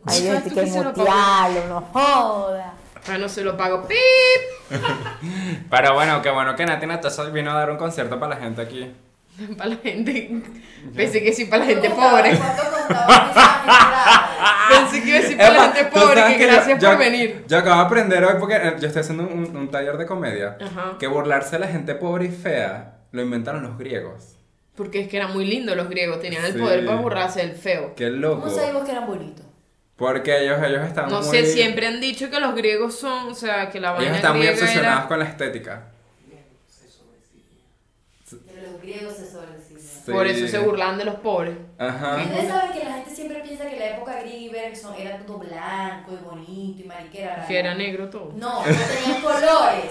Ay, 0.05 0.21
Dios, 0.23 0.35
¿Sabes 0.37 0.49
tú 0.51 0.55
que 0.55 0.61
que 0.61 0.67
se 0.71 0.85
lo 0.85 0.91
mutearlo, 0.91 1.67
no 1.69 1.81
joda. 1.93 2.75
Ah, 3.09 3.19
no 3.19 3.29
se 3.29 3.43
lo 3.43 3.57
pago. 3.57 3.87
¡Pip! 3.87 3.97
Pero 5.71 5.95
bueno, 5.95 6.23
qué 6.23 6.31
bueno 6.31 6.55
que 6.57 6.67
Nati 6.67 6.87
Natasha 6.87 7.25
vino 7.25 7.53
a 7.53 7.55
dar 7.55 7.71
un 7.71 7.77
concierto 7.77 8.19
para 8.19 8.35
la 8.35 8.41
gente 8.41 8.63
aquí. 8.63 8.93
Para 9.59 9.71
la 9.71 9.77
gente. 9.77 10.43
Pensé 10.95 11.23
que 11.23 11.33
sí, 11.33 11.45
para 11.47 11.65
la 11.65 11.71
gente 11.71 11.91
pobre. 11.91 12.39
Pensé 14.71 15.03
que 15.03 15.09
iba 15.09 15.19
a 15.19 15.23
decir 15.23 15.37
para 15.37 15.51
la 15.53 15.73
gente 15.73 15.85
pobre, 15.87 16.37
que 16.37 16.47
gracias 16.47 16.79
yo- 16.81 16.89
por 16.89 16.99
venir. 16.99 17.45
Yo 17.49 17.59
acabo 17.59 17.77
de 17.81 17.87
aprender 17.87 18.25
hoy 18.25 18.35
porque 18.39 18.57
eh, 18.57 18.77
yo 18.81 18.87
estoy 18.87 19.01
haciendo 19.01 19.25
un, 19.25 19.57
un 19.57 19.71
taller 19.71 19.97
de 19.97 20.07
comedia. 20.07 20.57
Ajá. 20.61 20.97
Que 20.99 21.07
burlarse 21.07 21.53
de 21.57 21.59
la 21.61 21.69
gente 21.69 21.95
pobre 21.95 22.27
y 22.27 22.29
fea 22.31 22.99
lo 23.13 23.23
inventaron 23.23 23.63
los 23.63 23.79
griegos. 23.79 24.37
Porque 24.75 25.01
es 25.01 25.09
que 25.09 25.17
eran 25.17 25.33
muy 25.33 25.45
lindos 25.47 25.77
los 25.77 25.89
griegos, 25.89 26.21
tenían 26.21 26.45
el 26.45 26.53
Sí. 26.53 26.59
poder 26.59 26.85
para 26.85 27.01
burlarse 27.01 27.41
del 27.41 27.53
feo. 27.57 27.95
Qué 27.97 28.11
loco. 28.11 28.43
¿Cómo 28.43 28.55
sabíamos 28.55 28.85
que 28.85 28.91
eran 28.93 29.07
bonitos? 29.07 29.47
Porque 29.97 30.43
ellos, 30.45 30.59
ellos 30.63 30.87
están 30.87 31.09
No 31.09 31.23
muy... 31.23 31.31
sé, 31.31 31.47
siempre 31.47 31.87
han 31.87 32.01
dicho 32.01 32.29
que 32.31 32.39
los 32.39 32.55
griegos 32.55 32.99
son, 32.99 33.29
o 33.29 33.35
sea, 33.35 33.71
que 33.71 33.81
la 33.81 33.89
Ellos 33.93 33.99
vaina 34.03 34.17
están 34.17 34.37
muy 34.37 34.47
obsesionados 34.49 34.99
era... 35.01 35.09
con 35.09 35.19
la 35.19 35.25
estética. 35.25 35.85
Griegos 38.87 39.15
se. 39.17 39.27
Sí. 39.27 40.13
Por 40.13 40.27
eso 40.27 40.47
se 40.47 40.59
burlaban 40.61 40.97
de 40.99 41.05
los 41.05 41.17
pobres. 41.17 41.57
Ajá. 41.79 42.17
Ustedes 42.23 42.49
saben 42.49 42.73
que 42.79 42.85
la 42.85 42.93
gente 42.95 43.11
siempre 43.11 43.41
piensa 43.41 43.69
que 43.69 43.77
la 43.77 43.91
época 43.97 44.21
griega 44.21 44.39
y 44.39 44.49
verga 44.49 44.77
son- 44.77 44.95
era 44.95 45.19
todo 45.19 45.39
blanco 45.39 46.13
y 46.13 46.25
bonito 46.25 46.83
y 46.83 46.85
mariquera. 46.85 47.45
Que 47.47 47.59
era 47.59 47.75
negro 47.75 48.09
todo. 48.09 48.33
No, 48.37 48.61
no 48.61 48.65
tenían 48.65 49.21
colores. 49.23 49.91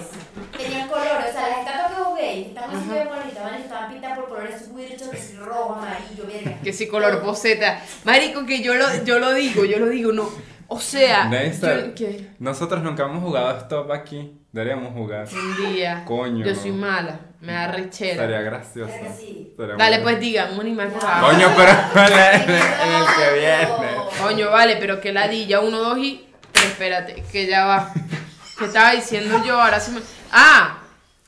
Tenían 0.57 0.87
colores. 0.87 1.25
O 1.29 1.33
sea, 1.33 1.47
las 1.49 1.59
estatuas 1.59 1.91
que 1.93 2.01
vos 2.01 2.15
veis 2.15 2.47
estaban 2.47 2.75
así 2.75 2.89
bien 2.89 3.07
bonitas, 3.09 3.43
¿vale? 3.43 3.57
Estaban 3.59 3.91
pintadas 3.91 4.19
por 4.19 4.29
colores 4.29 4.61
swirchos, 4.65 5.09
así 5.13 5.35
rojo, 5.35 5.73
amarillo, 5.75 6.25
verga. 6.27 6.59
Que 6.63 6.71
si 6.73 6.87
color 6.87 7.21
poseta. 7.21 7.81
Marico, 8.05 8.45
que 8.45 8.61
yo 8.63 8.73
lo, 8.75 8.85
yo 9.03 9.19
lo 9.19 9.33
digo, 9.33 9.65
yo 9.65 9.79
lo 9.79 9.89
digo, 9.89 10.11
no. 10.13 10.29
O 10.67 10.79
sea, 10.79 11.29
yo- 11.29 11.93
¿qué? 11.93 12.29
nosotros 12.39 12.81
nunca 12.81 13.03
hemos 13.03 13.21
jugado 13.23 13.57
stop 13.59 13.91
aquí. 13.91 14.39
Deberíamos 14.51 14.93
jugar. 14.93 15.27
Un 15.33 15.73
día. 15.73 16.03
Coño. 16.05 16.45
Yo 16.45 16.55
soy 16.55 16.71
mala, 16.71 17.19
me 17.45 17.53
da 17.53 17.67
rechera. 17.67 18.23
Sería 18.23 18.41
gracioso. 18.41 18.91
Verga, 18.91 19.15
sí. 19.15 19.53
Sería 19.55 19.75
Dale, 19.75 19.99
pues 19.99 20.19
diga, 20.19 20.49
un 20.51 20.59
animal 20.59 20.89
por 20.89 21.01
favor. 21.01 21.31
Coño, 21.31 21.51
pero 21.55 21.71
en 22.07 22.13
el, 22.13 22.55
en 22.55 22.93
el 22.93 23.05
que 23.15 23.39
viene. 23.39 23.67
Coño, 24.21 24.51
vale, 24.51 24.77
pero 24.77 24.99
que 24.99 25.13
ladilla, 25.13 25.59
uno, 25.61 25.79
dos 25.79 25.97
y. 25.97 26.27
Pero 26.51 26.65
espérate, 26.67 27.23
que 27.31 27.47
ya 27.47 27.65
va. 27.65 27.93
¿Qué 28.57 28.65
estaba 28.65 28.91
diciendo 28.91 29.43
yo? 29.45 29.61
Ahora 29.61 29.79
sí 29.79 29.91
me. 29.91 30.01
¡Ah! 30.31 30.79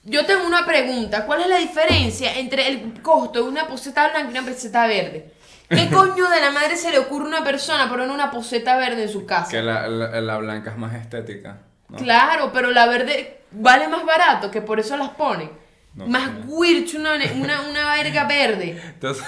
Yo 0.04 0.26
tengo 0.26 0.48
una 0.48 0.66
pregunta. 0.66 1.26
¿Cuál 1.26 1.42
es 1.42 1.48
la 1.48 1.58
diferencia 1.58 2.34
entre 2.38 2.68
el 2.70 3.02
costo 3.02 3.44
de 3.44 3.50
una 3.50 3.68
poseta 3.68 4.10
blanca 4.10 4.30
y 4.30 4.38
una 4.38 4.50
poseta 4.50 4.88
verde? 4.88 5.34
¿Qué 5.70 5.90
coño 5.94 6.30
de 6.30 6.40
la 6.40 6.52
madre 6.52 6.78
se 6.78 6.92
le 6.92 7.00
ocurre 7.00 7.26
a 7.26 7.28
una 7.28 7.44
persona 7.44 7.90
poner 7.90 8.10
una 8.10 8.32
poseta 8.32 8.78
verde 8.78 9.04
en 9.04 9.10
su 9.10 9.26
casa? 9.26 9.52
Que 9.52 9.62
la, 9.62 9.88
la, 9.88 10.22
la 10.22 10.38
blanca 10.38 10.72
es 10.72 10.78
más 10.78 10.96
estética. 10.96 11.58
¿no? 11.90 11.98
Claro, 11.98 12.52
pero 12.54 12.72
la 12.72 12.88
verde 12.88 13.42
vale 13.52 13.88
más 13.90 14.06
barato, 14.06 14.50
que 14.50 14.62
por 14.62 14.80
eso 14.80 14.96
las 14.96 15.10
ponen. 15.10 15.50
No 15.98 16.08
más 16.08 16.30
weird 16.46 16.88
una, 16.96 17.16
una, 17.16 17.62
una 17.62 17.96
verga 17.96 18.24
verde. 18.26 18.80
Entonces, 18.86 19.24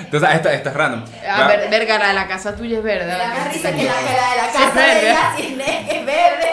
entonces 0.00 0.28
esto, 0.34 0.48
esto 0.50 0.68
es 0.70 0.74
random. 0.74 1.04
A 1.30 1.40
Va- 1.42 1.46
ver, 1.48 1.70
verga, 1.70 1.98
la 1.98 2.08
de 2.08 2.14
la 2.14 2.26
casa 2.26 2.54
tuya 2.56 2.78
es 2.78 2.82
verde. 2.84 3.06
La 3.06 3.16
que 3.16 3.60
la, 3.62 3.70
la 3.70 3.72
de 3.72 4.36
la 4.36 4.52
Sí, 4.52 4.58
es 4.58 4.74
casa 4.74 4.80
de 4.80 5.42
tiene- 5.42 5.98
es 6.00 6.06
verde. 6.06 6.48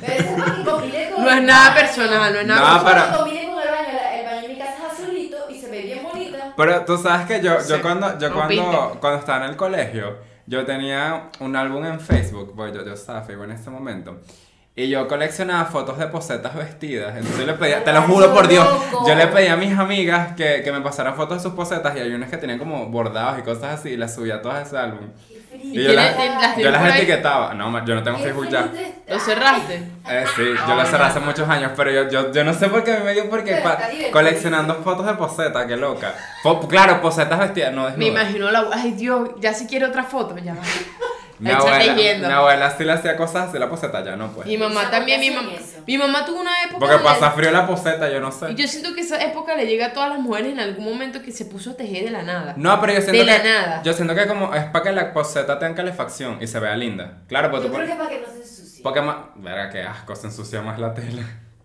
Pero 0.00 0.82
eso 0.84 1.20
No 1.20 1.30
es 1.30 1.42
nada 1.42 1.74
personal, 1.74 2.32
no 2.32 2.40
es 2.40 2.46
No, 2.46 2.54
nada 2.54 2.82
porque 2.82 3.16
combine 3.18 3.46
con 3.52 3.62
el 3.62 3.68
baño. 3.70 3.88
la- 4.26 4.40
de 4.40 4.48
mi 4.48 4.58
casa 4.58 4.74
es 4.88 4.92
azulito 5.00 5.36
y 5.50 5.60
se 5.60 5.70
ve 5.70 5.82
bien 5.82 6.02
bonita. 6.02 6.52
Pero 6.56 6.84
tú 6.84 6.98
sabes 6.98 7.26
que 7.26 7.40
yo, 7.40 7.54
yo 7.58 7.76
Sí, 7.76 7.80
cuando, 7.82 8.18
yo 8.18 8.28
no 8.30 8.34
cuando, 8.34 8.96
cuando 9.00 9.18
estaba 9.20 9.44
en 9.44 9.50
el 9.50 9.56
colegio, 9.56 10.18
yo 10.46 10.64
tenía 10.64 11.28
un 11.38 11.54
álbum 11.54 11.84
en 11.84 12.00
Facebook, 12.00 12.52
porque 12.56 12.76
yo, 12.78 12.84
yo 12.84 12.94
estaba 12.94 13.22
Facebook 13.22 13.44
en 13.44 13.52
ese 13.52 13.70
momento. 13.70 14.20
Y 14.74 14.88
yo 14.88 15.06
coleccionaba 15.06 15.66
fotos 15.66 15.98
de 15.98 16.06
posetas 16.06 16.54
vestidas. 16.54 17.14
Entonces 17.14 17.40
yo 17.40 17.46
le 17.46 17.52
pedía, 17.54 17.84
te 17.84 17.92
lo 17.92 18.00
juro 18.02 18.32
por 18.32 18.48
Dios, 18.48 18.66
yo 19.06 19.14
le 19.14 19.26
pedía 19.26 19.52
a 19.52 19.56
mis 19.56 19.78
amigas 19.78 20.34
que, 20.34 20.62
que 20.64 20.72
me 20.72 20.80
pasaran 20.80 21.14
fotos 21.14 21.36
de 21.38 21.42
sus 21.42 21.52
posetas 21.52 21.94
y 21.94 22.00
hay 22.00 22.14
unas 22.14 22.30
que 22.30 22.38
tenían 22.38 22.58
como 22.58 22.86
bordados 22.86 23.38
y 23.38 23.42
cosas 23.42 23.78
así 23.78 23.90
y 23.90 23.96
las 23.98 24.14
subía 24.14 24.40
todas 24.40 24.58
a 24.58 24.62
ese 24.62 24.78
álbum. 24.78 25.08
¿Y 25.62 25.78
Y 25.78 25.84
yo 25.84 25.92
las, 25.92 26.16
yo 26.56 26.70
etiquetaba. 26.96 27.52
No, 27.52 27.84
yo 27.84 27.94
no 27.94 28.02
tengo 28.02 28.16
Facebook 28.18 28.48
ya. 28.48 28.66
¿Lo 29.08 29.18
cerraste? 29.20 29.74
Eh, 30.08 30.24
sí, 30.34 30.42
yo 30.66 30.74
lo 30.74 30.86
cerré 30.86 31.04
hace 31.04 31.20
muchos 31.20 31.46
años, 31.50 31.72
pero 31.76 31.90
yo, 31.92 32.08
yo, 32.08 32.32
yo 32.32 32.42
no 32.42 32.54
sé 32.54 32.68
por 32.68 32.82
qué 32.82 32.96
me 33.04 33.12
dio 33.12 33.28
porque 33.28 33.62
coleccionando 34.10 34.76
fotos 34.76 35.04
de 35.04 35.12
poseta, 35.14 35.66
qué 35.66 35.76
loca. 35.76 36.14
Po- 36.42 36.66
claro, 36.66 37.00
posetas 37.02 37.38
vestidas, 37.38 37.74
no 37.74 37.82
Me 37.82 37.88
desnudas. 37.90 38.08
imagino 38.22 38.50
la. 38.50 38.64
Ay, 38.72 38.92
Dios, 38.92 39.28
ya 39.38 39.52
si 39.52 39.66
quiero 39.66 39.88
otra 39.88 40.02
foto, 40.04 40.36
ya 40.38 40.54
va. 40.54 40.62
Mi 41.42 41.50
abuela, 41.50 41.94
yendo. 41.96 42.28
mi 42.28 42.32
abuela 42.34 42.70
sí 42.76 42.84
le 42.84 42.92
hacía 42.92 43.16
cosas 43.16 43.48
así, 43.48 43.58
la 43.58 43.68
poseta 43.68 44.04
ya 44.04 44.16
no 44.16 44.32
pues. 44.32 44.46
Mi 44.46 44.56
mamá 44.56 44.82
¿Por 44.82 44.90
también, 44.90 45.20
mi 45.20 45.30
mamá. 45.30 45.50
Mi 45.86 45.98
mamá 45.98 46.24
tuvo 46.24 46.40
una 46.40 46.50
época. 46.64 46.78
Porque 46.78 46.98
pasa 47.02 47.30
frío 47.32 47.50
la 47.50 47.66
poseta, 47.66 48.08
yo 48.10 48.20
no 48.20 48.28
Y 48.28 48.32
sé. 48.32 48.54
yo 48.54 48.68
siento 48.68 48.94
que 48.94 49.00
esa 49.00 49.22
época 49.22 49.54
le 49.56 49.66
llega 49.66 49.86
a 49.86 49.92
todas 49.92 50.08
las 50.10 50.20
mujeres 50.20 50.52
en 50.52 50.60
algún 50.60 50.84
momento 50.84 51.20
que 51.22 51.32
se 51.32 51.44
puso 51.46 51.70
a 51.72 51.76
tejer 51.76 52.04
de 52.04 52.10
la 52.12 52.22
nada. 52.22 52.54
No, 52.56 52.80
pero 52.80 52.92
yo 52.94 53.00
siento 53.02 53.18
De 53.18 53.24
la 53.24 53.42
que 53.42 53.48
nada. 53.48 53.82
yo 53.82 53.92
siento 53.92 54.14
que 54.14 54.26
como 54.26 54.54
es 54.54 54.64
para 54.66 54.84
que 54.84 54.92
la 54.92 55.12
poseta 55.12 55.58
tenga 55.58 55.74
calefacción 55.74 56.38
y 56.40 56.46
se 56.46 56.60
vea 56.60 56.76
linda. 56.76 57.18
Claro, 57.28 57.50
porque 57.50 57.66
Yo 57.66 57.72
tú 57.72 57.76
creo 57.78 57.88
que 57.88 57.94
pones 57.94 58.08
para 58.08 58.20
que 58.20 58.26
no 58.26 58.32
se 58.32 58.40
ensucie. 58.48 58.82
porque 58.82 59.00
más, 59.02 59.16
verga 59.36 59.70
qué 59.70 59.82
asco, 59.82 60.14
se 60.16 60.28
ensucia 60.28 60.62
más 60.62 60.78
la 60.78 60.94
tela. 60.94 61.22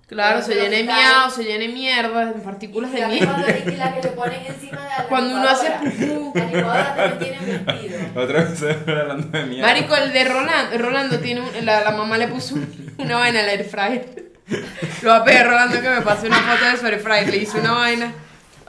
Claro, 0.08 0.42
se 0.42 0.54
Pero 0.54 0.62
llena 0.64 0.76
de 0.78 0.82
está- 0.84 0.96
miau, 0.96 1.30
se 1.32 1.44
llena 1.44 1.60
de 1.60 1.68
mierda, 1.68 2.22
en 2.24 2.42
partículas 2.42 2.94
de 2.94 3.06
mierda. 3.08 3.28
cuando 3.34 3.72
y 3.72 3.76
la 3.76 3.94
que 3.94 4.02
le 4.04 4.10
ponen 4.10 4.46
encima 4.46 4.82
de 4.82 4.90
la 4.90 5.04
Cuando 5.10 5.36
uno 5.36 5.50
hace 5.50 5.70
pupú. 5.72 6.32
La 6.34 6.46
licuadora 6.46 6.96
también 6.96 7.38
tiene 7.40 7.58
vestido. 7.60 8.00
Otra 8.24 8.44
vez 8.46 8.64
hablando 8.88 9.38
de 9.38 9.44
mierda. 9.46 9.68
Marico, 9.68 9.96
el 9.98 10.14
de 10.14 10.24
Rolando, 10.24 10.78
Rolando 10.78 11.20
tiene 11.20 11.42
un- 11.42 11.66
la, 11.66 11.82
la 11.82 11.92
mamá 11.92 12.18
le 12.18 12.30
puso 12.30 12.56
una 12.98 13.18
vaina 13.18 13.42
al 13.42 13.50
air 13.50 13.66
fryer. 13.66 14.06
Lo 15.02 15.10
va 15.10 15.18
a 15.18 15.24
pedir 15.26 15.46
Rolando 15.46 15.82
que 15.82 15.90
me 15.90 16.02
pase 16.02 16.28
una 16.28 16.38
foto 16.38 16.66
de 16.72 16.78
su 16.78 16.88
air 16.88 17.00
fryer, 17.02 17.28
le 17.30 17.38
hizo 17.38 17.58
una 17.58 17.74
vaina. 17.74 18.14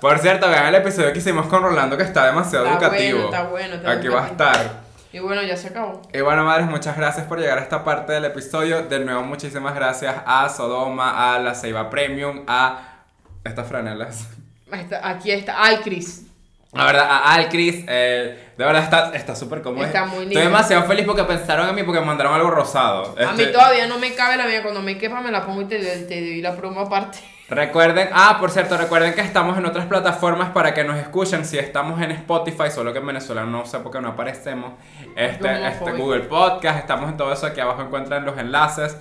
Por 0.01 0.19
cierto, 0.19 0.49
vean 0.49 0.67
el 0.67 0.75
episodio 0.75 1.13
que 1.13 1.19
hicimos 1.21 1.47
con 1.47 1.63
Rolando 1.63 1.97
que 1.97 2.03
está 2.03 2.27
demasiado 2.27 2.67
Está 2.67 2.79
educativo. 2.87 3.19
bueno, 3.19 3.31
está 3.37 3.43
bueno, 3.49 3.75
está 3.77 3.91
Aquí 3.93 4.09
va 4.09 4.25
a 4.25 4.29
estar. 4.29 4.88
Y 5.13 5.21
bueno, 5.21 5.43
ya 5.43 5.57
se 5.57 5.69
acabó. 5.69 6.03
Y 6.13 6.21
bueno, 6.21 6.45
madres, 6.45 6.67
muchas 6.69 6.97
gracias 6.97 7.27
por 7.27 7.39
llegar 7.39 7.59
a 7.59 7.63
esta 7.63 7.83
parte 7.83 8.13
del 8.13 8.27
episodio. 8.27 8.83
De 8.83 9.01
nuevo, 9.01 9.23
muchísimas 9.23 9.75
gracias 9.75 10.15
a 10.27 10.49
Sodoma, 10.49 11.35
a 11.35 11.39
la 11.39 11.55
Ceiba 11.55 11.89
Premium, 11.89 12.45
a 12.47 13.05
estas 13.45 13.67
franelas. 13.67 14.29
Está, 14.71 15.09
aquí 15.09 15.31
está. 15.31 15.55
Ay, 15.63 15.79
Cris. 15.79 16.25
La 16.73 16.85
verdad, 16.85 17.07
a 17.11 17.35
Alcris, 17.35 17.85
eh, 17.89 18.51
de 18.59 18.65
verdad 18.65 18.83
está 18.83 19.17
está 19.17 19.35
súper 19.35 19.63
cómodo. 19.63 19.87
Está 19.87 20.05
muy 20.05 20.21
lindo. 20.21 20.35
Estoy 20.35 20.53
demasiado 20.53 20.85
feliz 20.85 21.07
porque 21.07 21.25
pensaron 21.25 21.67
en 21.67 21.75
mí 21.75 21.83
porque 21.83 22.01
me 22.01 22.07
mandaron 22.07 22.35
algo 22.35 22.51
rosado. 22.51 23.15
A 23.19 23.33
mí 23.33 23.41
Este, 23.41 23.47
todavía 23.47 23.87
no 23.87 23.99
me 23.99 24.15
cabe 24.15 24.37
la 24.37 24.45
mía. 24.45 24.63
Cuando 24.63 24.83
me 24.83 24.99
quepa, 24.99 25.23
me 25.23 25.31
la 25.31 25.47
pongo 25.47 25.63
y 25.63 25.65
te, 25.65 25.79
te 25.79 26.21
doy 26.21 26.43
la 26.43 26.55
promo 26.55 26.81
aparte. 26.81 27.19
Recuerden, 27.51 28.11
ah, 28.13 28.37
por 28.39 28.51
cierto, 28.51 28.77
recuerden 28.77 29.15
que 29.15 29.23
estamos 29.23 29.57
en 29.57 29.65
otras 29.65 29.87
plataformas 29.87 30.51
para 30.51 30.75
que 30.75 30.85
nos 30.85 30.99
escuchen. 30.99 31.47
Si 31.47 31.59
estamos 31.59 32.01
en 32.03 32.11
Spotify, 32.11 32.71
solo 32.71 32.93
que 32.93 32.99
en 32.99 33.07
Venezuela 33.07 33.45
no 33.45 33.65
sé 33.65 33.79
por 33.79 33.91
qué 33.91 34.03
no 34.03 34.09
aparecemos. 34.09 34.73
Este, 35.17 35.67
este 35.67 35.93
Google 35.93 36.25
Podcast, 36.25 36.79
estamos 36.79 37.09
en 37.09 37.17
todo 37.17 37.33
eso. 37.33 37.47
Aquí 37.47 37.61
abajo 37.61 37.81
encuentran 37.81 38.27
los 38.27 38.37
enlaces. 38.37 38.99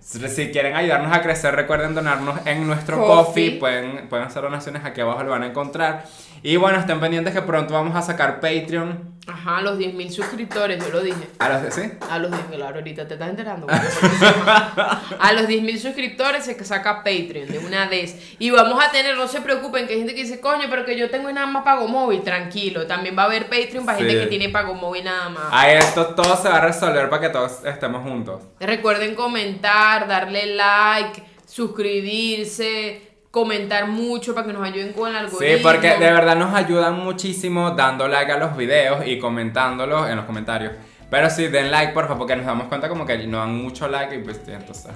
Si 0.00 0.26
si 0.28 0.50
quieren 0.50 0.76
ayudarnos 0.76 1.16
a 1.16 1.22
crecer, 1.22 1.54
recuerden 1.54 1.94
donarnos 1.94 2.38
en 2.46 2.66
nuestro 2.66 2.98
Coffee. 2.98 3.24
coffee. 3.24 3.50
Pueden, 3.58 4.08
pueden 4.08 4.26
hacer 4.26 4.42
donaciones 4.42 4.84
aquí 4.84 5.00
abajo, 5.00 5.22
lo 5.22 5.30
van 5.30 5.42
a 5.42 5.46
encontrar. 5.46 6.04
Y 6.42 6.56
bueno, 6.56 6.78
estén 6.78 7.00
pendientes 7.00 7.32
que 7.32 7.42
pronto 7.42 7.72
vamos 7.72 7.96
a 7.96 8.02
sacar 8.02 8.40
Patreon. 8.40 9.17
Ajá, 9.30 9.58
a 9.58 9.62
los 9.62 9.78
10.000 9.78 10.10
suscriptores, 10.10 10.82
yo 10.82 10.90
lo 10.90 11.00
dije. 11.02 11.28
A 11.38 11.48
los 11.50 11.62
de 11.62 11.70
sí. 11.70 11.82
A 12.10 12.18
los 12.18 12.30
10.000, 12.30 12.56
claro, 12.56 12.76
ahorita 12.76 13.06
te 13.06 13.14
estás 13.14 13.28
enterando. 13.28 13.66
a 13.70 15.32
los 15.34 15.42
10.000 15.46 15.78
suscriptores 15.78 16.44
se 16.44 16.64
saca 16.64 16.98
Patreon 17.04 17.48
de 17.48 17.58
una 17.58 17.86
vez. 17.88 18.16
Y 18.38 18.50
vamos 18.50 18.82
a 18.82 18.90
tener, 18.90 19.16
no 19.16 19.28
se 19.28 19.40
preocupen, 19.42 19.86
que 19.86 19.92
hay 19.92 19.98
gente 19.98 20.14
que 20.14 20.22
dice, 20.22 20.40
coño, 20.40 20.64
pero 20.70 20.84
que 20.84 20.96
yo 20.96 21.10
tengo 21.10 21.30
nada 21.30 21.46
más 21.46 21.62
pago 21.62 21.86
móvil. 21.88 22.22
Tranquilo, 22.22 22.86
también 22.86 23.16
va 23.18 23.22
a 23.24 23.26
haber 23.26 23.44
Patreon 23.50 23.84
para 23.84 23.98
Sí. 23.98 24.04
gente 24.04 24.20
que 24.22 24.26
tiene 24.28 24.48
pago 24.48 24.74
móvil 24.74 25.04
nada 25.04 25.28
más. 25.28 25.44
Ahí 25.50 25.76
esto 25.76 26.14
todo 26.14 26.34
se 26.36 26.48
va 26.48 26.56
a 26.56 26.60
resolver 26.60 27.10
para 27.10 27.22
que 27.22 27.28
todos 27.28 27.64
estemos 27.64 28.02
juntos. 28.02 28.42
Recuerden 28.60 29.14
comentar, 29.14 30.08
darle 30.08 30.54
like, 30.56 31.22
suscribirse, 31.46 33.07
comentar 33.30 33.86
mucho 33.86 34.34
para 34.34 34.46
que 34.46 34.52
nos 34.52 34.62
ayuden 34.66 34.92
con 34.92 35.10
el 35.10 35.16
algoritmo. 35.16 35.56
Sí, 35.56 35.62
porque 35.62 35.88
de 35.98 36.12
verdad 36.12 36.36
nos 36.36 36.54
ayudan 36.54 36.98
muchísimo 36.98 37.70
dando 37.72 38.08
like 38.08 38.32
a 38.32 38.38
los 38.38 38.56
videos 38.56 39.06
y 39.06 39.18
comentándolos 39.18 40.08
en 40.08 40.16
los 40.16 40.24
comentarios. 40.24 40.72
Pero 41.10 41.30
sí, 41.30 41.48
den 41.48 41.70
like, 41.70 41.92
por 41.92 42.04
favor, 42.04 42.18
porque 42.18 42.36
nos 42.36 42.46
damos 42.46 42.68
cuenta 42.68 42.88
como 42.88 43.06
que 43.06 43.18
no 43.26 43.38
dan 43.38 43.54
mucho 43.56 43.88
like 43.88 44.14
y 44.14 44.18
pues 44.18 44.40
sí, 44.44 44.52
entonces... 44.52 44.92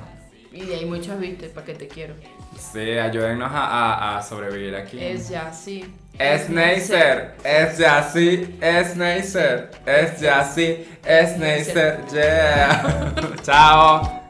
Y 0.55 0.67
de 0.67 0.75
ahí 0.75 0.85
muchas 0.85 1.19
vistas, 1.19 1.49
para 1.49 1.65
que 1.65 1.73
te 1.75 1.89
quiero. 1.89 2.15
Sí, 2.59 2.99
ayúdennos 2.99 3.51
a, 3.51 3.65
a- 3.67 4.19
a 4.19 4.23
sobrevivir 4.23 4.77
aquí. 4.77 5.03
Es 5.03 5.31
ya, 5.31 5.51
sí. 5.51 5.95
Es 6.19 6.51
Neisser, 6.51 7.37
es 7.43 7.79
Yassi, 7.79 8.59
es 8.61 8.95
Neisser, 8.97 9.71
es 9.87 10.21
Yassi, 10.21 10.87
es 11.07 11.39
Neisser, 11.39 12.01
yeah. 12.13 13.15
Chao. 13.43 14.22